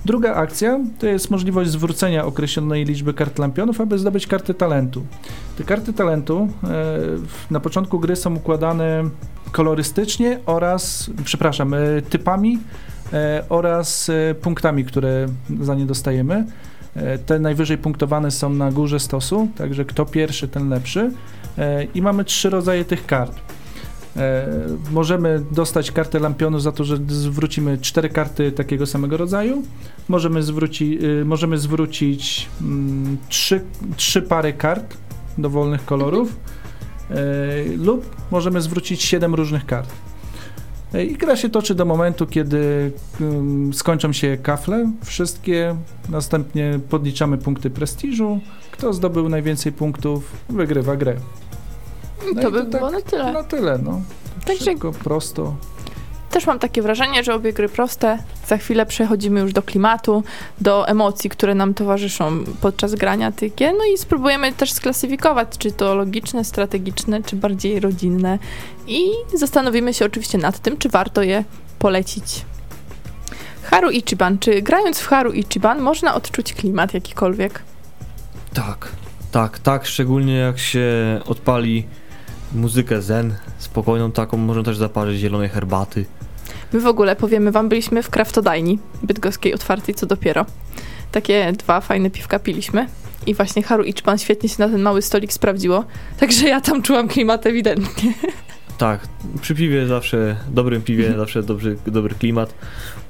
Druga 0.05 0.35
akcja 0.35 0.79
to 0.99 1.07
jest 1.07 1.31
możliwość 1.31 1.69
zwrócenia 1.69 2.25
określonej 2.25 2.85
liczby 2.85 3.13
kart 3.13 3.39
lampionów, 3.39 3.81
aby 3.81 3.99
zdobyć 3.99 4.27
karty 4.27 4.53
talentu. 4.53 5.03
Te 5.57 5.63
karty 5.63 5.93
talentu 5.93 6.47
e, 6.63 6.67
na 7.51 7.59
początku 7.59 7.99
gry 7.99 8.15
są 8.15 8.35
układane 8.35 9.03
kolorystycznie 9.51 10.39
oraz, 10.45 11.09
przepraszam, 11.23 11.73
e, 11.73 11.77
typami 12.09 12.59
oraz 13.49 14.11
punktami, 14.41 14.85
które 14.85 15.27
za 15.61 15.75
nie 15.75 15.85
dostajemy. 15.85 16.45
Te 17.25 17.39
najwyżej 17.39 17.77
punktowane 17.77 18.31
są 18.31 18.49
na 18.49 18.71
górze 18.71 18.99
stosu, 18.99 19.47
także 19.57 19.85
kto 19.85 20.05
pierwszy, 20.05 20.47
ten 20.47 20.69
lepszy. 20.69 21.11
E, 21.57 21.83
i 21.83 22.01
mamy 22.01 22.25
trzy 22.25 22.49
rodzaje 22.49 22.85
tych 22.85 23.05
kart. 23.05 23.39
E, 24.17 24.47
możemy 24.91 25.43
dostać 25.51 25.91
kartę 25.91 26.19
lampionu 26.19 26.59
za 26.59 26.71
to, 26.71 26.83
że 26.83 26.97
zwrócimy 27.07 27.77
cztery 27.77 28.09
karty 28.09 28.51
takiego 28.51 28.85
samego 28.85 29.17
rodzaju. 29.17 29.63
Możemy, 30.07 30.43
zwróci, 30.43 30.99
y, 31.03 31.25
możemy 31.25 31.57
zwrócić 31.57 32.49
mm, 32.61 33.17
trzy, 33.29 33.61
trzy 33.95 34.21
pary 34.21 34.53
kart 34.53 34.97
dowolnych 35.37 35.85
kolorów 35.85 36.35
e, 37.09 37.15
lub 37.77 38.15
możemy 38.31 38.61
zwrócić 38.61 39.03
siedem 39.03 39.35
różnych 39.35 39.65
kart. 39.65 39.89
I 40.93 41.13
gra 41.13 41.35
się 41.35 41.49
toczy 41.49 41.75
do 41.75 41.85
momentu, 41.85 42.27
kiedy 42.27 42.91
skończą 43.73 44.13
się 44.13 44.37
kafle, 44.43 44.91
wszystkie, 45.03 45.75
następnie 46.09 46.79
podliczamy 46.89 47.37
punkty 47.37 47.69
prestiżu. 47.69 48.39
Kto 48.71 48.93
zdobył 48.93 49.29
najwięcej 49.29 49.71
punktów, 49.71 50.31
wygrywa 50.49 50.95
grę. 50.95 51.15
No 52.35 52.41
to 52.41 52.51
by 52.51 52.59
tak 52.59 52.69
było 52.69 52.91
na 52.91 53.01
tyle. 53.01 53.33
Na 53.33 53.43
tyle, 53.43 53.79
no. 53.83 54.01
Także 54.45 54.65
Szybko, 54.65 54.91
prosto. 54.91 55.55
Też 56.29 56.47
mam 56.47 56.59
takie 56.59 56.81
wrażenie, 56.81 57.23
że 57.23 57.33
obie 57.33 57.53
gry 57.53 57.69
proste. 57.69 58.17
Za 58.47 58.57
chwilę 58.57 58.85
przechodzimy 58.85 59.39
już 59.39 59.53
do 59.53 59.61
klimatu, 59.61 60.23
do 60.61 60.87
emocji, 60.87 61.29
które 61.29 61.55
nam 61.55 61.73
towarzyszą 61.73 62.43
podczas 62.61 62.95
grania 62.95 63.31
tych. 63.31 63.53
No 63.59 63.85
i 63.93 63.97
spróbujemy 63.97 64.53
też 64.53 64.71
sklasyfikować, 64.71 65.47
czy 65.57 65.71
to 65.71 65.95
logiczne, 65.95 66.43
strategiczne, 66.43 67.23
czy 67.23 67.35
bardziej 67.35 67.79
rodzinne. 67.79 68.39
I 68.87 69.01
zastanowimy 69.33 69.93
się 69.93 70.05
oczywiście 70.05 70.37
nad 70.37 70.59
tym, 70.59 70.77
czy 70.77 70.89
warto 70.89 71.23
je 71.23 71.43
polecić. 71.79 72.45
Haru 73.63 73.89
Ichiban. 73.89 74.39
Czy 74.39 74.61
grając 74.61 74.99
w 74.99 75.07
Haru 75.07 75.31
Ichiban 75.31 75.81
można 75.81 76.15
odczuć 76.15 76.53
klimat 76.53 76.93
jakikolwiek? 76.93 77.61
Tak, 78.53 78.91
tak, 79.31 79.59
tak. 79.59 79.85
Szczególnie 79.85 80.37
jak 80.37 80.59
się 80.59 80.87
odpali 81.25 81.87
muzykę 82.55 83.01
zen, 83.01 83.35
spokojną 83.57 84.11
taką, 84.11 84.37
można 84.37 84.63
też 84.63 84.77
zaparzyć 84.77 85.19
zielonej 85.19 85.49
herbaty. 85.49 86.05
My 86.73 86.79
w 86.79 86.87
ogóle, 86.87 87.15
powiemy 87.15 87.51
wam, 87.51 87.69
byliśmy 87.69 88.03
w 88.03 88.09
kraftodajni 88.09 88.79
bydgoskiej 89.03 89.53
otwartej, 89.53 89.95
co 89.95 90.05
dopiero. 90.05 90.45
Takie 91.11 91.51
dwa 91.51 91.81
fajne 91.81 92.09
piwka 92.09 92.39
piliśmy 92.39 92.87
i 93.25 93.33
właśnie 93.33 93.63
Haru 93.63 93.83
Ichiban 93.83 94.17
świetnie 94.17 94.49
się 94.49 94.55
na 94.59 94.69
ten 94.69 94.81
mały 94.81 95.01
stolik 95.01 95.33
sprawdziło, 95.33 95.83
także 96.19 96.47
ja 96.47 96.61
tam 96.61 96.81
czułam 96.81 97.07
klimat 97.07 97.45
ewidentnie. 97.45 98.13
Tak, 98.77 99.07
przy 99.41 99.55
piwie 99.55 99.87
zawsze, 99.87 100.35
dobrym 100.49 100.81
piwie, 100.81 101.03
mhm. 101.03 101.19
zawsze 101.19 101.43
dobry, 101.43 101.77
dobry 101.87 102.15
klimat. 102.15 102.53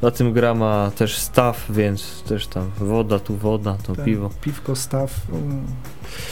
Na 0.02 0.12
tym 0.12 0.34
gra 0.34 0.54
ma 0.54 0.92
też 0.92 1.18
staw, 1.18 1.66
więc 1.70 2.24
też 2.24 2.48
tam 2.48 2.72
woda, 2.78 3.20
tu 3.20 3.38
woda, 3.38 3.78
to 3.88 3.96
Ten 3.96 4.06
piwo. 4.06 4.30
Piwko, 4.42 4.76
staw. 4.76 5.12
Um. 5.32 5.66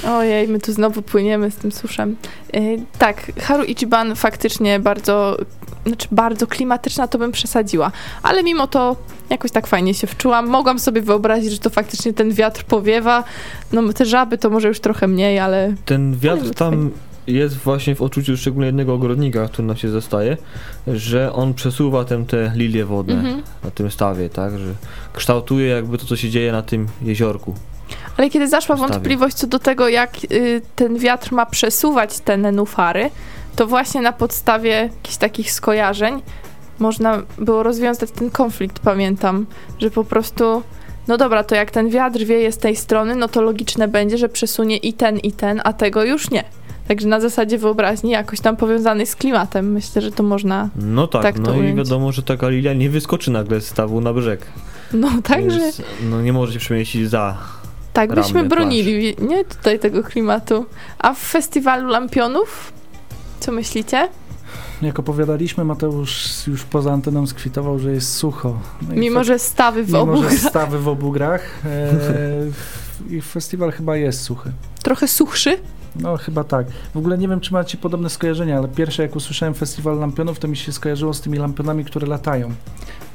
Ojej, 0.07 0.47
my 0.47 0.59
tu 0.59 0.73
znowu 0.73 1.01
płyniemy 1.01 1.51
z 1.51 1.55
tym 1.55 1.71
suszem. 1.71 2.15
Yy, 2.53 2.61
tak, 2.97 3.31
Haru 3.39 3.63
Ichiban 3.63 4.15
faktycznie 4.15 4.79
bardzo, 4.79 5.37
znaczy 5.85 6.07
bardzo 6.11 6.47
klimatyczna, 6.47 7.07
to 7.07 7.17
bym 7.17 7.31
przesadziła. 7.31 7.91
Ale 8.23 8.43
mimo 8.43 8.67
to 8.67 8.95
jakoś 9.29 9.51
tak 9.51 9.67
fajnie 9.67 9.93
się 9.93 10.07
wczułam. 10.07 10.47
Mogłam 10.47 10.79
sobie 10.79 11.01
wyobrazić, 11.01 11.51
że 11.51 11.59
to 11.59 11.69
faktycznie 11.69 12.13
ten 12.13 12.33
wiatr 12.33 12.63
powiewa. 12.63 13.23
No 13.71 13.93
te 13.93 14.05
żaby 14.05 14.37
to 14.37 14.49
może 14.49 14.67
już 14.67 14.79
trochę 14.79 15.07
mniej, 15.07 15.39
ale... 15.39 15.73
Ten 15.85 16.15
wiatr 16.15 16.53
tam 16.53 16.91
jest 17.27 17.57
właśnie 17.57 17.95
w 17.95 18.01
odczuciu 18.01 18.37
szczególnie 18.37 18.65
jednego 18.65 18.93
ogrodnika, 18.93 19.47
który 19.47 19.67
nam 19.67 19.77
się 19.77 19.89
zostaje, 19.89 20.37
że 20.87 21.33
on 21.33 21.53
przesuwa 21.53 22.05
tem 22.05 22.25
te 22.25 22.51
lilie 22.55 22.85
wodne 22.85 23.13
mhm. 23.13 23.43
na 23.63 23.71
tym 23.71 23.91
stawie, 23.91 24.29
tak, 24.29 24.59
że 24.59 24.73
kształtuje 25.13 25.67
jakby 25.67 25.97
to, 25.97 26.05
co 26.05 26.15
się 26.15 26.29
dzieje 26.29 26.51
na 26.51 26.61
tym 26.61 26.87
jeziorku. 27.01 27.55
Ale 28.17 28.29
kiedy 28.29 28.47
zaszła 28.47 28.75
wątpliwość 28.75 29.35
co 29.35 29.47
do 29.47 29.59
tego, 29.59 29.89
jak 29.89 30.11
y, 30.31 30.61
ten 30.75 30.97
wiatr 30.97 31.31
ma 31.31 31.45
przesuwać 31.45 32.19
te 32.19 32.37
nenufary, 32.37 33.09
to 33.55 33.67
właśnie 33.67 34.01
na 34.01 34.13
podstawie 34.13 34.69
jakichś 34.69 35.17
takich 35.17 35.51
skojarzeń 35.51 36.21
można 36.79 37.21
było 37.37 37.63
rozwiązać 37.63 38.11
ten 38.11 38.29
konflikt, 38.29 38.79
pamiętam, 38.79 39.45
że 39.79 39.91
po 39.91 40.03
prostu 40.03 40.63
no 41.07 41.17
dobra, 41.17 41.43
to 41.43 41.55
jak 41.55 41.71
ten 41.71 41.89
wiatr 41.89 42.19
wieje 42.19 42.51
z 42.51 42.57
tej 42.57 42.75
strony, 42.75 43.15
no 43.15 43.27
to 43.27 43.41
logiczne 43.41 43.87
będzie, 43.87 44.17
że 44.17 44.29
przesunie 44.29 44.77
i 44.77 44.93
ten, 44.93 45.17
i 45.17 45.31
ten, 45.31 45.61
a 45.63 45.73
tego 45.73 46.03
już 46.03 46.31
nie. 46.31 46.43
Także 46.87 47.07
na 47.07 47.19
zasadzie 47.19 47.57
wyobraźni 47.57 48.11
jakoś 48.11 48.39
tam 48.39 48.57
powiązanej 48.57 49.05
z 49.05 49.15
klimatem. 49.15 49.71
Myślę, 49.71 50.01
że 50.01 50.11
to 50.11 50.23
można. 50.23 50.69
No 50.75 51.07
tak, 51.07 51.23
tak 51.23 51.39
no 51.39 51.61
i 51.61 51.73
wiadomo, 51.73 52.11
że 52.11 52.23
taka 52.23 52.49
lilia 52.49 52.73
nie 52.73 52.89
wyskoczy 52.89 53.31
nagle 53.31 53.61
z 53.61 53.67
stawu 53.67 54.01
na 54.01 54.13
brzeg. 54.13 54.45
No 54.93 55.09
także. 55.23 55.59
no 56.09 56.21
nie 56.21 56.33
może 56.33 56.53
się 56.53 56.59
przemieścić 56.59 57.09
za. 57.09 57.37
Tak, 57.97 58.15
byśmy 58.15 58.43
bronili, 58.43 59.15
nie 59.19 59.45
tutaj 59.45 59.79
tego 59.79 60.03
klimatu. 60.03 60.65
A 60.99 61.13
w 61.13 61.17
festiwalu 61.17 61.89
lampionów, 61.89 62.73
co 63.39 63.51
myślicie? 63.51 64.09
Jak 64.81 64.99
opowiadaliśmy, 64.99 65.63
Mateusz 65.63 66.47
już 66.47 66.63
poza 66.63 66.93
anteną 66.93 67.27
skwitował, 67.27 67.79
że 67.79 67.91
jest 67.91 68.13
sucho. 68.13 68.59
No 68.89 68.95
mimo, 68.95 69.23
że 69.23 69.39
stawy 69.39 69.83
w 69.83 69.87
mimo, 69.87 70.01
obu 70.01 70.21
grach. 70.21 70.33
stawy 70.33 70.79
w 70.79 70.87
obu 70.87 71.11
grach. 71.11 71.65
E, 71.65 71.91
I 73.15 73.21
festiwal 73.21 73.71
chyba 73.71 73.95
jest 73.95 74.21
suchy. 74.21 74.51
Trochę 74.83 75.07
suchszy? 75.07 75.57
No 76.01 76.17
chyba 76.17 76.43
tak. 76.43 76.67
W 76.93 76.97
ogóle 76.97 77.17
nie 77.17 77.27
wiem, 77.27 77.39
czy 77.39 77.53
macie 77.53 77.77
podobne 77.77 78.09
skojarzenia, 78.09 78.57
ale 78.57 78.67
pierwsze 78.67 79.03
jak 79.03 79.15
usłyszałem 79.15 79.53
festiwal 79.53 79.99
lampionów, 79.99 80.39
to 80.39 80.47
mi 80.47 80.57
się 80.57 80.71
skojarzyło 80.71 81.13
z 81.13 81.21
tymi 81.21 81.37
lampionami, 81.37 81.85
które 81.85 82.07
latają. 82.07 82.51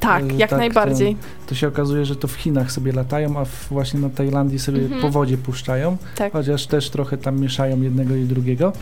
Tak, 0.03 0.23
e, 0.23 0.35
jak 0.37 0.51
tak, 0.51 0.59
najbardziej. 0.59 1.15
To, 1.15 1.49
to, 1.49 1.55
się 1.55 1.69
okazuje, 1.69 2.05
że 2.05 2.17
to 2.17 2.29
w 2.29 2.33
Chinach 2.33 2.73
sobie 2.73 2.93
latają, 2.93 3.39
a 3.39 3.45
w, 3.45 3.69
właśnie 3.69 4.01
na 4.01 4.11
Tajlandii 4.11 4.59
sobie 4.59 4.81
mhm. 4.81 5.01
po 5.01 5.11
wodzie 5.11 5.39
puszczają, 5.39 5.97
tak. 6.17 6.33
chociaż 6.33 6.67
też 6.67 6.91
trochę 6.91 7.17
tam 7.17 7.41
mieszają 7.41 7.81
jednego 7.81 8.15
i 8.15 8.25
drugiego, 8.25 8.73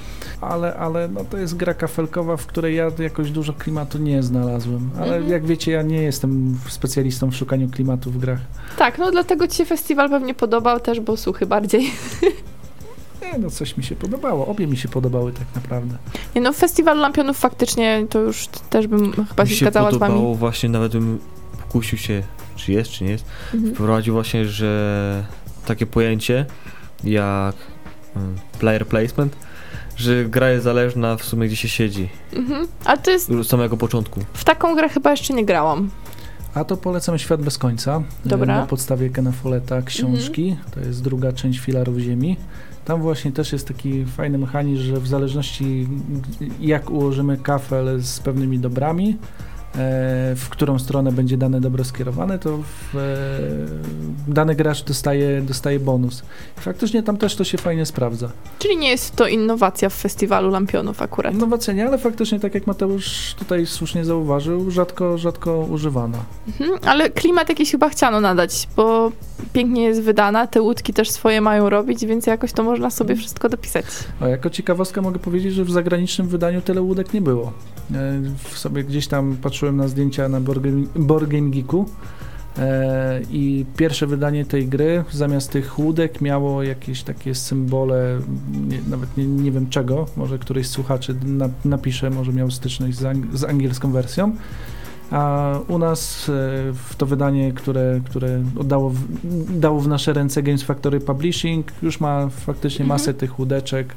ale, 0.41 0.75
ale 0.75 1.09
no, 1.09 1.25
to 1.25 1.39
jest 1.39 1.57
gra 1.57 1.75
kafelkowa, 1.75 2.37
w 2.37 2.47
której 2.47 2.77
ja 2.77 2.91
jakoś 2.99 3.31
dużo 3.31 3.53
klimatu 3.53 3.99
nie 3.99 4.23
znalazłem, 4.23 4.91
ale 4.97 5.15
mhm. 5.15 5.29
jak 5.29 5.47
wiecie, 5.47 5.73
ja 5.73 5.83
nie 5.83 6.03
jestem 6.03 6.59
specjalistą 6.69 7.31
w 7.31 7.35
szukaniu 7.35 7.69
klimatu 7.69 8.11
w 8.11 8.19
grach. 8.19 8.41
Tak, 8.79 8.99
no 8.99 9.11
dlatego 9.11 9.49
ci 9.49 9.57
się 9.57 9.65
festiwal 9.65 10.11
pewnie 10.11 10.35
podobał 10.35 10.81
też, 10.81 11.01
bo 11.01 11.17
suchy 11.17 11.47
bardziej. 11.47 11.91
Nie, 13.23 13.39
no 13.39 13.51
coś 13.51 13.77
mi 13.77 13.85
się 13.85 13.97
podobało. 13.97 14.47
Obie 14.47 14.67
mi 14.67 14.77
się 14.77 14.89
podobały 14.89 15.33
tak 15.33 15.47
naprawdę. 15.55 15.99
Nie 16.35 16.41
no, 16.41 16.53
Festiwal 16.53 16.99
Lampionów 16.99 17.39
faktycznie 17.39 18.07
to 18.11 18.19
już 18.19 18.47
też 18.71 18.87
bym 18.87 19.13
chyba 19.13 19.47
się, 19.47 19.55
się 19.55 19.65
zgadzała 19.65 19.91
z 19.91 19.97
wami. 19.97 20.13
podobało 20.13 20.35
właśnie, 20.35 20.69
nawet 20.69 20.93
bym 20.93 21.19
pokusił 21.63 21.99
się, 21.99 22.23
czy 22.57 22.73
jest, 22.73 22.91
czy 22.91 23.05
nie 23.05 23.11
jest, 23.11 23.25
mhm. 23.55 23.75
wprowadził 23.75 24.15
właśnie, 24.15 24.47
że 24.47 25.25
takie 25.67 25.87
pojęcie 25.87 26.47
jak 27.05 27.57
um, 28.17 28.37
player 28.59 28.87
placement, 28.87 29.37
że 29.97 30.25
gra 30.25 30.51
jest 30.51 30.65
zależna 30.65 31.17
w 31.17 31.25
sumie 31.25 31.47
gdzie 31.47 31.57
się 31.57 31.69
siedzi. 31.69 32.09
Mhm. 32.33 32.69
Ale 32.85 32.99
to 32.99 33.11
jest... 33.11 33.31
Od 33.31 33.47
samego 33.47 33.77
początku. 33.77 34.21
W 34.33 34.45
taką 34.45 34.75
grę 34.75 34.89
chyba 34.89 35.11
jeszcze 35.11 35.35
nie 35.35 35.45
grałam. 35.45 35.91
A 36.55 36.65
to 36.65 36.77
polecam 36.77 37.19
Świat 37.19 37.43
bez 37.43 37.59
końca. 37.59 38.03
Dobra. 38.25 38.57
Na 38.57 38.67
podstawie 38.67 39.11
Kena 39.11 39.33
Folletta 39.33 39.83
książki. 39.83 40.49
Mhm. 40.49 40.71
To 40.71 40.81
jest 40.81 41.03
druga 41.03 41.33
część 41.33 41.59
Filarów 41.59 41.99
Ziemi. 41.99 42.37
Tam 42.91 43.03
właśnie 43.03 43.33
też 43.33 43.53
jest 43.53 43.69
taki 43.69 44.05
fajny 44.05 44.39
mechanizm, 44.39 44.83
że 44.83 45.01
w 45.01 45.07
zależności 45.07 45.89
jak 46.61 46.91
ułożymy 46.91 47.37
kafel 47.37 48.01
z 48.03 48.21
pewnymi 48.21 48.59
dobrami, 48.59 49.17
w 50.37 50.47
którą 50.51 50.79
stronę 50.79 51.13
będzie 51.13 51.37
dane 51.37 51.61
dobro 51.61 51.85
skierowane, 51.85 52.39
to 52.39 52.59
w, 52.59 52.97
e, 52.97 54.33
dany 54.33 54.55
gracz 54.55 54.85
dostaje, 54.85 55.43
dostaje 55.43 55.81
bonus. 55.81 56.23
I 56.59 56.61
faktycznie 56.61 57.03
tam 57.03 57.17
też 57.17 57.37
to 57.37 57.45
się 57.45 57.59
fajnie 57.59 57.87
sprawdza. 57.87 58.31
Czyli 58.59 58.77
nie 58.77 58.91
jest 58.91 59.17
to 59.17 59.29
innowacja 59.29 59.89
w 59.89 59.95
festiwalu 59.95 60.51
lampionów 60.51 61.03
akurat. 61.03 61.35
Innowacja 61.35 61.75
nie, 61.75 61.87
ale 61.87 61.99
faktycznie 61.99 62.41
tak 62.41 62.55
jak 62.55 62.67
Mateusz 62.67 63.35
tutaj 63.39 63.67
słusznie 63.67 64.05
zauważył, 64.05 64.71
rzadko, 64.71 65.19
rzadko 65.19 65.59
używana. 65.59 66.19
Mhm, 66.49 66.79
ale 66.87 67.11
klimat 67.11 67.49
jakiś 67.49 67.71
chyba 67.71 67.89
chciano 67.89 68.21
nadać, 68.21 68.69
bo 68.77 69.13
pięknie 69.53 69.83
jest 69.83 70.03
wydana, 70.03 70.47
te 70.47 70.63
łódki 70.63 70.93
też 70.93 71.11
swoje 71.11 71.41
mają 71.41 71.71
robić, 71.71 72.07
więc 72.07 72.27
jakoś 72.27 72.53
to 72.53 72.63
można 72.63 72.91
sobie 72.91 73.17
wszystko 73.17 73.49
dopisać. 73.49 73.85
A 74.21 74.29
jako 74.29 74.51
ciekawostka 74.51 75.03
mogę 75.03 75.19
powiedzieć, 75.19 75.55
że 75.55 75.65
w 75.65 75.71
zagranicznym 75.71 76.29
wydaniu 76.29 76.63
tyle 76.63 76.83
łódek 76.83 77.15
nie 77.15 77.21
było. 77.21 77.53
W 78.39 78.59
sobie 78.59 78.85
gdzieś 78.85 79.07
tam 79.07 79.37
patrzyłem 79.43 79.77
na 79.77 79.89
zdjęcia 79.89 80.29
na 80.29 80.41
Geeku 81.51 81.87
E, 82.59 83.21
I 83.31 83.67
pierwsze 83.77 84.07
wydanie 84.07 84.45
tej 84.45 84.69
gry 84.69 85.05
zamiast 85.11 85.51
tych 85.51 85.79
łódek 85.79 86.21
miało 86.21 86.63
jakieś 86.63 87.03
takie 87.03 87.35
symbole, 87.35 88.21
nie, 88.69 88.79
nawet 88.89 89.17
nie, 89.17 89.27
nie 89.27 89.53
wiem 89.53 89.69
czego, 89.69 90.07
może 90.17 90.39
któryś 90.39 90.67
z 90.67 90.71
słuchaczy 90.71 91.15
na, 91.25 91.49
napisze, 91.65 92.11
może 92.11 92.33
miał 92.33 92.51
styczność 92.51 92.97
z, 92.97 93.05
ang 93.05 93.37
z 93.37 93.45
angielską 93.45 93.93
wersją. 93.93 94.37
A 95.11 95.55
u 95.69 95.79
nas 95.79 96.29
e, 96.29 96.33
w 96.73 96.95
to 96.97 97.07
wydanie, 97.07 97.53
które, 97.53 98.01
które 98.05 98.43
oddało 98.59 98.91
w, 98.91 98.99
dało 99.59 99.81
w 99.81 99.89
nasze 99.89 100.13
ręce 100.13 100.43
Games 100.43 100.63
Factory 100.63 101.01
Publishing, 101.01 101.73
już 101.83 102.01
ma 102.01 102.29
faktycznie 102.29 102.83
Mhm. 102.85 102.89
masę 102.89 103.15
tych 103.15 103.39
łódeczek, 103.39 103.95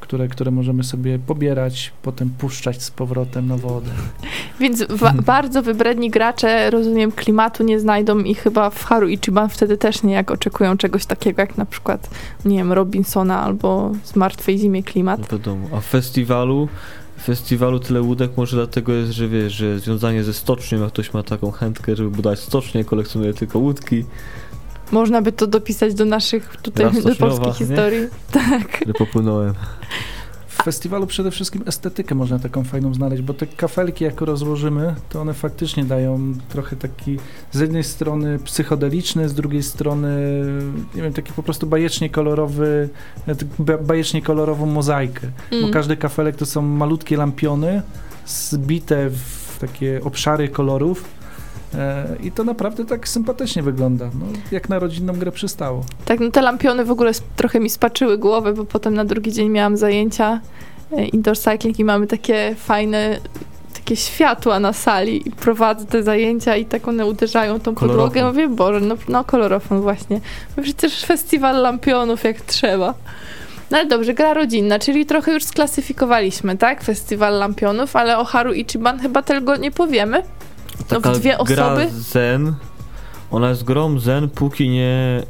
które, 0.00 0.28
które 0.28 0.50
możemy 0.50 0.84
sobie 0.84 1.18
pobierać, 1.18 1.92
potem 2.02 2.30
puszczać 2.30 2.82
z 2.82 2.90
powrotem 2.90 3.46
na 3.46 3.56
wodę. 3.56 3.90
Więc 4.60 4.84
wa- 4.88 5.12
bardzo 5.12 5.62
wybredni 5.62 6.10
gracze, 6.10 6.70
rozumiem, 6.70 7.12
klimatu 7.12 7.64
nie 7.64 7.80
znajdą 7.80 8.18
i 8.18 8.34
chyba 8.34 8.70
w 8.70 8.84
Haru 8.84 9.08
Ichiban 9.08 9.48
wtedy 9.48 9.76
też 9.76 10.02
nie 10.02 10.14
jak 10.14 10.30
oczekują 10.30 10.76
czegoś 10.76 11.06
takiego 11.06 11.42
jak 11.42 11.58
na 11.58 11.66
przykład, 11.66 12.10
nie 12.44 12.56
wiem, 12.56 12.72
Robinsona 12.72 13.42
albo 13.42 13.92
z 14.04 14.16
Martwej 14.16 14.58
Zimie 14.58 14.82
klimat. 14.82 15.32
Wiadomo. 15.32 15.68
A 15.76 15.80
w 15.80 15.84
festiwalu, 15.84 16.68
w 17.16 17.22
festiwalu 17.22 17.80
tyle 17.80 18.02
łódek 18.02 18.30
może 18.36 18.56
dlatego 18.56 18.92
jest, 18.92 19.12
że 19.12 19.28
wiesz, 19.28 19.52
że 19.52 19.78
związanie 19.78 20.24
ze 20.24 20.34
stocznią, 20.34 20.80
jak 20.80 20.88
ktoś 20.88 21.12
ma 21.12 21.22
taką 21.22 21.50
chętkę, 21.50 21.96
żeby 21.96 22.10
budować 22.10 22.40
stocznię, 22.40 22.84
kolekcjonuje 22.84 23.34
tylko 23.34 23.58
łódki, 23.58 24.04
Można 24.92 25.22
by 25.22 25.32
to 25.32 25.46
dopisać 25.46 25.94
do 25.94 26.04
naszych 26.04 26.56
tutaj, 26.62 26.86
do 27.02 27.08
nie? 27.46 27.52
historii. 27.52 28.00
Tak. 28.32 28.68
które 28.68 28.94
popłynąłem. 28.94 29.54
W 30.48 30.62
festiwalu 30.62 31.06
przede 31.06 31.30
wszystkim 31.30 31.62
estetykę 31.66 32.14
można 32.14 32.38
taką 32.38 32.64
fajną 32.64 32.94
znaleźć, 32.94 33.22
bo 33.22 33.34
te 33.34 33.46
kafelki 33.46 34.04
jak 34.04 34.20
rozłożymy, 34.20 34.94
to 35.08 35.20
one 35.20 35.34
faktycznie 35.34 35.84
dają 35.84 36.34
trochę 36.48 36.76
taki 36.76 37.18
z 37.52 37.60
jednej 37.60 37.84
strony 37.84 38.38
psychodeliczny, 38.38 39.28
z 39.28 39.34
drugiej 39.34 39.62
strony 39.62 40.42
nie 40.94 41.02
wiem, 41.02 41.12
taki 41.12 41.32
po 41.32 41.42
prostu 41.42 41.66
bajecznie 41.66 42.10
kolorowy, 42.10 42.88
e, 43.28 43.34
ba- 43.58 43.78
bajecznie 43.78 44.22
kolorową 44.22 44.66
mozaikę. 44.66 45.26
Bo 45.50 45.56
Mm. 45.56 45.70
każdy 45.72 45.96
kafelek 45.96 46.36
to 46.36 46.46
są 46.46 46.62
malutkie 46.62 47.16
lampiony 47.16 47.82
zbite 48.26 49.10
w 49.10 49.56
takie 49.60 50.00
obszary 50.04 50.48
kolorów. 50.48 51.04
E, 51.74 52.06
I 52.22 52.32
to 52.32 52.44
naprawdę 52.44 52.84
tak 52.84 53.08
sympatycznie 53.08 53.62
wygląda. 53.62 54.04
No, 54.04 54.26
jak 54.52 54.68
na 54.68 54.78
rodzinną 54.78 55.12
grę 55.12 55.32
przystało. 55.32 55.84
Tak, 56.04 56.20
no 56.20 56.30
te 56.30 56.42
lampiony 56.42 56.84
w 56.84 56.90
ogóle 56.90 57.12
trochę 57.36 57.60
mi 57.60 57.70
spaczyły 57.70 58.18
głowę, 58.18 58.52
bo 58.52 58.64
potem 58.64 58.94
na 58.94 59.04
drugi 59.04 59.32
dzień 59.32 59.48
miałam 59.48 59.76
zajęcia 59.76 60.40
e, 60.92 61.04
indoor 61.04 61.38
cycling 61.38 61.78
i 61.78 61.84
mamy 61.84 62.06
takie 62.06 62.54
fajne 62.58 63.18
takie 63.74 63.96
światła 63.96 64.60
na 64.60 64.72
sali 64.72 65.28
i 65.28 65.30
prowadzę 65.30 65.86
te 65.86 66.02
zajęcia 66.02 66.56
i 66.56 66.64
tak 66.64 66.88
one 66.88 67.06
uderzają 67.06 67.60
tą 67.60 67.74
Kolorofon. 67.74 68.10
podłogę. 68.10 68.28
Mówię, 68.28 68.48
Boże, 68.56 68.80
no, 68.80 68.94
no 69.08 69.24
kolorofon 69.24 69.80
właśnie. 69.80 70.20
No 70.56 70.62
Przecież 70.62 71.04
festiwal 71.04 71.62
lampionów 71.62 72.24
jak 72.24 72.40
trzeba. 72.40 72.94
No 73.70 73.78
ale 73.78 73.86
dobrze, 73.86 74.14
gra 74.14 74.34
rodzinna, 74.34 74.78
czyli 74.78 75.06
trochę 75.06 75.32
już 75.32 75.44
sklasyfikowaliśmy, 75.44 76.56
tak? 76.56 76.84
Festiwal 76.84 77.38
lampionów, 77.38 77.96
ale 77.96 78.18
o 78.18 78.24
Haru 78.24 78.52
Ichiban 78.52 78.98
chyba 78.98 79.22
tego 79.22 79.56
nie 79.56 79.70
powiemy. 79.70 80.22
No, 80.78 80.84
Taka 81.00 81.12
dwie 81.12 81.36
gra 81.46 81.66
osoby? 81.66 81.88
zen, 81.92 82.54
ona 83.30 83.48
jest 83.50 83.64
grą 83.64 83.98
zen, 83.98 84.28
póki 84.28 84.68
nie 84.68 85.22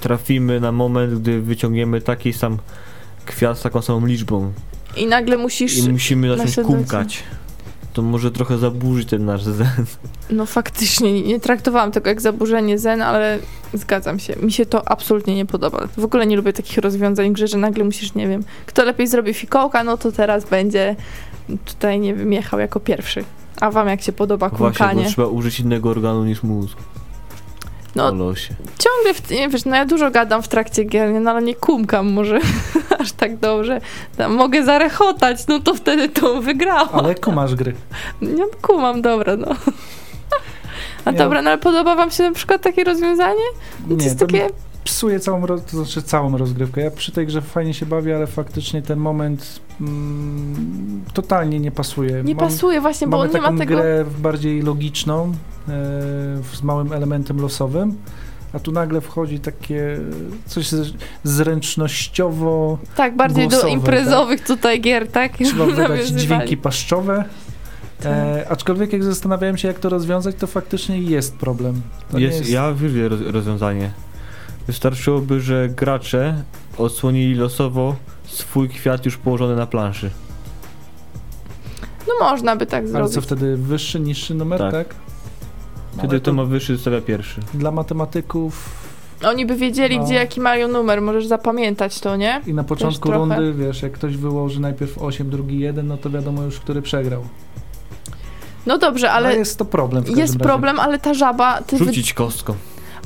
trafimy 0.00 0.60
na 0.60 0.72
moment, 0.72 1.14
gdy 1.20 1.40
wyciągniemy 1.40 2.00
taki 2.00 2.32
sam 2.32 2.58
kwiat 3.26 3.58
z 3.58 3.62
taką 3.62 3.82
samą 3.82 4.06
liczbą 4.06 4.52
I 4.96 5.06
nagle 5.06 5.36
musisz... 5.36 5.76
i 5.78 5.90
musimy 5.92 6.36
zacząć 6.36 6.56
kumkać. 6.66 7.22
To 7.92 8.02
może 8.02 8.30
trochę 8.30 8.58
zaburzyć 8.58 9.08
ten 9.08 9.24
nasz 9.24 9.42
zen. 9.42 9.66
No 10.30 10.46
faktycznie, 10.46 11.22
nie- 11.22 11.40
traktowałam 11.40 11.92
tego 11.92 12.08
jak 12.08 12.20
zaburzenie 12.20 12.78
zen, 12.78 13.02
ale 13.02 13.38
zgadzam 13.74 14.18
się. 14.18 14.36
Mi 14.36 14.52
się 14.52 14.66
to 14.66 14.88
absolutnie 14.88 15.34
nie 15.34 15.46
podoba. 15.46 15.88
W 15.96 16.04
ogóle 16.04 16.26
nie 16.26 16.36
lubię 16.36 16.52
takich 16.52 16.78
rozwiązań 16.78 17.32
grze, 17.32 17.46
że 17.48 17.58
nagle 17.58 17.84
musisz, 17.84 18.14
nie 18.14 18.28
wiem, 18.28 18.44
kto 18.66 18.84
lepiej 18.84 19.06
zrobi 19.06 19.34
fikołka, 19.34 19.84
no 19.84 19.96
to 19.96 20.12
teraz 20.12 20.44
będzie 20.44 20.96
tutaj, 21.64 22.00
nie 22.00 22.14
wiem, 22.14 22.32
jechał 22.32 22.60
jako 22.60 22.80
pierwszy. 22.80 23.24
A 23.60 23.70
wam 23.70 23.88
jak 23.88 24.02
się 24.02 24.12
podoba 24.12 24.48
Właśnie, 24.48 24.66
kumkanie? 24.78 25.02
bo 25.04 25.08
trzeba 25.10 25.28
użyć 25.28 25.60
innego 25.60 25.90
organu 25.90 26.24
niż 26.24 26.42
mózg. 26.42 26.78
No 27.96 28.10
ciągle, 28.78 29.14
w, 29.14 29.30
nie 29.30 29.48
wiesz, 29.48 29.64
no 29.64 29.76
ja 29.76 29.84
dużo 29.86 30.10
gadam 30.10 30.42
w 30.42 30.48
trakcie 30.48 30.84
gier, 30.84 31.12
nie, 31.12 31.20
no 31.20 31.30
ale 31.30 31.42
nie 31.42 31.54
kumkam 31.54 32.12
może 32.12 32.38
aż 33.00 33.12
tak 33.12 33.36
dobrze. 33.36 33.80
Tam 34.16 34.34
mogę 34.34 34.64
zarechotać, 34.64 35.46
no 35.46 35.60
to 35.60 35.74
wtedy 35.74 36.08
to 36.08 36.42
wygrałam. 36.42 36.88
Ale 36.92 37.14
kumasz 37.14 37.54
gry. 37.54 37.74
Nie 38.22 38.44
kumam, 38.62 39.02
dobra, 39.02 39.36
no. 39.36 39.46
A 41.04 41.10
Nie. 41.10 41.18
dobra, 41.18 41.42
no 41.42 41.50
ale 41.50 41.58
podoba 41.58 41.94
wam 41.94 42.10
się 42.10 42.22
na 42.22 42.32
przykład 42.32 42.62
takie 42.62 42.84
rozwiązanie? 42.84 43.42
To 43.88 43.94
Nie, 43.94 44.04
jest 44.04 44.18
takie... 44.18 44.48
psuje 44.86 45.20
całą, 45.20 45.46
roz- 45.46 45.64
to 45.64 45.76
znaczy 45.76 46.02
całą 46.02 46.36
rozgrywkę. 46.36 46.80
Ja 46.80 46.90
przy 46.90 47.12
tej 47.12 47.26
grze 47.26 47.42
fajnie 47.42 47.74
się 47.74 47.86
bawię, 47.86 48.16
ale 48.16 48.26
faktycznie 48.26 48.82
ten 48.82 48.98
moment 48.98 49.60
mm, 49.80 51.04
totalnie 51.14 51.60
nie 51.60 51.70
pasuje. 51.70 52.22
Nie 52.24 52.34
Mam- 52.34 52.48
pasuje 52.48 52.80
właśnie, 52.80 53.06
bo 53.08 53.20
on 53.20 53.26
nie 53.26 53.32
taką 53.32 53.52
ma 53.52 53.58
tego... 53.58 53.74
grę 53.74 54.04
bardziej 54.18 54.62
logiczną, 54.62 55.24
e, 55.24 55.32
z 56.52 56.62
małym 56.62 56.92
elementem 56.92 57.40
losowym, 57.40 57.94
a 58.52 58.58
tu 58.58 58.72
nagle 58.72 59.00
wchodzi 59.00 59.38
takie 59.40 59.98
coś 60.46 60.68
z- 60.68 60.92
zręcznościowo, 61.24 62.78
Tak, 62.96 63.16
bardziej 63.16 63.44
do 63.48 63.50
głosowe, 63.50 63.72
imprezowych 63.72 64.40
tutaj 64.44 64.80
gier, 64.80 65.08
tak? 65.08 65.32
trzeba 65.44 65.66
wydać 65.76 66.06
dźwięki 66.08 66.56
paszczowe. 66.56 67.24
Tak. 68.02 68.12
E, 68.12 68.48
aczkolwiek 68.48 68.92
jak 68.92 69.04
zastanawiałem 69.04 69.56
się, 69.56 69.68
jak 69.68 69.78
to 69.78 69.88
rozwiązać, 69.88 70.36
to 70.38 70.46
faktycznie 70.46 70.98
jest 70.98 71.36
problem. 71.36 71.80
To 72.10 72.18
nie 72.18 72.24
Jest, 72.24 72.50
ja 72.50 72.72
wiem 72.72 73.06
roz, 73.08 73.20
rozwiązanie. 73.20 73.90
Wystarczyłoby, 74.66 75.40
że 75.40 75.68
gracze 75.68 76.42
odsłonili 76.78 77.34
losowo 77.34 77.96
swój 78.26 78.68
kwiat 78.68 79.04
już 79.04 79.16
położony 79.16 79.56
na 79.56 79.66
planszy. 79.66 80.10
No 82.08 82.12
można 82.30 82.56
by 82.56 82.66
tak 82.66 82.80
Ale 82.82 82.88
zrobić. 82.88 83.14
co 83.14 83.20
wtedy? 83.20 83.56
Wyższy, 83.56 84.00
niższy 84.00 84.34
numer, 84.34 84.58
Tak. 84.58 84.72
tak? 84.72 84.94
No, 85.92 85.98
Wtedy 85.98 86.10
ale 86.12 86.20
to 86.20 86.32
ma 86.32 86.44
wyższy, 86.44 86.74
zostawia 86.76 87.00
pierwszy. 87.00 87.40
Dla 87.54 87.70
matematyków 87.70 88.86
Oni 89.24 89.46
by 89.46 89.56
wiedzieli, 89.56 89.98
No. 89.98 90.04
gdzie 90.04 90.14
jaki 90.14 90.40
mają 90.40 90.68
numer, 90.68 91.02
możesz 91.02 91.26
zapamiętać 91.26 92.00
to, 92.00 92.16
nie? 92.16 92.40
i 92.46 92.54
na 92.54 92.64
początku 92.64 93.10
rundy, 93.10 93.52
wiesz, 93.54 93.82
jak 93.82 93.92
ktoś 93.92 94.16
wyłoży 94.16 94.60
najpierw 94.60 94.98
8, 94.98 95.30
drugi 95.30 95.58
1, 95.58 95.86
no 95.86 95.96
to 95.96 96.10
wiadomo 96.10 96.42
już, 96.42 96.60
który 96.60 96.82
przegrał. 96.82 97.22
No 98.66 98.78
dobrze, 98.78 99.10
Ale 99.12 99.28
ale 99.28 99.36
jest 99.38 99.58
to 99.58 99.64
problem 99.64 100.04
jest 100.16 100.34
razie. 100.34 100.38
problem, 100.38 100.80
ale 100.80 100.98
ta 100.98 101.14
żaba, 101.14 101.62
ty 101.62 101.76
wy... 101.76 101.84
Rzucić 101.84 102.14
kostką. 102.14 102.54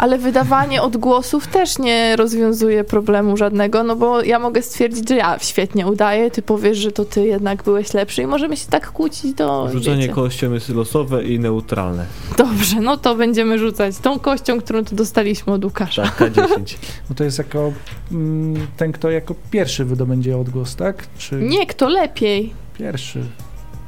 Ale 0.01 0.19
wydawanie 0.19 0.83
odgłosów 0.83 1.47
też 1.47 1.79
nie 1.79 2.17
rozwiązuje 2.17 2.85
problemu 2.85 3.37
żadnego, 3.37 3.83
no 3.83 3.97
bo 3.97 4.23
ja 4.23 4.39
mogę 4.39 4.63
stwierdzić, 4.63 5.09
że 5.09 5.17
ja 5.17 5.39
świetnie 5.39 5.87
udaję, 5.87 6.31
ty 6.31 6.43
powiesz, 6.43 6.79
że 6.79 6.93
to 6.93 7.05
ty 7.05 7.27
jednak 7.27 7.63
byłeś 7.63 7.95
lepszy 7.95 8.23
i 8.23 8.27
możemy 8.27 8.57
się 8.57 8.67
tak 8.67 8.93
kłócić 8.93 9.33
do... 9.35 9.69
Rzucenie 9.73 10.03
wiecie. 10.03 10.15
kością 10.15 10.53
jest 10.53 10.69
losowe 10.69 11.25
i 11.25 11.39
neutralne. 11.39 12.07
Dobrze, 12.37 12.81
no 12.81 12.97
to 12.97 13.15
będziemy 13.15 13.59
rzucać 13.59 13.99
tą 13.99 14.19
kością, 14.19 14.61
którą 14.61 14.85
tu 14.85 14.95
dostaliśmy 14.95 15.53
od 15.53 15.65
Łukasza. 15.65 16.03
Tak, 16.03 16.33
K10. 16.33 16.77
No 17.11 17.17
to 17.17 17.25
jest 17.25 17.39
jako 17.39 17.73
mm, 18.13 18.67
ten, 18.77 18.93
kto 18.93 19.11
jako 19.11 19.35
pierwszy 19.51 19.85
wydobędzie 19.85 20.39
odgłos, 20.39 20.77
tak? 20.77 21.07
Czy 21.19 21.35
Nie, 21.35 21.67
kto 21.67 21.89
lepiej. 21.89 22.53
pierwszy? 22.79 23.25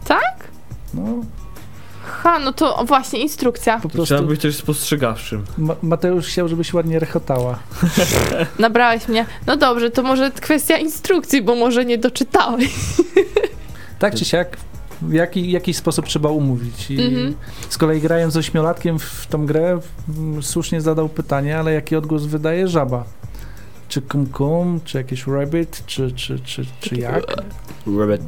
Tak? 0.04 0.48
No, 0.94 1.02
Ha, 2.04 2.38
no 2.38 2.52
to 2.52 2.84
właśnie 2.84 3.18
instrukcja. 3.20 3.78
po 3.80 3.88
Trzeba 3.88 4.04
prostu 4.06 4.26
być 4.26 4.40
też 4.40 4.56
spostrzegawczym. 4.56 5.44
Ma- 5.58 5.76
Mateusz 5.82 6.26
chciał, 6.26 6.48
żebyś 6.48 6.74
ładnie 6.74 6.98
rechotała. 6.98 7.58
Nabrałeś 8.58 9.08
mnie. 9.08 9.26
No 9.46 9.56
dobrze, 9.56 9.90
to 9.90 10.02
może 10.02 10.30
kwestia 10.30 10.76
instrukcji, 10.76 11.42
bo 11.42 11.54
może 11.54 11.84
nie 11.84 11.98
doczytałeś. 11.98 12.70
Tak 13.98 14.14
czy 14.14 14.24
siak, 14.24 14.56
w 15.02 15.12
jaki, 15.12 15.50
jakiś 15.50 15.76
sposób 15.76 16.06
trzeba 16.06 16.28
umówić. 16.30 16.90
I 16.90 17.00
Mhm. 17.02 17.34
Z 17.68 17.78
kolei 17.78 18.00
grając 18.00 18.34
z 18.34 18.36
ośmiolatkiem 18.36 18.98
w 18.98 19.26
tą 19.26 19.46
grę, 19.46 19.78
mm, 20.18 20.42
słusznie 20.42 20.80
zadał 20.80 21.08
pytanie, 21.08 21.58
ale 21.58 21.72
jaki 21.72 21.96
odgłos 21.96 22.24
wydaje 22.26 22.68
żaba? 22.68 23.04
Czy 23.92 24.02
kum 24.02 24.26
kum, 24.26 24.80
czy 24.84 24.98
jakiś 24.98 25.26
rabbit, 25.26 25.82
czy, 25.86 26.12
czy, 26.12 26.38
czy, 26.38 26.64
czy 26.80 26.94
jak? 26.94 27.24
Rabbit. 27.98 28.22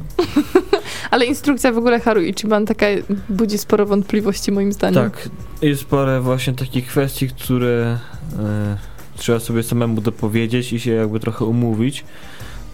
Ale 1.11 1.25
instrukcja 1.25 1.71
w 1.71 1.77
ogóle 1.77 1.99
Haru 1.99 2.21
Ichiban 2.21 2.65
taka 2.65 2.85
budzi 3.29 3.57
sporo 3.57 3.85
wątpliwości 3.85 4.51
moim 4.51 4.73
zdaniem. 4.73 5.03
Tak, 5.03 5.29
jest 5.61 5.85
parę 5.85 6.21
właśnie 6.21 6.53
takich 6.53 6.87
kwestii, 6.87 7.27
które 7.27 7.99
e, 8.39 8.77
trzeba 9.17 9.39
sobie 9.39 9.63
samemu 9.63 10.01
dopowiedzieć 10.01 10.73
i 10.73 10.79
się 10.79 10.91
jakby 10.91 11.19
trochę 11.19 11.45
umówić, 11.45 12.05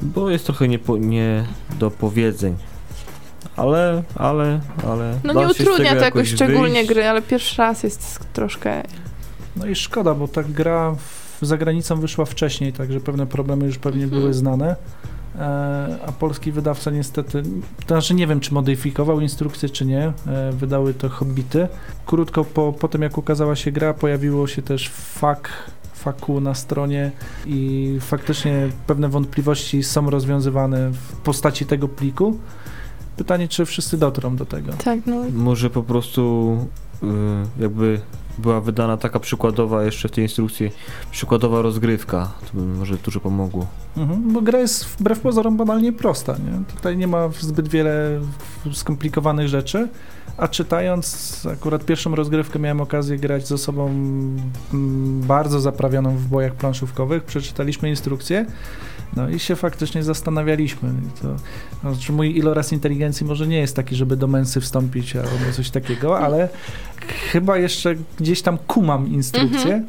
bo 0.01 0.30
jest 0.30 0.45
trochę 0.45 0.67
nie, 0.67 0.80
po, 0.80 0.97
nie 0.97 1.45
do 1.80 1.91
powiedzeń. 1.91 2.56
Ale, 3.56 4.04
ale, 4.15 4.60
ale... 4.88 5.19
No 5.23 5.34
nie 5.34 5.47
utrudnia 5.47 5.95
to 5.95 6.01
jakoś 6.01 6.34
szczególnie 6.34 6.73
wyjść. 6.73 6.89
gry, 6.89 7.08
ale 7.08 7.21
pierwszy 7.21 7.58
raz 7.58 7.84
jest 7.84 8.19
troszkę... 8.34 8.84
No 9.56 9.65
i 9.65 9.75
szkoda, 9.75 10.13
bo 10.13 10.27
ta 10.27 10.43
gra 10.43 10.95
w, 10.95 11.20
za 11.45 11.58
granicą 11.58 11.95
wyszła 11.99 12.25
wcześniej, 12.25 12.73
także 12.73 12.99
pewne 12.99 13.25
problemy 13.27 13.65
już 13.65 13.77
pewnie 13.77 14.04
Mhm. 14.04 14.21
były 14.21 14.34
znane. 14.34 14.75
e, 15.39 15.97
a 16.08 16.12
polski 16.12 16.51
wydawca 16.51 16.91
niestety, 16.91 17.43
to 17.86 17.88
znaczy 17.95 18.13
nie 18.13 18.27
wiem, 18.27 18.39
czy 18.39 18.54
modyfikował 18.54 19.19
instrukcje, 19.19 19.69
czy 19.69 19.86
nie, 19.86 20.13
e, 20.27 20.51
wydały 20.51 20.93
to 20.93 21.10
Hobbity. 21.10 21.67
Krótko 22.06 22.45
po, 22.45 22.73
po 22.73 22.88
tym, 22.88 23.01
jak 23.01 23.17
ukazała 23.17 23.56
się 23.56 23.71
gra, 23.71 23.93
pojawiło 23.93 24.47
się 24.47 24.62
też 24.62 24.89
fak 24.89 25.49
faku 25.93 26.41
na 26.41 26.54
stronie 26.54 27.12
i 27.45 27.97
faktycznie 28.01 28.69
pewne 28.88 29.10
wątpliwości 29.10 29.84
są 29.84 30.10
rozwiązywane 30.10 30.91
w 30.91 31.15
postaci 31.15 31.65
tego 31.65 31.88
pliku. 31.88 32.38
Pytanie, 33.17 33.47
czy 33.47 33.65
wszyscy 33.65 33.97
dotrą 33.97 34.36
do 34.36 34.45
tego. 34.45 34.73
Tak, 34.73 34.99
no. 35.06 35.23
Może 35.34 35.69
po 35.69 35.84
prostu 35.84 36.58
y, 37.04 37.62
jakby 37.62 37.99
była 38.41 38.62
wydana 38.62 38.97
taka 38.97 39.19
przykładowa 39.19 39.84
jeszcze 39.84 40.08
w 40.08 40.12
tej 40.12 40.23
instrukcji, 40.23 40.71
przykładowa 41.12 41.62
rozgrywka, 41.62 42.32
to 42.51 42.58
by 42.58 42.65
może 42.65 42.97
dużo 42.97 43.19
pomogło. 43.19 43.67
Mhm, 43.97 44.34
bo 44.34 44.41
gra 44.41 44.60
jest 44.60 44.86
wbrew 44.86 45.19
pozorom 45.19 45.58
banalnie 45.58 45.93
prosta. 45.93 46.34
Nie? 46.34 46.75
Tutaj 46.75 46.97
nie 46.97 47.08
ma 47.08 47.30
zbyt 47.39 47.67
wiele 47.67 48.19
skomplikowanych 48.73 49.47
rzeczy, 49.47 49.88
a 50.38 50.47
czytając 50.47 51.47
akurat 51.54 51.86
pierwszą 51.86 52.15
rozgrywkę 52.15 52.60
miałem 52.60 52.82
okazję 52.82 53.17
grać 53.17 53.47
z 53.47 53.51
osobą 53.51 53.88
mm, 53.88 55.21
bardzo 55.21 55.60
zaprawioną 55.60 56.15
w 56.17 56.27
bojach 56.27 56.54
planszówkowych. 56.54 57.23
Przeczytaliśmy 57.23 57.89
instrukcję, 57.89 58.45
no 59.15 59.30
i 59.30 59.39
się 59.39 59.56
faktycznie 59.56 60.04
zastanawialiśmy. 60.04 60.89
To, 61.21 61.28
no, 61.84 61.93
znaczy 61.93 62.12
mój 62.12 62.38
iloraz 62.38 62.71
inteligencji 62.71 63.26
może 63.26 63.47
nie 63.47 63.58
jest 63.58 63.76
taki, 63.76 63.95
żeby 63.95 64.17
do 64.17 64.28
mensy 64.28 64.62
wstąpić 64.62 65.15
albo 65.15 65.52
coś 65.54 65.69
takiego, 65.69 66.19
ale 66.19 66.50
chyba 67.32 67.58
jeszcze 67.58 67.95
gdzieś 68.19 68.41
tam 68.41 68.58
kumam 68.58 69.08
instrukcję. 69.08 69.74
Mhm. 69.74 69.86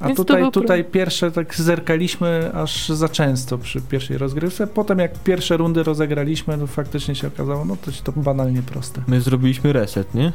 A 0.00 0.06
Więc 0.06 0.16
to 0.16 0.24
tutaj, 0.24 0.50
tutaj 0.50 0.84
pierwsze 0.84 1.30
tak 1.30 1.54
zerkaliśmy 1.54 2.50
aż 2.54 2.88
za 2.88 3.08
często 3.08 3.58
przy 3.58 3.80
pierwszej 3.80 4.18
rozgrywce. 4.18 4.66
Potem 4.66 4.98
jak 4.98 5.18
pierwsze 5.18 5.56
rundy 5.56 5.82
rozegraliśmy, 5.82 6.56
no 6.56 6.66
faktycznie 6.66 7.14
się 7.14 7.28
okazało, 7.28 7.64
no 7.64 7.76
to, 7.76 7.90
to 8.04 8.12
banalnie 8.12 8.62
proste. 8.62 9.02
My 9.06 9.20
zrobiliśmy 9.20 9.72
reset, 9.72 10.14
nie? 10.14 10.32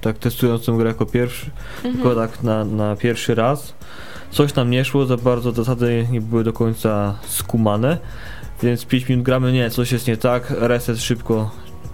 Tak 0.00 0.18
testując 0.18 0.66
tę 0.66 0.72
grę 0.72 0.88
jako 0.88 1.06
pierwszy, 1.06 1.50
tylko 1.82 2.10
Mhm. 2.10 2.28
tak 2.28 2.42
na, 2.42 2.64
na 2.64 2.96
pierwszy 2.96 3.34
raz. 3.34 3.74
Coś 4.30 4.54
nam 4.54 4.70
nie 4.70 4.84
szło, 4.84 5.06
za 5.06 5.16
bardzo 5.16 5.52
zasady 5.52 6.06
nie 6.10 6.20
były 6.20 6.44
do 6.44 6.52
końca 6.52 7.18
skumane, 7.26 7.98
więc 8.62 8.84
5 8.84 9.08
minut 9.08 9.24
gramy, 9.24 9.52
nie, 9.52 9.70
coś 9.70 9.92
jest 9.92 10.06
nie 10.06 10.16
tak, 10.16 10.50
reset 10.50 11.00
szybko, 11.00 11.50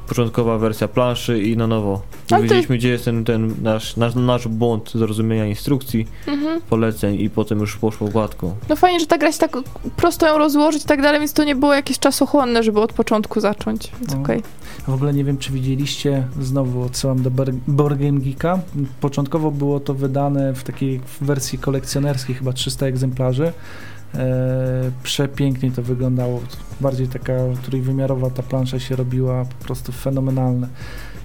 początkowa 0.09 0.59
wersja 0.59 0.89
planszy 0.89 1.43
i 1.43 1.57
na 1.57 1.67
nowo. 1.67 2.03
Ale 2.31 2.43
Wiedzieliśmy, 2.43 2.77
gdzie 2.79 2.89
jest 2.89 3.05
ten, 3.05 3.25
ten 3.25 3.55
nasz, 3.63 3.97
nasz, 3.97 4.15
nasz 4.15 4.49
błąd 4.49 4.91
zrozumienia 4.95 5.47
instrukcji, 5.47 6.07
Mhm. 6.27 6.61
poleceń 6.71 7.21
i 7.21 7.31
potem 7.31 7.59
już 7.61 7.77
poszło 7.77 8.09
gładko. 8.09 8.55
No 8.69 8.77
fajnie, 8.77 9.01
że 9.01 9.07
ta 9.07 9.19
gra 9.19 9.33
się 9.33 9.39
tak 9.39 9.57
prosto 9.97 10.27
ją 10.27 10.39
rozłożyć 10.39 10.83
i 10.85 10.87
tak 10.87 11.03
dalej, 11.03 11.21
więc 11.21 11.33
to 11.33 11.45
nie 11.45 11.57
było 11.57 11.75
jakieś 11.75 11.99
czasochłonne, 11.99 12.63
żeby 12.63 12.81
od 12.81 12.93
początku 12.93 13.41
zacząć, 13.41 13.93
więc 14.01 14.15
No. 14.15 14.21
okej. 14.21 14.43
W 14.89 14.95
ogóle 14.95 15.13
nie 15.15 15.25
wiem, 15.25 15.39
czy 15.39 15.53
widzieliście, 15.53 16.27
znowu 16.41 16.83
odsyłam 16.83 17.23
do 17.23 17.31
Board 17.69 17.99
Game 17.99 18.21
Geeka. 18.21 18.59
Początkowo 19.01 19.51
było 19.51 19.81
to 19.81 19.95
wydane 19.95 20.55
w 20.55 20.63
takiej 20.65 21.01
wersji 21.21 21.59
kolekcjonerskiej, 21.59 22.35
chyba 22.35 22.53
300 22.53 22.87
egzemplarzy. 22.87 23.53
E, 24.17 24.91
przepięknie 25.03 25.71
to 25.71 25.83
wyglądało. 25.83 26.41
Bardziej 26.81 27.09
taka 27.09 27.33
trójwymiarowa 27.63 28.31
ta 28.31 28.43
plansza 28.43 28.81
się 28.81 28.97
robiła, 28.97 29.45
po 29.45 29.65
prostu 29.65 29.93
fenomenalne. 29.93 30.69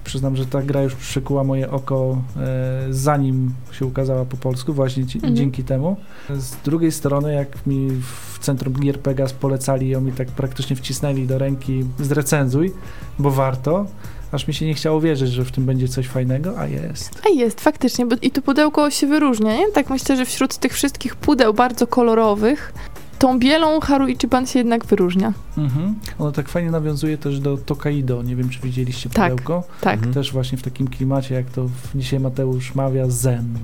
Przyznam, 0.03 0.35
że 0.35 0.45
ta 0.45 0.61
gra 0.61 0.81
już 0.81 0.95
przykuła 0.95 1.43
moje 1.43 1.71
oko 1.71 2.21
e, 2.37 2.87
zanim 2.89 3.53
się 3.71 3.85
ukazała 3.85 4.25
po 4.25 4.37
polsku, 4.37 4.73
właśnie 4.73 5.03
Mhm. 5.03 5.35
dzięki 5.35 5.63
temu. 5.63 5.97
Z 6.29 6.55
drugiej 6.55 6.91
strony, 6.91 7.33
jak 7.33 7.67
mi 7.67 7.89
w 7.89 8.39
centrum 8.39 8.73
Gier 8.73 8.99
Pegas 8.99 9.33
polecali 9.33 9.89
ją 9.89 10.05
i 10.05 10.11
tak 10.11 10.27
praktycznie 10.27 10.75
wcisnęli 10.75 11.27
do 11.27 11.37
ręki 11.37 11.85
zrecenzuj, 11.99 12.73
bo 13.19 13.31
warto, 13.31 13.85
aż 14.31 14.47
mi 14.47 14.53
się 14.53 14.65
nie 14.65 14.73
chciało 14.73 15.01
wierzyć, 15.01 15.31
że 15.31 15.45
w 15.45 15.51
tym 15.51 15.65
będzie 15.65 15.87
coś 15.87 16.07
fajnego, 16.07 16.59
a 16.59 16.67
jest. 16.67 17.21
A 17.25 17.29
jest, 17.29 17.61
faktycznie, 17.61 18.05
bo 18.05 18.15
i 18.21 18.31
to 18.31 18.41
pudełko 18.41 18.89
się 18.91 19.07
wyróżnia, 19.07 19.57
nie? 19.57 19.71
Tak 19.71 19.89
myślę, 19.89 20.17
że 20.17 20.25
wśród 20.25 20.57
tych 20.57 20.73
wszystkich 20.73 21.15
pudeł 21.15 21.53
bardzo 21.53 21.87
kolorowych, 21.87 22.73
tą 23.19 23.39
bielą 23.39 23.79
Haru 23.79 24.07
Ichiban 24.07 24.47
się 24.47 24.59
jednak 24.59 24.85
wyróżnia. 24.85 25.33
Mhm. 25.57 25.95
Ono 26.19 26.31
tak 26.31 26.49
fajnie 26.49 26.71
nawiązuje 26.71 27.17
też 27.17 27.39
do 27.39 27.57
Tokaido, 27.57 28.23
nie 28.23 28.35
wiem 28.35 28.49
czy 28.49 28.59
widzieliście 28.59 29.09
Tak. 29.09 29.31
pudełko. 29.31 29.63
Tak. 29.81 29.93
Mhm. 29.95 30.13
Też 30.13 30.31
właśnie 30.31 30.57
w 30.57 30.61
takim 30.61 30.87
klimacie, 30.87 31.35
jak 31.35 31.45
to 31.49 31.67
w- 31.67 31.97
dzisiaj 31.97 32.19
Mateusz 32.19 32.75
mawia, 32.75 33.05
zen. 33.09 33.57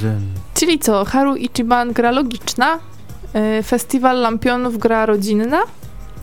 Zen. 0.00 0.20
Czyli 0.54 0.78
co, 0.78 1.04
Haru 1.04 1.36
Ichiban 1.36 1.92
gra 1.92 2.10
logiczna, 2.10 2.78
y, 3.58 3.62
Festiwal 3.62 4.20
Lampionów 4.20 4.78
gra 4.78 5.06
rodzinna, 5.06 5.58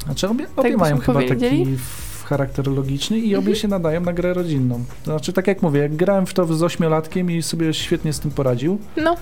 Znaczy 0.05 0.29
obie, 0.29 0.45
obie 0.55 0.63
byśmy 0.69 0.77
mają 0.77 0.97
chyba 0.97 1.13
powiedzieli? 1.13 1.59
taki 1.65 1.77
charakter 2.25 2.67
logiczny 2.67 3.19
i 3.19 3.35
obie 3.35 3.37
Mhm. 3.37 3.55
się 3.55 3.67
nadają 3.67 4.01
na 4.01 4.13
grę 4.13 4.33
rodzinną. 4.33 4.83
Znaczy, 5.03 5.33
tak 5.33 5.47
jak 5.47 5.61
mówię, 5.61 5.79
jak 5.81 5.95
grałem 5.95 6.25
w 6.25 6.33
to 6.33 6.45
z 6.53 6.63
ośmiolatkiem 6.63 7.31
i 7.31 7.41
sobie 7.41 7.73
świetnie 7.73 8.13
z 8.13 8.19
tym 8.19 8.31
poradził, 8.31 8.79
no, 8.97 9.15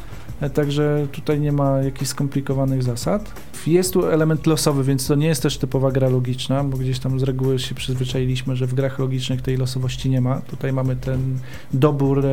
Także 0.54 1.08
tutaj 1.12 1.40
nie 1.40 1.52
ma 1.52 1.78
jakichś 1.78 2.10
skomplikowanych 2.12 2.84
zasad. 2.84 3.32
Jest 3.68 3.94
tu 3.94 4.06
element 4.08 4.48
losowy, 4.48 4.84
więc 4.84 5.08
to 5.08 5.16
nie 5.16 5.28
jest 5.28 5.42
też 5.44 5.58
typowa 5.58 5.92
gra 5.92 6.10
logiczna, 6.10 6.64
bo 6.64 6.78
gdzieś 6.78 7.00
tam 7.00 7.20
z 7.20 7.24
reguły 7.24 7.60
się 7.60 7.76
przyzwyczailiśmy, 7.76 8.56
że 8.56 8.68
w 8.68 8.74
grach 8.74 9.00
logicznych 9.00 9.42
tej 9.42 9.58
losowości 9.58 10.10
nie 10.10 10.22
ma. 10.22 10.42
Tutaj 10.42 10.74
mamy 10.74 10.96
ten 10.96 11.40
dobór, 11.74 12.26
e, 12.26 12.30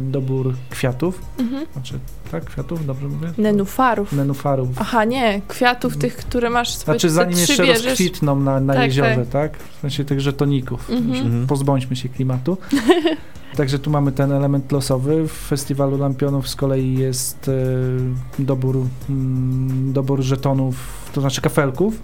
dobór 0.00 0.54
kwiatów. 0.70 1.20
mhm. 1.38 1.66
Znaczy, 1.72 1.94
tak, 2.30 2.44
kwiatów, 2.44 2.86
dobrze 2.86 3.08
mówię? 3.08 3.32
nenufarów. 3.38 4.12
Nenufarów. 4.12 4.68
Aha, 4.76 5.04
nie, 5.04 5.40
kwiatów 5.48 5.96
tych, 5.96 6.16
które 6.16 6.50
masz 6.50 6.74
swoje 6.74 6.98
Znaczy, 6.98 7.10
zanim 7.14 7.38
jeszcze 7.38 7.62
bierzesz. 7.66 7.84
rozkwitną 7.86 8.40
na, 8.40 8.60
na 8.60 8.74
Tak, 8.74 8.84
jeziorze, 8.84 9.26
tak. 9.30 9.58
W 9.58 9.80
sensie 9.80 10.04
tych 10.04 10.20
żetoników. 10.20 10.90
Mhm. 10.90 11.16
Mhm. 11.26 11.46
Pozbądźmy 11.46 11.96
się 11.96 12.08
klimatu. 12.08 12.56
Także 13.56 13.78
tu 13.78 13.90
mamy 13.90 14.12
ten 14.12 14.32
element 14.32 14.72
losowy. 14.72 15.28
W 15.28 15.32
festiwalu 15.32 15.98
Lampionów 15.98 16.48
z 16.48 16.56
kolei 16.56 16.94
jest 16.98 17.33
e, 17.48 18.42
dobór, 18.42 18.76
mm, 19.10 19.92
dobór 19.92 20.22
żetonów, 20.22 20.76
to 21.12 21.20
znaczy 21.20 21.40
kafelków. 21.40 22.02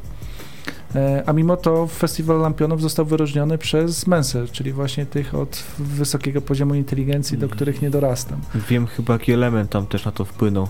E, 0.94 1.22
a 1.26 1.32
mimo 1.32 1.56
to 1.56 1.86
festiwal 1.86 2.40
Lampionów 2.40 2.82
został 2.82 3.06
wyróżniony 3.06 3.58
przez 3.58 4.06
Mensę, 4.06 4.46
czyli 4.52 4.72
właśnie 4.72 5.06
tych 5.06 5.34
od 5.34 5.64
wysokiego 5.78 6.40
poziomu 6.40 6.74
inteligencji, 6.74 7.38
do 7.38 7.44
Mhm. 7.44 7.56
których 7.56 7.82
nie 7.82 7.90
dorastam. 7.90 8.40
Wiem 8.68 8.86
chyba 8.86 9.12
jaki 9.12 9.32
element 9.32 9.70
tam 9.70 9.86
też 9.86 10.04
na 10.04 10.12
to 10.12 10.24
wpłynął, 10.24 10.68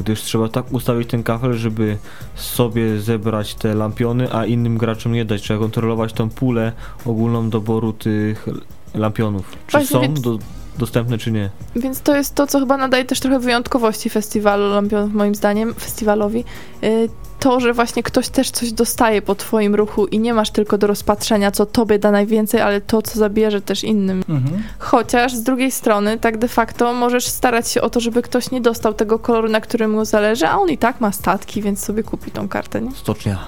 gdyż 0.00 0.22
trzeba 0.22 0.48
tak 0.48 0.72
ustawić 0.72 1.08
ten 1.10 1.22
kafel, 1.22 1.54
żeby 1.54 1.98
sobie 2.34 3.00
zebrać 3.00 3.54
te 3.54 3.74
lampiony, 3.74 4.34
a 4.34 4.46
innym 4.46 4.78
graczom 4.78 5.12
nie 5.12 5.24
dać. 5.24 5.42
Trzeba 5.42 5.60
kontrolować 5.60 6.12
tą 6.12 6.30
pulę 6.30 6.72
ogólną 7.06 7.50
doboru 7.50 7.92
tych 7.92 8.46
lampionów. 8.94 9.50
Czy 9.66 9.78
Właśnie, 9.78 10.06
są 10.06 10.14
do, 10.14 10.38
dostępne, 10.78 11.18
czy 11.18 11.30
nie. 11.32 11.50
Więc 11.76 12.00
to 12.00 12.16
jest 12.16 12.34
to, 12.34 12.46
co 12.46 12.58
chyba 12.60 12.76
nadaje 12.76 13.04
też 13.04 13.20
trochę 13.20 13.38
wyjątkowości 13.38 14.10
festiwalu 14.10 14.70
Lampionów, 14.70 15.12
moim 15.14 15.34
zdaniem, 15.34 15.74
festiwalowi. 15.74 16.44
Y, 16.84 17.08
To, 17.38 17.60
że 17.60 17.72
właśnie 17.72 18.02
ktoś 18.02 18.28
też 18.28 18.50
coś 18.50 18.72
dostaje 18.72 19.22
po 19.22 19.34
twoim 19.34 19.74
ruchu 19.74 20.06
i 20.06 20.18
nie 20.18 20.34
masz 20.34 20.50
tylko 20.50 20.78
do 20.78 20.86
rozpatrzenia, 20.86 21.50
co 21.50 21.66
tobie 21.66 21.98
da 21.98 22.10
najwięcej, 22.10 22.60
ale 22.60 22.80
to, 22.80 23.02
co 23.02 23.18
zabierze 23.18 23.60
też 23.60 23.84
innym. 23.84 24.22
Mhm. 24.28 24.62
Chociaż 24.78 25.34
z 25.34 25.42
drugiej 25.42 25.70
strony, 25.70 26.18
tak 26.18 26.38
de 26.38 26.48
facto 26.48 26.92
możesz 26.92 27.26
starać 27.26 27.68
się 27.68 27.80
o 27.82 27.90
to, 27.90 28.00
żeby 28.00 28.22
ktoś 28.22 28.50
nie 28.50 28.60
dostał 28.60 28.94
tego 28.94 29.18
koloru, 29.18 29.48
na 29.48 29.60
którym 29.60 29.90
mu 29.90 30.04
zależy, 30.04 30.46
a 30.46 30.58
on 30.58 30.70
i 30.70 30.78
tak 30.78 31.00
ma 31.00 31.12
statki, 31.12 31.62
więc 31.62 31.84
sobie 31.84 32.02
kupi 32.02 32.30
tą 32.30 32.48
kartę, 32.48 32.80
nie? 32.82 32.90
Stocznia. 32.90 33.38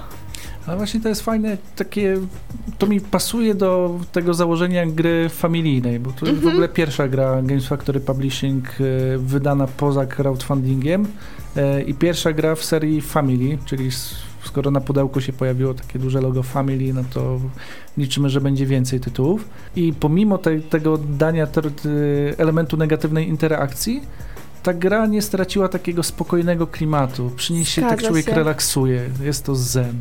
Ale 0.66 0.76
właśnie 0.76 1.00
to 1.00 1.08
jest 1.08 1.22
fajne, 1.22 1.56
takie, 1.76 2.16
to 2.78 2.86
mi 2.86 3.00
pasuje 3.00 3.54
do 3.54 4.00
tego 4.12 4.34
założenia 4.34 4.86
gry 4.86 5.28
familijnej, 5.28 6.00
bo 6.00 6.12
to 6.12 6.26
jest 6.26 6.32
w 6.38 6.38
Mhm. 6.38 6.52
ogóle 6.54 6.68
pierwsza 6.68 7.08
gra 7.08 7.42
Games 7.42 7.66
Factory 7.66 8.00
Publishing 8.00 8.64
e, 8.68 9.18
wydana 9.18 9.66
poza 9.66 10.06
crowdfundingiem 10.06 11.06
e, 11.56 11.82
i 11.82 11.94
pierwsza 11.94 12.32
gra 12.32 12.54
w 12.54 12.64
serii 12.64 13.00
Family, 13.00 13.58
czyli 13.64 13.88
skoro 14.44 14.70
na 14.70 14.80
pudełku 14.80 15.20
się 15.20 15.32
pojawiło 15.32 15.74
takie 15.74 15.98
duże 15.98 16.20
logo 16.20 16.42
Family, 16.42 16.94
no 16.94 17.04
to 17.14 17.40
liczymy, 17.98 18.30
że 18.30 18.40
będzie 18.40 18.66
więcej 18.66 19.00
tytułów. 19.00 19.48
I 19.76 19.92
pomimo 19.92 20.38
te, 20.38 20.60
tego 20.60 20.98
dania 20.98 21.46
t- 21.46 21.60
elementu 22.38 22.76
negatywnej 22.76 23.28
interakcji, 23.28 24.02
ta 24.64 24.72
gra 24.74 25.06
nie 25.06 25.22
straciła 25.22 25.68
takiego 25.68 26.02
spokojnego 26.02 26.66
klimatu. 26.66 27.30
Przy 27.36 27.52
niej 27.52 27.64
się 27.64 27.82
tak 27.82 28.02
człowiek 28.02 28.26
się. 28.26 28.34
relaksuje. 28.34 29.02
Jest 29.22 29.44
to 29.44 29.54
zen. 29.54 29.94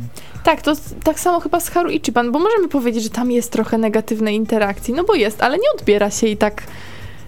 Tak, 0.44 0.62
to 0.62 0.72
tak 1.04 1.20
samo 1.20 1.40
chyba 1.40 1.60
z 1.60 1.68
Haru 1.68 1.90
Ichiban, 1.90 2.32
bo 2.32 2.38
możemy 2.38 2.68
powiedzieć, 2.68 3.02
że 3.02 3.10
tam 3.10 3.30
jest 3.30 3.52
trochę 3.52 3.78
negatywnej 3.78 4.34
interakcji, 4.36 4.94
no 4.94 5.04
bo 5.04 5.14
jest, 5.14 5.42
ale 5.42 5.56
nie 5.56 5.68
odbiera 5.78 6.10
się 6.10 6.26
i 6.26 6.36
tak, 6.36 6.62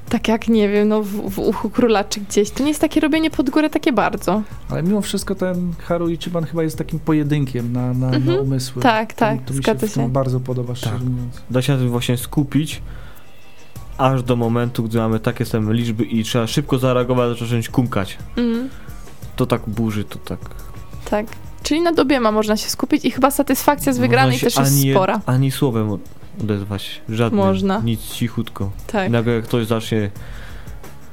tak 0.09 0.29
jak, 0.29 0.49
nie 0.49 0.69
wiem, 0.69 0.89
no 0.89 1.03
w, 1.03 1.31
w 1.31 1.39
uchu 1.39 1.71
króla 1.71 2.05
czy 2.05 2.21
gdzieś. 2.21 2.51
To 2.51 2.63
nie 2.63 2.69
jest 2.69 2.81
takie 2.81 3.01
robienie 3.01 3.31
pod 3.31 3.51
górę 3.51 3.71
takie 3.71 3.93
bardzo. 3.93 4.43
Ale 4.71 4.83
mimo 4.83 5.01
wszystko 5.01 5.35
ten 5.35 5.73
Haru 5.79 6.09
Ichiban 6.09 6.45
chyba 6.45 6.63
jest 6.63 6.79
takim 6.79 6.99
pojedynkiem 6.99 7.73
na, 7.73 7.95
na, 7.95 8.11
na 8.11 8.17
Mhm. 8.17 8.41
umysły. 8.41 8.83
Tak, 8.83 9.13
tak, 9.13 9.39
to, 9.41 9.47
to 9.47 9.55
mi 9.55 9.65
się 9.65 9.89
się. 9.89 10.09
bardzo 10.09 10.41
podoba, 10.41 10.75
szczerze 10.75 10.93
Tak. 10.95 11.05
mówiąc. 11.05 11.35
Da 11.51 11.63
się 11.63 11.73
na 11.73 11.79
tym 11.79 11.89
właśnie 11.91 12.17
skupić, 12.17 12.83
aż 13.99 14.23
do 14.23 14.37
momentu, 14.37 14.83
gdy 14.83 14.99
mamy 14.99 15.21
takie 15.21 15.45
same 15.45 15.75
liczby 15.75 16.05
i 16.05 16.25
trzeba 16.25 16.47
szybko 16.47 16.79
zareagować, 16.79 17.39
zacząć 17.39 17.69
kumkać. 17.69 18.19
Mm, 18.37 18.69
To 19.37 19.47
tak 19.47 19.63
burzy, 19.67 20.05
to 20.05 20.19
tak... 20.19 20.39
tak. 21.11 21.27
Czyli 21.63 21.81
nad 21.81 21.99
obiema 21.99 22.33
można 22.33 22.57
się 22.57 22.71
skupić 22.71 23.05
i 23.05 23.11
chyba 23.11 23.31
satysfakcja 23.31 23.93
z 23.93 23.99
wygranej 23.99 24.35
też 24.35 24.43
jest 24.43 24.59
ani, 24.59 24.91
spora. 24.93 25.21
Ani 25.27 25.51
słowem 25.51 25.91
od- 25.91 26.01
odezwać. 26.43 27.01
Żadnym. 27.09 27.45
Można. 27.45 27.79
Nic 27.85 28.01
cichutko. 28.13 28.71
Tak. 28.87 29.11
Nagle 29.11 29.33
jak 29.35 29.45
ktoś 29.45 29.67
zacznie... 29.67 30.11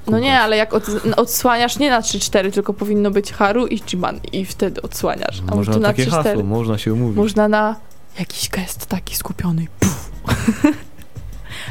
No 0.08 0.20
nie, 0.20 0.40
ale 0.40 0.58
jak 0.58 0.74
od, 0.74 0.84
odsłaniasz 1.18 1.80
nie 1.80 1.90
na 1.90 2.02
3-4, 2.02 2.52
tylko 2.52 2.74
powinno 2.74 3.12
być 3.12 3.32
Haru 3.32 3.68
i 3.68 3.80
Chiban 3.80 4.20
i 4.34 4.46
wtedy 4.46 4.82
odsłaniasz. 4.82 5.42
A 5.52 5.56
Można 5.56 5.78
na 5.78 5.88
takie 5.88 6.06
3-4. 6.06 6.10
hasło, 6.10 6.44
można 6.44 6.78
się 6.78 6.94
umówić. 6.94 7.18
Można 7.18 7.48
na 7.48 7.76
jakiś 8.20 8.50
gest 8.50 8.86
taki 8.86 9.16
skupiony. 9.16 9.66
Puf. 9.80 10.10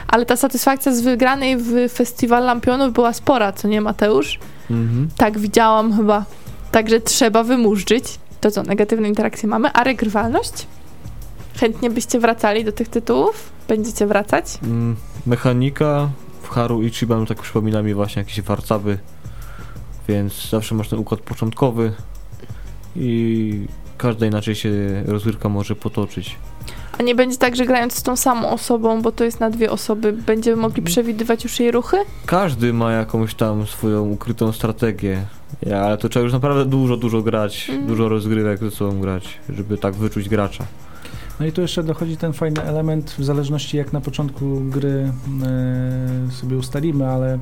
Ale 0.09 0.27
ta 0.27 0.37
satysfakcja 0.37 0.95
z 0.95 1.01
wygranej 1.01 1.57
w 1.57 1.93
Festiwal 1.93 2.45
Lampionów 2.45 2.93
była 2.93 3.13
spora, 3.13 3.53
co 3.53 3.69
nie 3.69 3.81
Mateusz? 3.81 4.39
Mhm. 4.71 5.09
Tak 5.17 5.39
widziałam 5.39 5.97
chyba. 5.97 6.25
Także 6.71 7.01
trzeba 7.01 7.45
wymurzyć. 7.45 8.19
To 8.41 8.51
co, 8.51 8.63
negatywne 8.63 9.09
interakcje 9.09 9.49
mamy, 9.49 9.73
a 9.73 9.85
regrywalność? 9.85 10.67
Chętnie 11.61 11.91
byście 11.91 12.21
wracali 12.21 12.65
do 12.65 12.73
tych 12.73 12.89
tytułów? 12.89 13.51
Będziecie 13.69 14.07
wracać? 14.07 14.45
Mm, 14.63 14.97
Mechanika 15.27 16.09
w 16.43 16.49
Haru 16.49 16.83
Ichiban 16.83 17.27
tak 17.27 17.43
przypomina 17.43 17.83
mi 17.83 17.95
właśnie 17.95 18.21
jakieś 18.21 18.41
warcaby, 18.41 18.99
więc 20.09 20.51
zawsze 20.51 20.75
masz 20.75 20.89
ten 20.89 20.99
układ 20.99 21.21
początkowy 21.21 21.93
i 22.97 23.67
każda 23.99 24.27
inaczej 24.27 24.55
się 24.55 24.71
rozgrywka 25.07 25.49
może 25.49 25.77
potoczyć. 25.77 26.37
A 26.99 27.03
nie 27.03 27.15
będzie 27.15 27.37
tak, 27.37 27.57
że 27.57 27.67
grając 27.67 27.95
z 27.95 28.03
tą 28.03 28.17
samą 28.17 28.51
osobą, 28.51 29.03
bo 29.03 29.13
to 29.13 29.25
jest 29.25 29.41
na 29.41 29.51
dwie 29.51 29.71
osoby, 29.71 30.13
będziemy 30.13 30.57
mogli 30.63 30.83
przewidywać 30.83 31.45
już 31.45 31.61
jej 31.61 31.71
ruchy? 31.71 31.97
Każdy 32.27 32.73
ma 32.73 32.93
jakąś 32.93 33.35
tam 33.35 33.67
swoją 33.67 34.03
ukrytą 34.09 34.53
strategię, 34.53 35.23
ja, 35.67 35.81
ale 35.81 35.99
to 35.99 36.09
trzeba 36.09 36.25
już 36.25 36.33
naprawdę 36.33 36.65
dużo, 36.65 36.97
dużo 36.97 37.23
grać, 37.23 37.71
Mhm. 37.71 37.87
dużo 37.89 38.09
rozgrywek 38.09 38.59
ze 38.61 38.71
sobą 38.71 39.01
grać, 39.01 39.39
żeby 39.49 39.79
tak 39.79 39.95
wyczuć 39.95 40.29
gracza. 40.29 40.65
No 41.41 41.47
i 41.47 41.53
tu 41.53 41.61
jeszcze 41.61 41.83
dochodzi 41.83 42.17
ten 42.17 42.33
fajny 42.33 42.63
element, 42.63 43.15
w 43.19 43.25
zależności 43.25 43.77
jak 43.77 43.93
na 43.93 44.01
początku 44.01 44.61
gry 44.61 45.13
e, 45.43 46.31
sobie 46.33 46.57
ustalimy, 46.57 47.07
ale 47.09 47.39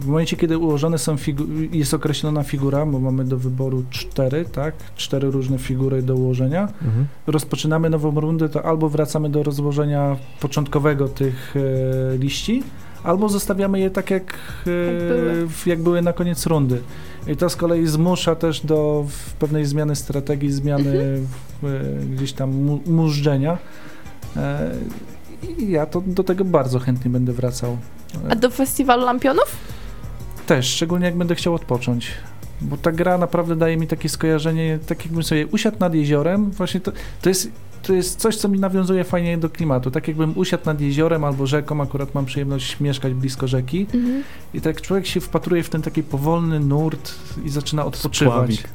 w 0.00 0.06
momencie, 0.06 0.36
kiedy 0.36 0.58
ułożone 0.58 0.98
są 0.98 1.16
figu- 1.16 1.74
jest 1.74 1.94
określona 1.94 2.42
figura, 2.42 2.86
bo 2.86 2.98
mamy 3.00 3.24
do 3.24 3.36
wyboru 3.38 3.84
cztery, 3.90 4.44
tak? 4.52 4.74
Cztery 4.96 5.30
różne 5.30 5.58
figury 5.58 6.02
do 6.02 6.14
ułożenia. 6.14 6.62
Mhm. 6.62 7.06
Rozpoczynamy 7.26 7.90
nową 7.90 8.20
rundę, 8.20 8.48
to 8.48 8.64
albo 8.64 8.88
wracamy 8.88 9.30
do 9.30 9.42
rozłożenia 9.42 10.16
początkowego 10.40 11.08
tych 11.08 11.54
e, 11.56 12.18
liści, 12.18 12.62
albo 13.04 13.28
zostawiamy 13.28 13.80
je 13.80 13.90
tak, 13.90 14.10
jak, 14.10 14.34
e, 15.66 15.70
jak 15.70 15.82
były 15.82 16.02
na 16.02 16.12
koniec 16.12 16.46
rundy. 16.46 16.80
I 17.26 17.36
to 17.36 17.50
z 17.50 17.56
kolei 17.56 17.86
zmusza 17.86 18.34
też 18.34 18.66
do 18.66 19.06
w 19.08 19.32
pewnej 19.32 19.64
zmiany 19.66 19.96
strategii, 19.96 20.52
zmiany 20.52 20.92
w, 21.62 21.64
e, 21.64 22.06
gdzieś 22.16 22.32
tam 22.32 22.50
mu, 22.50 22.80
mużdżenia. 22.86 23.58
E, 24.36 24.70
I 25.58 25.70
ja 25.70 25.86
to 25.86 26.00
do 26.06 26.24
tego 26.24 26.44
bardzo 26.44 26.78
chętnie 26.78 27.10
będę 27.10 27.32
wracał. 27.32 27.76
A 28.28 28.36
do 28.36 28.50
Festiwalu 28.50 29.04
Lampionów? 29.04 29.56
Też, 30.50 30.66
szczególnie 30.66 31.06
jak 31.06 31.16
będę 31.16 31.34
chciał 31.34 31.54
odpocząć. 31.54 32.10
Bo 32.60 32.76
ta 32.76 32.92
gra 32.92 33.18
naprawdę 33.18 33.56
daje 33.56 33.76
mi 33.76 33.86
takie 33.86 34.08
skojarzenie, 34.08 34.78
tak 34.86 35.04
jakbym 35.04 35.22
sobie 35.22 35.46
usiadł 35.46 35.76
nad 35.80 35.94
jeziorem. 35.94 36.50
Właśnie 36.50 36.80
to, 36.80 36.92
to, 37.22 37.28
jest, 37.28 37.50
to 37.82 37.92
jest 37.92 38.20
coś, 38.20 38.36
co 38.36 38.48
mi 38.48 38.60
nawiązuje 38.60 39.04
fajnie 39.04 39.38
do 39.38 39.50
klimatu. 39.50 39.90
Tak 39.90 40.08
jakbym 40.08 40.38
usiadł 40.38 40.66
nad 40.66 40.80
jeziorem 40.80 41.24
albo 41.24 41.46
rzeką, 41.46 41.82
akurat 41.82 42.14
mam 42.14 42.26
przyjemność 42.26 42.80
mieszkać 42.80 43.14
blisko 43.14 43.48
rzeki. 43.48 43.86
Mhm. 43.94 44.22
I 44.54 44.60
tak 44.60 44.80
człowiek 44.80 45.06
się 45.06 45.20
wpatruje 45.20 45.62
w 45.62 45.68
ten 45.70 45.82
taki 45.82 46.02
powolny 46.02 46.60
nurt 46.60 47.14
i 47.44 47.48
zaczyna 47.48 47.84
odpoczywać. 47.84 48.54
Spławik. 48.54 48.68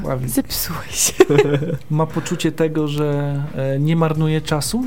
Spławik. 0.00 0.28
Zepsułeś. 0.28 1.14
Ma 1.90 2.06
poczucie 2.06 2.52
tego, 2.52 2.88
że 2.88 3.42
e, 3.54 3.78
nie 3.80 3.96
marnuje 3.96 4.40
czasu, 4.40 4.84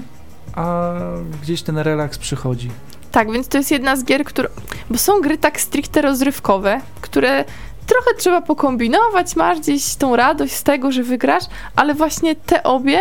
a 0.53 0.93
gdzieś 1.41 1.61
ten 1.61 1.77
relaks 1.77 2.17
przychodzi. 2.17 2.69
Tak, 3.11 3.31
więc 3.31 3.47
to 3.47 3.57
jest 3.57 3.71
jedna 3.71 3.95
z 3.95 4.03
gier, 4.03 4.23
które. 4.23 4.49
Bo 4.89 4.97
są 4.97 5.21
gry 5.21 5.37
tak 5.37 5.61
stricte 5.61 6.01
rozrywkowe, 6.01 6.81
które 7.01 7.45
trochę 7.87 8.11
trzeba 8.17 8.41
pokombinować, 8.41 9.35
masz 9.35 9.59
gdzieś 9.59 9.95
tą 9.95 10.15
radość 10.15 10.53
z 10.53 10.63
tego, 10.63 10.91
że 10.91 11.03
wygrasz, 11.03 11.43
ale 11.75 11.93
właśnie 11.93 12.35
te 12.35 12.63
obie 12.63 12.99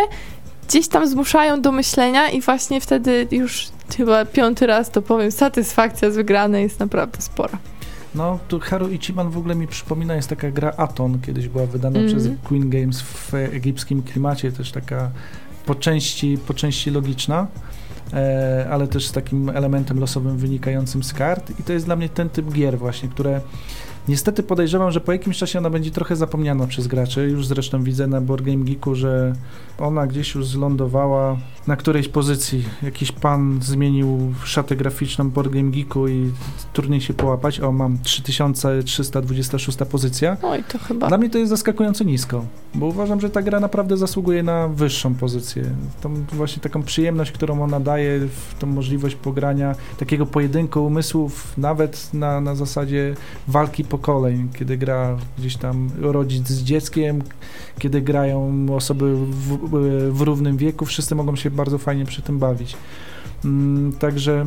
gdzieś 0.67 0.87
tam 0.87 1.07
zmuszają 1.07 1.61
do 1.61 1.71
myślenia 1.71 2.29
i 2.29 2.41
właśnie 2.41 2.81
wtedy 2.81 3.27
już 3.31 3.67
chyba 3.97 4.25
piąty 4.25 4.67
raz 4.67 4.91
to 4.91 5.01
powiem, 5.01 5.31
satysfakcja 5.31 6.11
z 6.11 6.15
wygranej 6.15 6.63
jest 6.63 6.79
naprawdę 6.79 7.21
spora. 7.21 7.57
No, 8.15 8.39
tu 8.47 8.59
Haru 8.59 8.89
Ichiban 8.89 9.29
w 9.29 9.37
ogóle 9.37 9.55
mi 9.55 9.67
przypomina, 9.67 10.15
jest 10.15 10.29
taka 10.29 10.51
gra 10.51 10.73
Aton, 10.77 11.19
kiedyś 11.21 11.47
była 11.47 11.65
wydana 11.65 11.99
Mhm. 11.99 12.19
przez 12.19 12.31
Queen 12.43 12.69
Games 12.69 13.01
w 13.01 13.33
egipskim 13.33 14.03
klimacie, 14.03 14.51
też 14.51 14.71
taka 14.71 15.11
po 15.65 15.75
części, 15.75 16.37
po 16.47 16.53
części 16.53 16.91
logiczna, 16.91 17.47
ale 18.69 18.87
też 18.87 19.07
z 19.07 19.11
takim 19.11 19.49
elementem 19.49 19.99
losowym 19.99 20.37
wynikającym 20.37 21.03
z 21.03 21.13
kart. 21.13 21.59
I 21.59 21.63
to 21.63 21.73
jest 21.73 21.85
dla 21.85 21.95
mnie 21.95 22.09
ten 22.09 22.29
typ 22.29 22.53
gier 22.53 22.77
właśnie, 22.77 23.09
które 23.09 23.41
niestety 24.07 24.43
podejrzewam, 24.43 24.91
że 24.91 25.01
po 25.01 25.11
jakimś 25.11 25.37
czasie 25.37 25.59
ona 25.59 25.69
będzie 25.69 25.91
trochę 25.91 26.15
zapomniana 26.15 26.67
przez 26.67 26.87
graczy, 26.87 27.29
już 27.29 27.47
zresztą 27.47 27.83
widzę 27.83 28.07
na 28.07 28.21
Board 28.21 28.45
Game 28.45 28.65
Geeku, 28.65 28.95
że 28.95 29.33
ona 29.79 30.07
gdzieś 30.07 30.35
już 30.35 30.47
zlądowała 30.47 31.37
na 31.67 31.75
którejś 31.75 32.07
pozycji. 32.07 32.63
Jakiś 32.83 33.11
pan 33.11 33.59
zmienił 33.61 34.33
szatę 34.43 34.75
graficzną 34.75 35.29
Board 35.29 35.51
Game 35.51 35.71
Geeku 35.71 36.07
i 36.07 36.31
trudniej 36.73 37.01
się 37.01 37.13
połapać. 37.13 37.59
O, 37.59 37.71
mam 37.71 37.97
3326 38.03 39.77
pozycja. 39.91 40.37
Oj, 40.41 40.63
to 40.63 40.79
chyba. 40.79 41.07
Dla 41.07 41.17
mnie 41.17 41.29
to 41.29 41.37
jest 41.37 41.49
zaskakująco 41.49 42.03
nisko, 42.03 42.45
bo 42.75 42.85
uważam, 42.85 43.21
że 43.21 43.29
ta 43.29 43.41
gra 43.41 43.59
naprawdę 43.59 43.97
zasługuje 43.97 44.43
na 44.43 44.67
wyższą 44.67 45.15
pozycję. 45.15 45.63
Tą 46.01 46.13
właśnie 46.31 46.61
taką 46.61 46.83
przyjemność, 46.83 47.31
którą 47.31 47.63
ona 47.63 47.79
daje, 47.79 48.19
w 48.19 48.55
tą 48.59 48.67
możliwość 48.67 49.15
pogrania, 49.15 49.75
takiego 49.97 50.25
pojedynku 50.25 50.85
umysłów, 50.85 51.57
nawet 51.57 52.13
na, 52.13 52.41
na 52.41 52.55
zasadzie 52.55 53.15
walki 53.47 53.83
pokoleń, 53.97 54.49
kiedy 54.53 54.77
gra 54.77 55.17
gdzieś 55.37 55.57
tam 55.57 55.89
rodzic 55.99 56.47
z 56.47 56.63
dzieckiem, 56.63 57.23
kiedy 57.79 58.01
grają 58.01 58.65
osoby 58.75 59.15
w, 59.15 59.57
w 60.11 60.21
równym 60.21 60.57
wieku, 60.57 60.85
wszyscy 60.85 61.15
mogą 61.15 61.35
się 61.35 61.51
bardzo 61.51 61.77
fajnie 61.77 62.05
przy 62.05 62.21
tym 62.21 62.39
bawić. 62.39 62.77
Mm, 63.45 63.93
także 63.93 64.45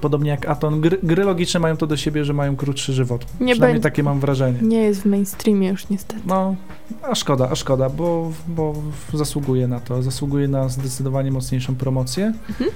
podobnie 0.00 0.30
jak 0.30 0.48
Aton, 0.48 0.80
gry, 0.80 0.98
gry 1.02 1.24
logiczne 1.24 1.60
mają 1.60 1.76
to 1.76 1.86
do 1.86 1.96
siebie, 1.96 2.24
że 2.24 2.32
mają 2.32 2.56
krótszy 2.56 2.92
żywot. 2.92 3.26
Nie 3.40 3.52
Przynajmniej 3.52 3.82
takie 3.82 4.02
mam 4.02 4.20
wrażenie. 4.20 4.58
Nie 4.62 4.82
jest 4.82 5.02
w 5.02 5.04
mainstreamie 5.04 5.68
już 5.68 5.88
niestety. 5.88 6.22
No, 6.26 6.56
a 7.02 7.14
szkoda, 7.14 7.48
a 7.50 7.54
szkoda, 7.54 7.90
bo, 7.90 8.32
bo 8.48 8.74
zasługuje 9.12 9.68
na 9.68 9.80
to, 9.80 10.02
zasługuje 10.02 10.48
na 10.48 10.68
zdecydowanie 10.68 11.30
mocniejszą 11.30 11.74
promocję. 11.74 12.32
Mhm. 12.48 12.70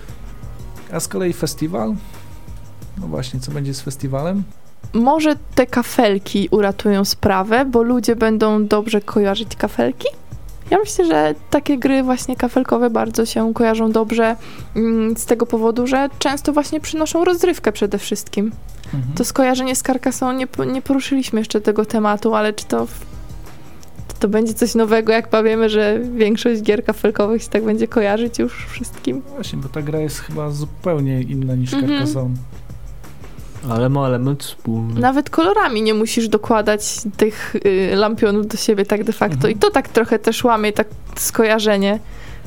A 0.92 1.00
z 1.00 1.08
kolei 1.08 1.32
festiwal, 1.32 1.94
no 3.00 3.06
właśnie, 3.06 3.40
co 3.40 3.52
będzie 3.52 3.74
z 3.74 3.80
festiwalem? 3.80 4.42
Może 4.92 5.36
te 5.54 5.66
kafelki 5.66 6.48
uratują 6.50 7.04
sprawę, 7.04 7.64
bo 7.64 7.82
ludzie 7.82 8.16
będą 8.16 8.66
dobrze 8.66 9.00
kojarzyć 9.00 9.56
kafelki? 9.56 10.08
Ja 10.70 10.78
myślę, 10.78 11.04
że 11.04 11.34
takie 11.50 11.78
gry 11.78 12.02
właśnie 12.02 12.36
kafelkowe 12.36 12.90
bardzo 12.90 13.26
się 13.26 13.54
kojarzą 13.54 13.92
dobrze 13.92 14.36
mm, 14.76 15.16
z 15.16 15.26
tego 15.26 15.46
powodu, 15.46 15.86
że 15.86 16.08
często 16.18 16.52
właśnie 16.52 16.80
przynoszą 16.80 17.24
rozrywkę 17.24 17.72
przede 17.72 17.98
wszystkim. 17.98 18.52
Mhm. 18.84 19.14
To 19.14 19.24
skojarzenie 19.24 19.76
z 19.76 19.82
Carcassonne, 19.82 20.38
nie, 20.38 20.72
nie 20.72 20.82
poruszyliśmy 20.82 21.40
jeszcze 21.40 21.60
tego 21.60 21.84
tematu, 21.84 22.34
ale 22.34 22.52
czy 22.52 22.64
to, 22.64 22.86
to 24.20 24.28
będzie 24.28 24.54
coś 24.54 24.74
nowego, 24.74 25.12
jak 25.12 25.28
powiemy, 25.28 25.68
że 25.68 26.00
większość 26.14 26.62
gier 26.62 26.84
kafelkowych 26.84 27.42
się 27.42 27.48
tak 27.48 27.64
będzie 27.64 27.88
kojarzyć 27.88 28.38
już 28.38 28.66
wszystkim? 28.66 29.22
Właśnie, 29.34 29.58
bo 29.58 29.68
ta 29.68 29.82
gra 29.82 29.98
jest 29.98 30.18
chyba 30.18 30.50
zupełnie 30.50 31.22
inna 31.22 31.54
niż 31.54 31.74
Mhm. 31.74 31.92
Carcassonne. 31.92 32.36
Ale 33.68 33.88
ma 33.88 34.06
element 34.06 34.44
wspólny. 34.44 35.00
Nawet 35.00 35.30
kolorami 35.30 35.82
nie 35.82 35.94
musisz 35.94 36.28
dokładać 36.28 36.82
tych 37.16 37.56
y, 37.66 37.90
lampionów 37.96 38.46
do 38.46 38.56
siebie 38.56 38.84
tak 38.84 39.04
de 39.04 39.12
facto. 39.12 39.34
Mhm. 39.34 39.54
I 39.54 39.56
to 39.56 39.70
tak 39.70 39.88
trochę 39.88 40.18
też 40.18 40.44
łamie 40.44 40.72
tak 40.72 40.88
skojarzenie, 41.16 41.98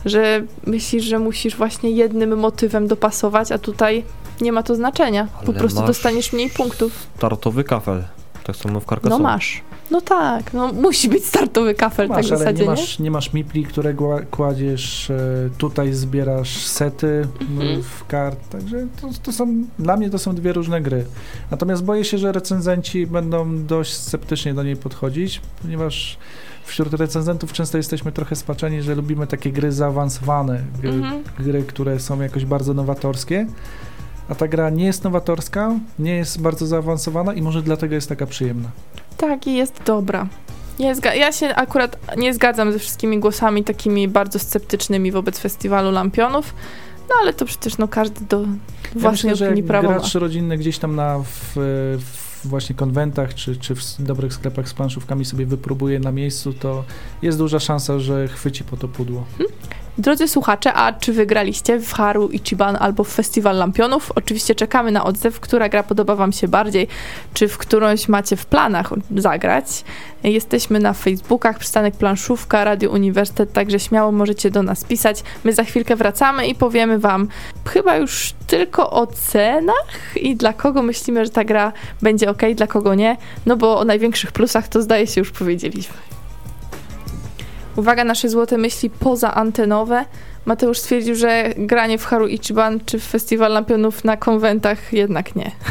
że 0.06 0.44
myślisz, 0.68 1.04
że 1.04 1.20
musisz 1.20 1.56
właśnie 1.56 1.92
jednym 1.92 2.40
motywem 2.40 2.88
dopasować, 2.88 3.52
a 3.52 3.58
tutaj 3.58 4.04
nie 4.42 4.52
ma 4.52 4.64
to 4.64 4.76
znaczenia. 4.76 5.28
Po 5.46 5.52
Ale 5.52 5.60
prostu 5.60 5.86
dostaniesz 5.86 6.34
mniej 6.34 6.50
punktów. 6.50 7.08
Startowy 7.18 7.64
kafel. 7.64 8.04
Tak 8.44 8.56
samo 8.56 8.80
w 8.80 8.86
Carcassonne. 8.86 9.24
No 9.24 9.30
masz. 9.30 9.62
No 9.92 10.02
tak, 10.02 10.54
no 10.54 10.74
musi 10.74 11.10
być 11.10 11.26
startowy 11.26 11.76
kafel 11.76 12.08
tak 12.08 12.18
Masz, 12.18 12.28
w 12.28 12.32
ale 12.32 12.38
zasadzie, 12.40 12.60
nie 12.64 12.70
nie? 12.70 12.76
masz, 12.76 13.00
nie 13.00 13.12
masz 13.12 13.34
mipli, 13.34 13.64
które 13.66 13.94
kładziesz, 14.32 15.10
e, 15.10 15.50
tutaj 15.58 15.94
zbierasz 15.94 16.66
sety 16.66 17.28
Mhm. 17.42 17.84
w 17.84 18.06
kart, 18.08 18.50
także 18.50 18.88
to, 19.02 19.10
to 19.24 19.32
są, 19.32 19.64
dla 19.80 19.98
mnie 19.98 20.10
to 20.10 20.20
są 20.20 20.36
dwie 20.36 20.54
różne 20.54 20.82
gry. 20.82 21.06
Natomiast 21.52 21.84
boję 21.84 22.04
się, 22.06 22.18
że 22.18 22.32
recenzenci 22.32 23.08
będą 23.08 23.66
dość 23.66 23.94
sceptycznie 23.94 24.54
do 24.54 24.64
niej 24.64 24.76
podchodzić, 24.76 25.42
ponieważ 25.62 26.18
wśród 26.66 26.94
recenzentów 26.94 27.54
często 27.54 27.78
jesteśmy 27.78 28.12
trochę 28.12 28.36
spaczeni, 28.36 28.82
że 28.82 28.96
lubimy 28.96 29.28
takie 29.28 29.52
gry 29.52 29.72
zaawansowane, 29.72 30.62
gry, 30.82 30.90
Mhm. 30.90 31.24
gry 31.40 31.64
które 31.64 32.00
są 32.00 32.22
jakoś 32.22 32.46
bardzo 32.46 32.74
nowatorskie, 32.74 33.48
a 34.30 34.36
ta 34.36 34.48
gra 34.48 34.70
nie 34.70 34.86
jest 34.86 35.04
nowatorska, 35.04 35.72
nie 36.00 36.16
jest 36.16 36.42
bardzo 36.42 36.68
zaawansowana 36.68 37.34
i 37.34 37.42
może 37.42 37.62
dlatego 37.62 37.96
jest 37.96 38.10
taka 38.10 38.26
przyjemna. 38.28 38.70
Tak, 39.18 39.48
i 39.48 39.56
jest 39.56 39.82
dobra. 39.86 40.28
Zga- 40.80 41.14
ja 41.16 41.32
się 41.32 41.56
akurat 41.56 41.98
nie 42.18 42.34
zgadzam 42.34 42.72
ze 42.72 42.80
wszystkimi 42.80 43.20
głosami 43.20 43.64
takimi 43.64 44.08
bardzo 44.08 44.40
sceptycznymi 44.40 45.12
wobec 45.12 45.40
festiwalu 45.40 45.92
Lampionów, 45.92 46.54
no 47.10 47.16
ale 47.22 47.34
to 47.34 47.46
przecież 47.46 47.78
no 47.78 47.88
każdy 47.88 48.26
do 48.26 48.42
Ja 48.42 48.48
własnej 48.96 49.32
myślę, 49.32 49.48
opinii 49.48 49.62
jak 49.64 49.68
prawo 49.68 49.88
ma. 49.90 49.94
gracz 50.00 50.16
rodzinny 50.16 50.58
gdzieś 50.58 50.78
tam 50.80 50.96
na 50.96 51.20
w, 51.20 51.54
w 52.00 52.48
właśnie 52.48 52.76
konwentach 52.76 53.34
czy, 53.34 53.56
czy 53.58 53.76
w 53.76 53.82
dobrych 54.00 54.34
sklepach 54.34 54.70
z 54.70 54.74
planszówkami 54.74 55.26
sobie 55.26 55.46
wypróbuje 55.46 56.00
na 56.00 56.12
miejscu, 56.12 56.54
to 56.54 56.84
jest 57.22 57.38
duża 57.38 57.60
szansa, 57.60 58.00
że 58.00 58.28
chwyci 58.28 58.64
po 58.64 58.78
to 58.78 58.88
pudło. 58.88 59.24
Drodzy 59.98 60.28
słuchacze, 60.28 60.74
a 60.74 60.94
czy 60.94 61.14
wygraliście 61.14 61.80
w 61.80 61.94
Haru 61.94 62.30
Ichiban 62.30 62.78
albo 62.80 63.04
w 63.04 63.10
Festiwal 63.10 63.58
Lampionów? 63.58 64.12
Oczywiście 64.16 64.56
czekamy 64.56 64.92
na 64.92 65.04
odzew, 65.04 65.40
która 65.40 65.70
gra 65.70 65.84
podoba 65.84 66.16
wam 66.16 66.32
się 66.32 66.48
bardziej, 66.48 66.88
czy 67.34 67.48
w 67.48 67.58
którąś 67.58 68.08
macie 68.08 68.36
w 68.36 68.46
planach 68.46 68.94
zagrać. 69.18 69.84
Jesteśmy 70.24 70.80
na 70.80 70.94
Facebookach, 70.94 71.60
Przystanek 71.60 71.96
Planszówka, 71.96 72.64
Radio 72.64 72.90
Uniwersytet, 72.90 73.54
także 73.54 73.80
śmiało 73.80 74.12
możecie 74.12 74.52
do 74.52 74.64
nas 74.64 74.84
pisać. 74.84 75.24
My 75.44 75.54
za 75.54 75.64
chwilkę 75.64 75.96
wracamy 75.96 76.48
i 76.48 76.56
powiemy 76.56 77.00
wam 77.00 77.28
chyba 77.66 77.96
już 77.96 78.34
tylko 78.48 78.92
o 78.92 79.08
cenach 79.08 80.14
i 80.16 80.36
dla 80.36 80.54
kogo 80.54 80.82
myślimy, 80.82 81.26
że 81.26 81.32
ta 81.32 81.44
gra 81.44 81.74
będzie 82.02 82.30
ok, 82.30 82.42
dla 82.56 82.68
kogo 82.68 82.96
nie, 82.96 83.18
no 83.46 83.58
bo 83.58 83.80
o 83.80 83.86
największych 83.86 84.32
plusach 84.32 84.68
to 84.68 84.82
zdaje 84.82 85.08
się 85.08 85.22
już 85.22 85.32
powiedzieliśmy. 85.32 86.13
Uwaga, 87.76 88.04
nasze 88.04 88.30
złote 88.30 88.58
myśli 88.58 88.90
pozaantenowe. 88.90 90.06
Mateusz 90.46 90.78
stwierdził, 90.80 91.16
że 91.16 91.54
granie 91.58 91.98
w 91.98 92.06
Haru 92.06 92.28
Ichiban 92.28 92.80
czy 92.86 93.00
w 93.00 93.04
Festiwal 93.04 93.52
Lampionów 93.54 94.04
na 94.04 94.18
konwentach 94.18 94.94
jednak 94.94 95.36
nie. 95.36 95.52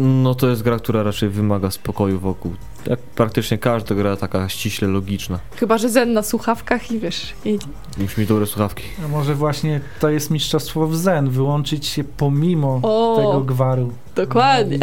No 0.00 0.34
to 0.34 0.48
jest 0.48 0.62
gra, 0.62 0.76
która 0.78 1.02
raczej 1.02 1.28
wymaga 1.28 1.70
spokoju 1.70 2.18
wokół. 2.20 2.52
Jak 2.86 2.98
praktycznie 3.00 3.58
każda 3.58 3.94
gra 3.94 4.16
taka 4.16 4.48
ściśle 4.48 4.88
logiczna. 4.88 5.38
Chyba, 5.56 5.78
że 5.78 5.88
zen 5.88 6.12
na 6.12 6.22
słuchawkach 6.22 6.90
i 6.92 6.98
wiesz, 6.98 7.34
jedzie. 7.44 7.66
Musi 7.98 8.20
mieć 8.20 8.28
dobre 8.28 8.46
słuchawki. 8.46 8.82
A 9.04 9.08
może 9.08 9.34
właśnie 9.34 9.80
to 10.00 10.08
jest 10.10 10.30
mistrzostwo 10.30 10.86
w 10.86 10.96
zen, 10.96 11.30
wyłączyć 11.30 11.86
się 11.86 12.04
pomimo 12.04 12.80
O, 12.82 13.16
tego 13.16 13.40
gwaru. 13.40 13.92
dokładnie. 14.14 14.78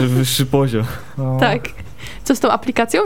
Wyższy 0.00 0.46
poziom. 0.46 0.84
No. 1.18 1.36
Tak. 1.40 1.68
Co 2.24 2.36
z 2.36 2.40
tą 2.40 2.50
aplikacją? 2.50 3.00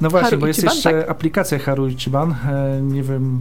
No 0.00 0.10
właśnie, 0.10 0.30
Haru 0.30 0.40
bo 0.40 0.46
jest 0.46 0.58
Ichiban, 0.58 0.74
jeszcze 0.74 0.92
tak? 0.92 1.10
aplikacja 1.10 1.58
Haru 1.58 1.88
Ichiban. 1.88 2.34
E, 2.48 2.80
nie 2.82 3.02
wiem, 3.02 3.40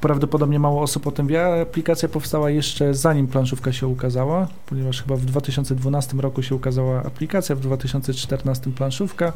prawdopodobnie 0.00 0.58
mało 0.58 0.82
osób 0.82 1.06
o 1.06 1.10
tym 1.10 1.26
wie. 1.26 1.46
a 1.46 1.62
Aplikacja 1.62 2.08
powstała 2.08 2.50
jeszcze 2.50 2.94
zanim 2.94 3.26
planszówka 3.26 3.72
się 3.72 3.86
ukazała, 3.86 4.48
ponieważ 4.66 5.02
chyba 5.02 5.16
w 5.16 5.24
2012 5.24 6.16
roku 6.16 6.42
się 6.42 6.54
ukazała 6.54 7.02
aplikacja, 7.02 7.54
w 7.54 7.60
2014 7.60 8.70
planszówka. 8.70 9.32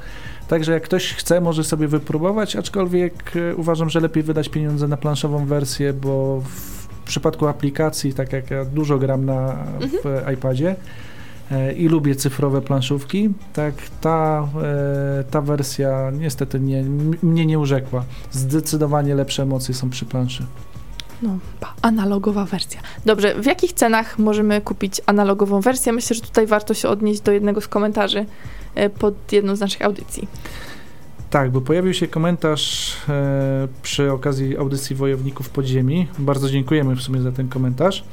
Także 0.48 0.72
jak 0.72 0.82
ktoś 0.82 1.14
chce, 1.14 1.40
może 1.40 1.64
sobie 1.64 1.88
wypróbować, 1.88 2.56
aczkolwiek 2.56 3.36
e, 3.36 3.56
uważam, 3.56 3.90
że 3.90 4.00
lepiej 4.00 4.22
wydać 4.22 4.48
pieniądze 4.48 4.88
na 4.88 4.96
planszową 4.96 5.46
wersję, 5.46 5.92
bo 5.92 6.40
w 6.40 7.04
przypadku 7.04 7.46
aplikacji, 7.46 8.14
tak 8.14 8.32
jak 8.32 8.50
ja 8.50 8.64
dużo 8.64 8.98
gram 8.98 9.24
na, 9.24 9.56
w 9.80 10.32
iPadzie, 10.34 10.76
i 11.76 11.88
lubię 11.88 12.14
cyfrowe 12.14 12.62
planszówki, 12.62 13.30
tak 13.52 13.74
ta, 14.00 14.48
e, 14.62 15.24
ta 15.30 15.40
wersja 15.40 16.10
niestety 16.10 16.60
nie, 16.60 16.82
mnie 17.22 17.46
nie 17.46 17.58
urzekła. 17.58 18.04
Zdecydowanie 18.30 19.14
lepsze 19.14 19.42
emocje 19.42 19.74
są 19.74 19.90
przy 19.90 20.04
planszy. 20.06 20.46
No, 21.22 21.38
analogowa 21.82 22.44
wersja. 22.44 22.80
Dobrze, 23.06 23.34
w 23.42 23.46
jakich 23.46 23.72
cenach 23.72 24.18
możemy 24.18 24.60
kupić 24.60 25.00
analogową 25.06 25.60
wersję? 25.60 25.92
Myślę, 25.92 26.16
że 26.16 26.22
tutaj 26.22 26.46
warto 26.46 26.74
się 26.74 26.88
odnieść 26.88 27.20
do 27.20 27.32
jednego 27.32 27.60
z 27.60 27.68
komentarzy 27.68 28.26
e, 28.74 28.90
pod 28.90 29.32
jedną 29.32 29.56
z 29.56 29.60
naszych 29.60 29.82
audycji. 29.82 30.28
Tak, 31.30 31.50
bo 31.50 31.60
pojawił 31.60 31.94
się 31.94 32.08
komentarz 32.08 32.96
e, 33.08 33.68
przy 33.82 34.12
okazji 34.12 34.56
audycji 34.56 34.96
Wojowników 34.96 35.50
Podziemi. 35.50 36.08
Bardzo 36.18 36.50
dziękujemy 36.50 36.96
w 36.96 37.02
sumie 37.02 37.20
za 37.20 37.32
ten 37.32 37.48
komentarz. 37.48 38.04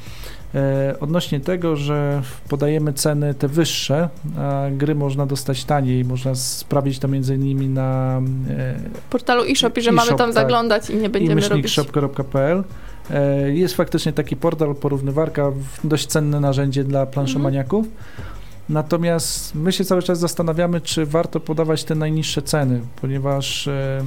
E, 0.56 0.96
odnośnie 1.00 1.40
tego, 1.40 1.76
że 1.76 2.22
podajemy 2.50 2.94
ceny 2.94 3.34
te 3.34 3.48
wyższe, 3.48 4.10
a 4.38 4.66
gry 4.72 4.96
można 4.96 5.26
dostać 5.26 5.66
taniej. 5.66 6.06
Można 6.06 6.36
sprawdzić 6.36 7.00
to 7.00 7.08
między 7.08 7.36
innymi 7.36 7.70
na 7.70 8.22
e, 8.50 8.76
portalu 9.10 9.44
eShop 9.44 9.78
i 9.78 9.82
że 9.82 9.92
mamy 9.92 10.08
eShop, 10.08 10.18
tam 10.18 10.28
tak. 10.28 10.34
zaglądać 10.34 10.90
i 10.90 10.96
nie 10.96 11.10
będziemy 11.10 11.42
i 11.42 11.44
robić... 11.44 11.78
myślnikshop.pl. 11.78 12.64
E, 13.12 13.52
Jest 13.52 13.76
faktycznie 13.76 14.14
taki 14.14 14.36
portal, 14.36 14.76
porównywarka, 14.76 15.52
dość 15.84 16.08
cenne 16.08 16.40
narzędzie 16.40 16.84
dla 16.84 17.06
planszomaniaków. 17.06 17.86
Natomiast 18.70 19.56
my 19.56 19.72
się 19.72 19.86
cały 19.86 20.02
czas 20.02 20.20
zastanawiamy, 20.20 20.82
czy 20.82 21.06
warto 21.06 21.40
podawać 21.40 21.84
te 21.84 21.96
najniższe 21.96 22.42
ceny, 22.42 22.82
ponieważ 23.02 23.68
e, 23.68 24.04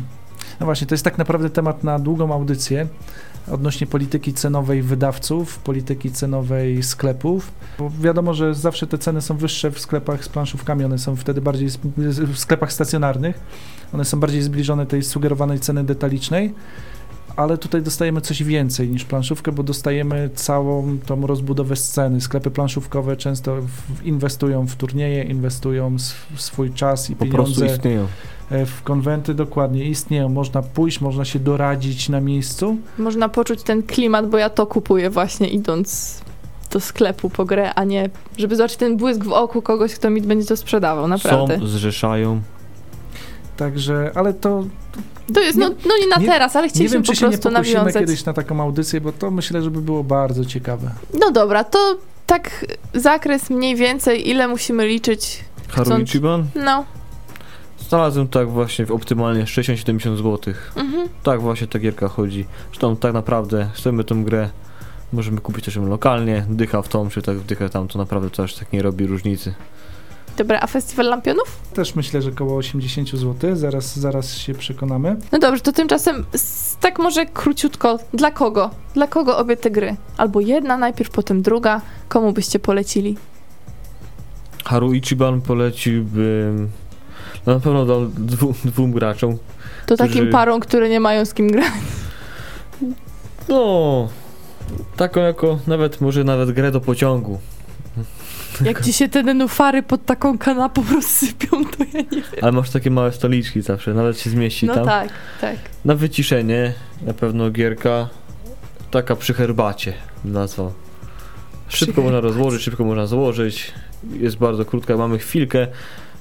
no 0.60 0.66
właśnie, 0.66 0.86
to 0.86 0.94
jest 0.94 1.04
tak 1.04 1.18
naprawdę 1.18 1.50
temat 1.50 1.84
na 1.84 1.98
długą 1.98 2.32
audycję 2.32 2.86
odnośnie 3.50 3.86
polityki 3.86 4.34
cenowej 4.34 4.82
wydawców, 4.82 5.58
polityki 5.58 6.10
cenowej 6.10 6.82
sklepów. 6.82 7.52
Bo 7.78 7.90
wiadomo, 8.00 8.34
że 8.34 8.54
zawsze 8.54 8.86
te 8.86 8.98
ceny 8.98 9.20
są 9.20 9.36
wyższe 9.36 9.70
w 9.70 9.80
sklepach 9.80 10.24
z 10.24 10.28
planszówkami, 10.28 10.84
one 10.84 10.98
są 10.98 11.16
wtedy 11.16 11.40
bardziej 11.40 11.68
w 12.26 12.38
sklepach 12.38 12.72
stacjonarnych. 12.72 13.40
One 13.94 14.04
są 14.04 14.20
bardziej 14.20 14.42
zbliżone 14.42 14.86
tej 14.86 15.02
sugerowanej 15.02 15.60
ceny 15.60 15.84
detalicznej 15.84 16.54
ale 17.40 17.58
tutaj 17.58 17.82
dostajemy 17.82 18.20
coś 18.20 18.42
więcej 18.42 18.88
niż 18.88 19.04
planszówkę, 19.04 19.52
bo 19.52 19.62
dostajemy 19.62 20.30
całą 20.34 20.98
tą 21.06 21.26
rozbudowę 21.26 21.76
sceny. 21.76 22.20
Sklepy 22.20 22.50
planszówkowe 22.50 23.16
często 23.16 23.56
w, 23.62 24.04
inwestują 24.06 24.66
w 24.66 24.76
turnieje, 24.76 25.22
inwestują 25.24 25.94
sw- 25.94 26.40
swój 26.40 26.72
czas 26.72 27.10
i 27.10 27.16
Po 27.16 27.26
prostu 27.26 27.54
pieniądze 27.54 27.76
istnieją. 27.76 28.06
e, 28.50 28.66
w 28.66 28.82
konwenty 28.82 29.34
dokładnie 29.34 29.84
istnieją. 29.84 30.28
Można 30.28 30.62
pójść, 30.62 31.00
można 31.00 31.24
się 31.24 31.38
doradzić 31.38 32.08
na 32.08 32.20
miejscu. 32.20 32.76
Można 32.98 33.28
poczuć 33.28 33.62
ten 33.62 33.82
klimat, 33.82 34.28
bo 34.30 34.38
ja 34.38 34.50
to 34.50 34.66
kupuję 34.66 35.10
właśnie 35.10 35.48
idąc 35.48 36.20
do 36.72 36.80
sklepu 36.80 37.30
po 37.30 37.44
grę, 37.44 37.74
a 37.74 37.84
nie 37.84 38.10
żeby 38.38 38.56
zobaczyć 38.56 38.76
ten 38.76 38.96
błysk 38.96 39.24
w 39.24 39.32
oku 39.32 39.62
kogoś, 39.62 39.94
kto 39.94 40.10
mi 40.10 40.20
będzie 40.22 40.46
to 40.46 40.56
sprzedawał, 40.56 41.08
naprawdę. 41.08 41.58
Są, 41.58 41.66
zrzeszają. 41.66 42.40
Także, 43.60 44.10
ale 44.14 44.34
to 44.34 44.64
To 45.34 45.40
jest, 45.40 45.58
no, 45.58 45.68
no 45.68 45.96
nie 46.00 46.06
na 46.06 46.16
nie- 46.16 46.26
teraz, 46.26 46.56
ale 46.56 46.66
nie 46.66 46.70
chcieliśmy 46.70 46.94
wiem, 46.96 47.02
po 47.02 47.12
czy 47.12 47.16
się 47.20 47.26
nie 47.26 47.30
prostu 47.32 47.50
pokusimy 47.50 47.74
nawiązać. 47.78 48.00
kiedyś 48.00 48.24
na 48.24 48.32
taką 48.32 48.60
audycję, 48.62 49.00
bo 49.00 49.12
to 49.12 49.30
myślę, 49.30 49.62
żeby 49.62 49.80
było 49.82 50.04
bardzo 50.04 50.44
ciekawe. 50.44 50.90
No 51.20 51.30
dobra, 51.30 51.64
to 51.64 51.96
tak 52.26 52.66
zakres 52.94 53.50
mniej 53.50 53.76
więcej, 53.76 54.28
ile 54.28 54.48
musimy 54.48 54.86
liczyć, 54.86 55.44
Haru 55.68 55.84
Chcąc- 55.90 56.08
Ichiban? 56.08 56.44
no. 56.54 56.84
Znalazłem 57.88 58.28
tak 58.28 58.48
właśnie 58.50 58.86
w 58.86 58.90
optymalnie 58.92 59.44
60-70 59.46 60.16
zł. 60.16 60.54
Mhm. 60.76 61.08
Tak 61.22 61.40
właśnie 61.40 61.66
ta 61.66 61.78
gierka 61.78 62.08
chodzi. 62.08 62.46
Zresztą 62.70 62.96
tak 62.96 63.12
naprawdę 63.12 63.68
chcemy 63.74 64.04
tą 64.04 64.24
grę, 64.24 64.48
możemy 65.12 65.40
kupić 65.40 65.64
też 65.64 65.76
ją 65.76 65.86
lokalnie, 65.88 66.44
dycha 66.48 66.82
w 66.82 66.88
tą, 66.88 67.08
czy 67.08 67.22
tak 67.22 67.36
w 67.36 67.46
dychę 67.46 67.68
tam, 67.70 67.88
to 67.88 67.98
naprawdę 67.98 68.30
to 68.30 68.42
aż 68.42 68.54
tak 68.54 68.72
nie 68.72 68.82
robi 68.82 69.06
różnicy. 69.06 69.54
Dobra, 70.40 70.60
a 70.60 70.66
festiwal 70.66 71.06
lampionów? 71.06 71.58
Też 71.74 71.94
myślę, 71.94 72.22
że 72.22 72.30
około 72.30 72.56
80 72.56 73.08
zł. 73.10 73.56
Zaraz, 73.56 73.98
zaraz 73.98 74.34
się 74.34 74.54
przekonamy. 74.54 75.16
No 75.32 75.38
dobrze, 75.38 75.60
to 75.60 75.72
tymczasem 75.72 76.24
tak 76.80 76.98
może 76.98 77.26
króciutko, 77.26 77.98
dla 78.14 78.30
kogo? 78.30 78.70
Dla 78.94 79.06
kogo 79.06 79.38
obie 79.38 79.56
te 79.56 79.70
gry? 79.70 79.96
Albo 80.16 80.40
jedna 80.40 80.76
najpierw, 80.76 81.10
potem 81.10 81.42
druga. 81.42 81.80
Komu 82.08 82.32
byście 82.32 82.58
polecili? 82.58 83.16
Haru 84.64 84.94
Ichiban 84.94 85.40
poleciłbym 85.40 86.70
no 87.46 87.54
na 87.54 87.60
pewno 87.60 87.86
dał 87.86 88.06
dwu, 88.06 88.54
dwóm 88.64 88.92
graczom. 88.92 89.36
To 89.36 89.94
Którzy- 89.94 89.98
takim 89.98 90.30
parom, 90.30 90.60
które 90.60 90.88
nie 90.88 91.00
mają 91.00 91.24
z 91.24 91.34
kim 91.34 91.48
grać. 91.48 91.72
No, 93.48 94.08
taką 94.96 95.20
jako 95.20 95.58
nawet, 95.66 96.00
może 96.00 96.24
nawet 96.24 96.50
grę 96.50 96.70
do 96.70 96.80
pociągu. 96.80 97.38
Jak 98.64 98.84
ci 98.84 98.92
się 98.92 99.08
te 99.08 99.22
nenufary 99.22 99.82
pod 99.82 100.04
taką 100.04 100.38
kanapą 100.38 100.82
rozsypią, 100.94 101.64
to 101.64 101.84
ja 101.92 102.00
nie 102.00 102.04
wiem. 102.10 102.22
Ale 102.42 102.52
masz 102.52 102.70
takie 102.70 102.90
małe 102.90 103.12
stoliczki 103.12 103.62
zawsze, 103.62 103.94
nawet 103.94 104.20
się 104.20 104.30
zmieści 104.30 104.66
No 104.66 104.74
tam. 104.74 104.84
tak, 104.86 105.08
tak. 105.40 105.56
Na 105.84 105.94
wyciszenie 105.94 106.72
na 107.06 107.14
pewno 107.14 107.50
gierka 107.50 108.08
taka 108.90 109.16
przy 109.16 109.34
herbacie 109.34 109.92
nazwał. 110.24 110.72
Szybko 111.68 111.92
Przy 111.92 112.00
można 112.02 112.16
herbacie. 112.16 112.34
rozłożyć, 112.34 112.62
szybko 112.62 112.84
można 112.84 113.06
złożyć. 113.06 113.72
Jest 114.12 114.36
bardzo 114.36 114.64
krótka, 114.64 114.96
mamy 114.96 115.18
chwilkę. 115.18 115.66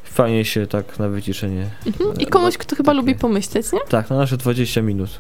Fajnie 0.04 0.46
się 0.46 0.68
tak 0.68 1.00
na 1.00 1.10
wyciszenie. 1.10 1.70
Mhm. 1.88 2.20
I 2.20 2.26
komuś, 2.28 2.58
kto 2.58 2.76
chyba 2.76 2.92
Takie- 2.92 2.98
lubi 2.98 3.16
pomyśleć, 3.16 3.72
nie? 3.74 3.80
Tak, 3.90 4.10
na 4.10 4.18
nasze 4.18 4.38
20 4.38 4.82
minut. 4.82 5.20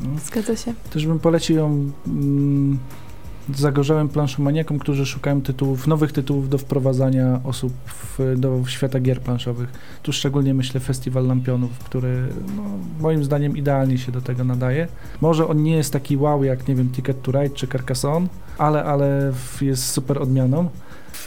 No. 0.00 0.08
Zgadza 0.26 0.56
się. 0.56 0.74
Też 0.90 1.06
bym 1.06 1.18
polecił 1.18 1.56
ją 1.56 1.90
mm, 2.06 2.78
zagorzałym 3.54 4.08
planszomaniakom, 4.08 4.78
którzy 4.78 5.06
szukają 5.06 5.42
tytułów, 5.42 5.86
nowych 5.86 6.12
tytułów 6.12 6.48
do 6.48 6.58
wprowadzania 6.58 7.40
osób 7.44 7.72
w, 7.86 8.34
do 8.36 8.62
świata 8.66 9.00
gier 9.00 9.20
planszowych. 9.20 9.68
Tu 10.02 10.12
szczególnie 10.12 10.54
myślę 10.54 10.80
Festiwal 10.80 11.26
Lampionów, 11.26 11.78
który 11.78 12.28
no, 12.56 12.62
moim 13.00 13.24
zdaniem 13.24 13.56
idealnie 13.56 13.98
się 13.98 14.12
do 14.12 14.20
tego 14.20 14.44
nadaje. 14.44 14.88
Może 15.20 15.48
on 15.48 15.62
nie 15.62 15.76
jest 15.76 15.92
taki 15.92 16.16
wow 16.16 16.44
jak, 16.44 16.68
nie 16.68 16.74
wiem, 16.74 16.90
Ticket 16.90 17.22
to 17.22 17.32
Ride 17.32 17.54
czy 17.54 17.66
Carcassonne, 17.66 18.28
ale, 18.58 18.84
ale 18.84 19.32
jest 19.60 19.86
super 19.86 20.22
odmianą. 20.22 20.68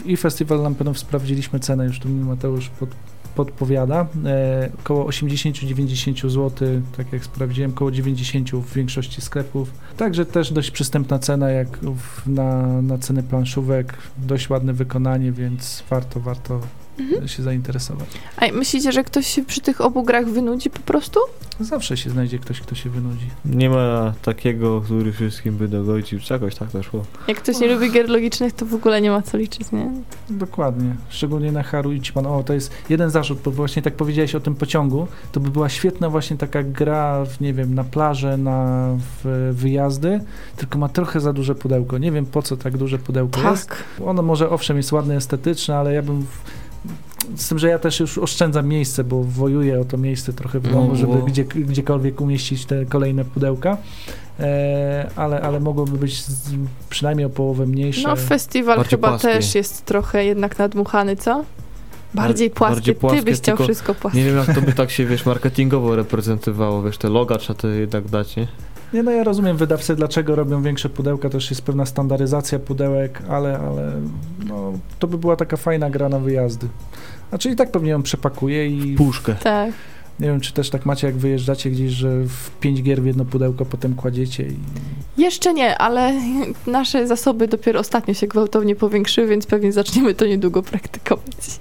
I 0.04 0.16
Festiwal 0.16 0.62
Lampionów 0.62 0.98
sprawdziliśmy 0.98 1.60
cenę, 1.60 1.86
już 1.86 2.00
tu 2.00 2.08
mi 2.08 2.24
Mateusz 2.24 2.68
pod, 2.68 2.90
podpowiada. 3.34 4.06
E, 4.24 4.70
około 4.80 5.04
80-90 5.04 6.28
zł, 6.28 6.68
tak 6.96 7.12
jak 7.12 7.24
sprawdziłem, 7.24 7.70
około 7.70 7.90
90 7.90 8.50
w 8.50 8.74
większości 8.74 9.20
sklepów. 9.20 9.70
Także 9.96 10.26
też 10.26 10.52
dość 10.52 10.70
przystępna 10.70 11.18
cena 11.18 11.50
jak 11.50 11.78
na, 12.26 12.82
na 12.82 12.98
ceny 12.98 13.22
planszówek, 13.22 13.98
dość 14.18 14.50
ładne 14.50 14.72
wykonanie, 14.72 15.32
więc 15.32 15.84
warto, 15.90 16.20
warto 16.20 16.60
Mhm. 16.98 17.28
się 17.28 17.42
zainteresować. 17.42 18.08
A 18.36 18.52
myślicie, 18.52 18.92
że 18.92 19.04
ktoś 19.04 19.26
się 19.26 19.44
przy 19.44 19.60
tych 19.60 19.80
obu 19.80 20.02
grach 20.02 20.26
wynudzi 20.28 20.70
po 20.70 20.80
prostu? 20.80 21.20
Zawsze 21.60 21.96
się 21.96 22.10
znajdzie 22.10 22.38
ktoś, 22.38 22.60
kto 22.60 22.74
się 22.74 22.90
wynudzi. 22.90 23.26
Nie 23.44 23.70
ma 23.70 24.12
takiego, 24.22 24.80
który 24.80 25.12
wszystkim 25.12 25.56
by 25.56 25.68
dogodził, 25.68 26.20
czy 26.20 26.32
jakoś 26.32 26.54
tak 26.54 26.70
to 26.70 26.82
szło. 26.82 27.04
Jak 27.28 27.38
ktoś 27.38 27.60
nie 27.60 27.74
lubi 27.74 27.92
gier 27.92 28.08
logicznych, 28.08 28.52
to 28.52 28.66
w 28.66 28.74
ogóle 28.74 29.00
nie 29.00 29.10
ma 29.10 29.22
co 29.22 29.38
liczyć, 29.38 29.72
nie? 29.72 29.90
Dokładnie. 30.30 30.94
Szczególnie 31.08 31.52
na 31.52 31.62
Haru 31.62 31.92
Ichiban. 31.92 32.26
O, 32.26 32.42
to 32.42 32.52
jest 32.52 32.72
jeden 32.88 33.10
zarzut, 33.10 33.38
bo 33.44 33.50
właśnie 33.50 33.82
tak 33.82 33.94
powiedziałeś 33.94 34.34
o 34.34 34.40
tym 34.40 34.54
pociągu. 34.54 35.06
To 35.32 35.40
by 35.40 35.50
była 35.50 35.68
świetna 35.68 36.10
właśnie 36.10 36.36
taka 36.36 36.62
gra, 36.62 37.24
w, 37.24 37.40
nie 37.40 37.54
wiem, 37.54 37.74
na 37.74 37.84
plażę, 37.84 38.36
na 38.36 38.88
w, 39.24 39.50
wyjazdy, 39.54 40.20
tylko 40.56 40.78
ma 40.78 40.88
trochę 40.88 41.20
za 41.20 41.32
duże 41.32 41.54
pudełko. 41.54 41.98
Nie 41.98 42.12
wiem, 42.12 42.26
po 42.26 42.42
co 42.42 42.56
tak 42.56 42.76
duże 42.76 42.98
pudełko 42.98 43.50
jest. 43.50 43.68
Tak. 43.68 43.84
Ono 44.04 44.22
może 44.22 44.50
owszem 44.50 44.76
jest 44.76 44.92
ładne, 44.92 45.16
estetyczne, 45.16 45.76
ale 45.76 45.94
ja 45.94 46.02
bym... 46.02 46.22
W... 46.22 46.59
Z 47.36 47.48
tym, 47.48 47.58
że 47.58 47.68
ja 47.68 47.78
też 47.78 48.00
już 48.00 48.18
oszczędzam 48.18 48.68
miejsce, 48.68 49.04
bo 49.04 49.22
wojuję 49.24 49.80
o 49.80 49.84
to 49.84 49.96
miejsce 49.96 50.32
trochę 50.32 50.60
w 50.60 50.62
domu, 50.72 50.88
No, 50.88 50.96
żeby 50.96 51.12
bo- 51.12 51.22
gdzie, 51.22 51.44
gdziekolwiek 51.44 52.20
umieścić 52.20 52.64
te 52.66 52.86
kolejne 52.86 53.24
pudełka, 53.24 53.76
e, 54.40 55.10
ale, 55.16 55.40
ale 55.40 55.60
mogłoby 55.60 55.98
być 55.98 56.22
z, 56.24 56.50
przynajmniej 56.90 57.26
o 57.26 57.30
połowę 57.30 57.66
mniejsze. 57.66 58.08
No 58.08 58.16
festiwal 58.16 58.76
Bardziej 58.76 58.90
chyba 58.90 59.08
płaskie. 59.08 59.28
też 59.28 59.54
jest 59.54 59.84
trochę 59.84 60.24
jednak 60.24 60.58
nadmuchany, 60.58 61.16
co? 61.16 61.44
Bardziej 62.14 62.48
Bar- 62.50 62.56
płaskie. 62.56 62.74
bardziej 62.74 62.94
Ty 62.94 63.00
płaskie, 63.00 63.22
byś 63.22 63.38
chciał 63.38 63.56
wszystko 63.56 63.94
płaskie. 63.94 64.18
Nie 64.18 64.24
wiem, 64.24 64.36
jak 64.36 64.54
to 64.54 64.62
by 64.62 64.72
tak 64.72 64.90
się, 64.90 65.06
wiesz, 65.06 65.26
marketingowo 65.26 65.96
reprezentowało, 65.96 66.82
wiesz, 66.82 66.98
te 66.98 67.08
loga 67.08 67.36
trzeba 67.38 67.58
to 67.60 67.68
jednak 67.68 68.08
dać, 68.08 68.36
nie? 68.36 68.48
Nie, 68.92 69.02
no 69.02 69.10
ja 69.10 69.24
rozumiem 69.24 69.56
wydawcy, 69.56 69.96
dlaczego 69.96 70.36
robią 70.36 70.62
większe 70.62 70.88
pudełka, 70.88 71.30
też 71.30 71.50
jest 71.50 71.62
pewna 71.62 71.86
standaryzacja 71.86 72.58
pudełek, 72.58 73.22
ale, 73.28 73.58
ale 73.58 73.92
no, 74.46 74.72
to 74.98 75.06
by 75.06 75.18
była 75.18 75.36
taka 75.36 75.56
fajna 75.56 75.90
gra 75.90 76.08
na 76.08 76.18
wyjazdy. 76.18 76.68
Znaczy 77.28 77.50
i 77.50 77.56
tak 77.56 77.70
pewnie 77.70 77.90
ją 77.90 78.02
przepakuje 78.02 78.66
i 78.66 78.96
Puszkę. 78.96 79.34
Tak. 79.34 79.72
nie 80.20 80.26
wiem, 80.26 80.40
czy 80.40 80.52
też 80.52 80.70
tak 80.70 80.86
macie, 80.86 81.06
jak 81.06 81.16
wyjeżdżacie 81.16 81.70
gdzieś, 81.70 81.92
że 81.92 82.08
w 82.24 82.50
pięć 82.60 82.82
gier 82.82 83.02
w 83.02 83.06
jedno 83.06 83.24
pudełko 83.24 83.64
potem 83.64 83.94
kładziecie 83.94 84.42
i 84.42 84.56
Jeszcze 85.18 85.54
nie, 85.54 85.78
ale 85.78 86.12
nasze 86.66 87.06
zasoby 87.06 87.48
dopiero 87.48 87.80
ostatnio 87.80 88.14
się 88.14 88.26
gwałtownie 88.26 88.76
powiększyły, 88.76 89.26
więc 89.26 89.46
pewnie 89.46 89.72
zaczniemy 89.72 90.14
to 90.14 90.26
niedługo 90.26 90.62
praktykować. 90.62 91.60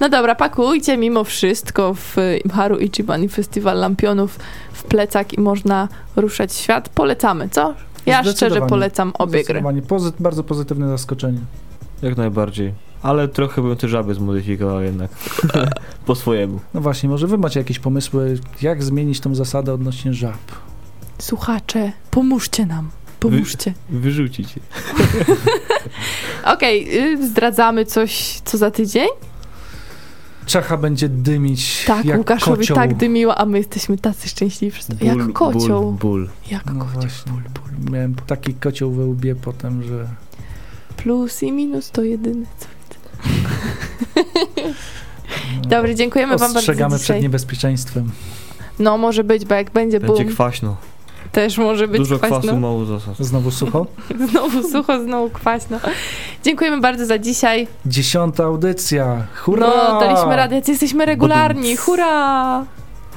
No 0.00 0.08
dobra, 0.08 0.34
pakujcie 0.34 0.96
mimo 0.96 1.24
wszystko 1.24 1.94
w 1.94 2.16
Imharu 2.44 2.78
Ichiban 2.78 3.24
i 3.24 3.28
Festiwal 3.28 3.78
Lampionów 3.78 4.38
w 4.84 4.88
plecak 4.88 5.32
i 5.32 5.40
można 5.40 5.88
ruszać 6.16 6.54
świat. 6.54 6.88
Polecamy, 6.88 7.48
co? 7.48 7.74
Ja 8.06 8.24
szczerze 8.24 8.60
polecam 8.60 9.12
obie 9.18 9.44
gry. 9.44 9.62
pozy- 9.62 10.12
bardzo 10.20 10.44
pozytywne 10.44 10.88
zaskoczenie. 10.88 11.38
Jak 12.02 12.16
najbardziej. 12.16 12.74
Ale 13.02 13.28
trochę 13.28 13.62
bym 13.62 13.76
te 13.76 13.88
żaby 13.88 14.14
zmodyfikował 14.14 14.82
jednak. 14.82 15.10
po 16.06 16.14
swojemu. 16.14 16.60
No 16.74 16.80
właśnie, 16.80 17.08
może 17.08 17.26
wy 17.26 17.38
macie 17.38 17.60
jakieś 17.60 17.78
pomysły, 17.78 18.38
jak 18.62 18.82
zmienić 18.82 19.20
tą 19.20 19.34
zasadę 19.34 19.74
odnośnie 19.74 20.12
żab? 20.12 20.38
Słuchacze, 21.18 21.92
pomóżcie 22.10 22.66
nam. 22.66 22.90
Pomóżcie. 23.20 23.74
Wyrzucić. 23.90 24.56
je. 24.56 24.62
Okej, 26.54 26.98
y, 27.12 27.26
zdradzamy 27.28 27.84
coś 27.84 28.40
co 28.44 28.58
za 28.58 28.70
tydzień? 28.70 29.08
Czacha 30.46 30.76
będzie 30.76 31.08
dymić 31.08 31.84
Tak, 31.86 32.04
jak 32.04 32.18
Łukaszowi 32.18 32.56
kocioł. 32.60 32.76
tak 32.76 32.94
dymiło, 32.94 33.38
a 33.38 33.44
my 33.46 33.58
jesteśmy 33.58 33.98
tacy 33.98 34.28
szczęśliwi. 34.28 34.80
to. 34.98 35.04
Jak 35.04 35.32
kocioł. 35.32 35.92
Ból, 35.92 35.96
ból. 36.10 36.28
Jak 36.50 36.66
No 36.66 36.84
kocioł. 36.84 37.00
właśnie, 37.00 37.32
miałem 37.90 38.14
taki 38.14 38.54
kocioł 38.54 38.90
we 38.92 39.04
łbie 39.04 39.34
potem, 39.34 39.82
że... 39.82 40.08
Plus 40.96 41.42
i 41.42 41.52
minus 41.52 41.90
to 41.90 42.02
jedyne 42.02 42.46
co 42.58 42.66
No, 45.62 45.68
Dobrze, 45.70 45.94
dziękujemy 45.94 46.30
wam 46.32 46.38
bardzo 46.40 46.58
Ostrzegamy 46.58 46.90
przed 46.96 47.00
dzisiaj. 47.02 47.22
niebezpieczeństwem. 47.22 48.10
No 48.78 48.98
może 48.98 49.24
być, 49.24 49.44
bo 49.44 49.54
jak 49.54 49.70
będzie 49.70 50.00
Będzie 50.00 50.22
boom, 50.24 50.34
kwaśno. 50.34 50.76
Też 51.34 51.58
może 51.58 51.88
być 51.88 51.98
Dużo 51.98 52.18
kwaśno. 52.18 52.38
kwasu, 52.40 52.56
mało 52.56 52.84
zasad. 52.84 53.16
Znowu 53.18 53.50
sucho. 53.50 53.86
Znowu 54.30 54.62
sucho, 54.68 55.02
znowu 55.02 55.30
kwaśno. 55.30 55.78
Dziękujemy 56.44 56.80
bardzo 56.80 57.06
za 57.06 57.18
dzisiaj. 57.18 57.66
Dziesiąta 57.86 58.44
audycja. 58.44 59.26
Hurra! 59.36 59.66
No, 59.88 60.00
daliśmy 60.00 60.36
radę, 60.36 60.60
jesteśmy 60.68 61.06
regularni. 61.06 61.76
Hurra! 61.76 62.64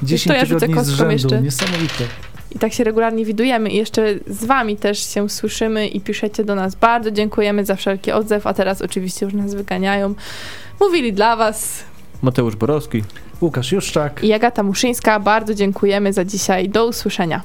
10 0.04 0.28
To 0.28 0.34
ja 0.40 0.46
rzucę 0.46 0.68
tygodni 0.68 0.84
z 0.94 0.96
rzędu. 0.96 1.12
jeszcze. 1.14 1.42
Niesamowite. 1.42 2.04
I 2.56 2.60
tak 2.60 2.74
się 2.74 2.84
regularnie 2.84 3.26
widujemy 3.26 3.70
i 3.70 3.76
jeszcze 3.76 4.06
z 4.28 4.46
wami 4.46 4.78
też 4.78 5.14
się 5.14 5.30
słyszymy 5.30 5.88
i 5.88 6.02
piszecie 6.02 6.44
do 6.46 6.56
nas. 6.56 6.76
Bardzo 6.76 7.12
dziękujemy 7.12 7.66
za 7.66 7.76
wszelki 7.76 8.12
odzew, 8.12 8.48
a 8.48 8.54
teraz 8.54 8.82
oczywiście 8.82 9.26
już 9.26 9.36
nas 9.36 9.54
wyganiają. 9.54 10.14
Mówili 10.80 11.14
dla 11.14 11.36
was 11.36 11.84
Mateusz 12.22 12.56
Borowski. 12.56 13.04
Łukasz 13.42 13.72
Juszczak. 13.72 14.24
i 14.24 14.34
Agata 14.34 14.64
Muszyńska. 14.64 15.20
Bardzo 15.20 15.54
dziękujemy 15.56 16.14
za 16.14 16.26
dzisiaj. 16.26 16.70
Do 16.70 16.88
usłyszenia. 16.88 17.36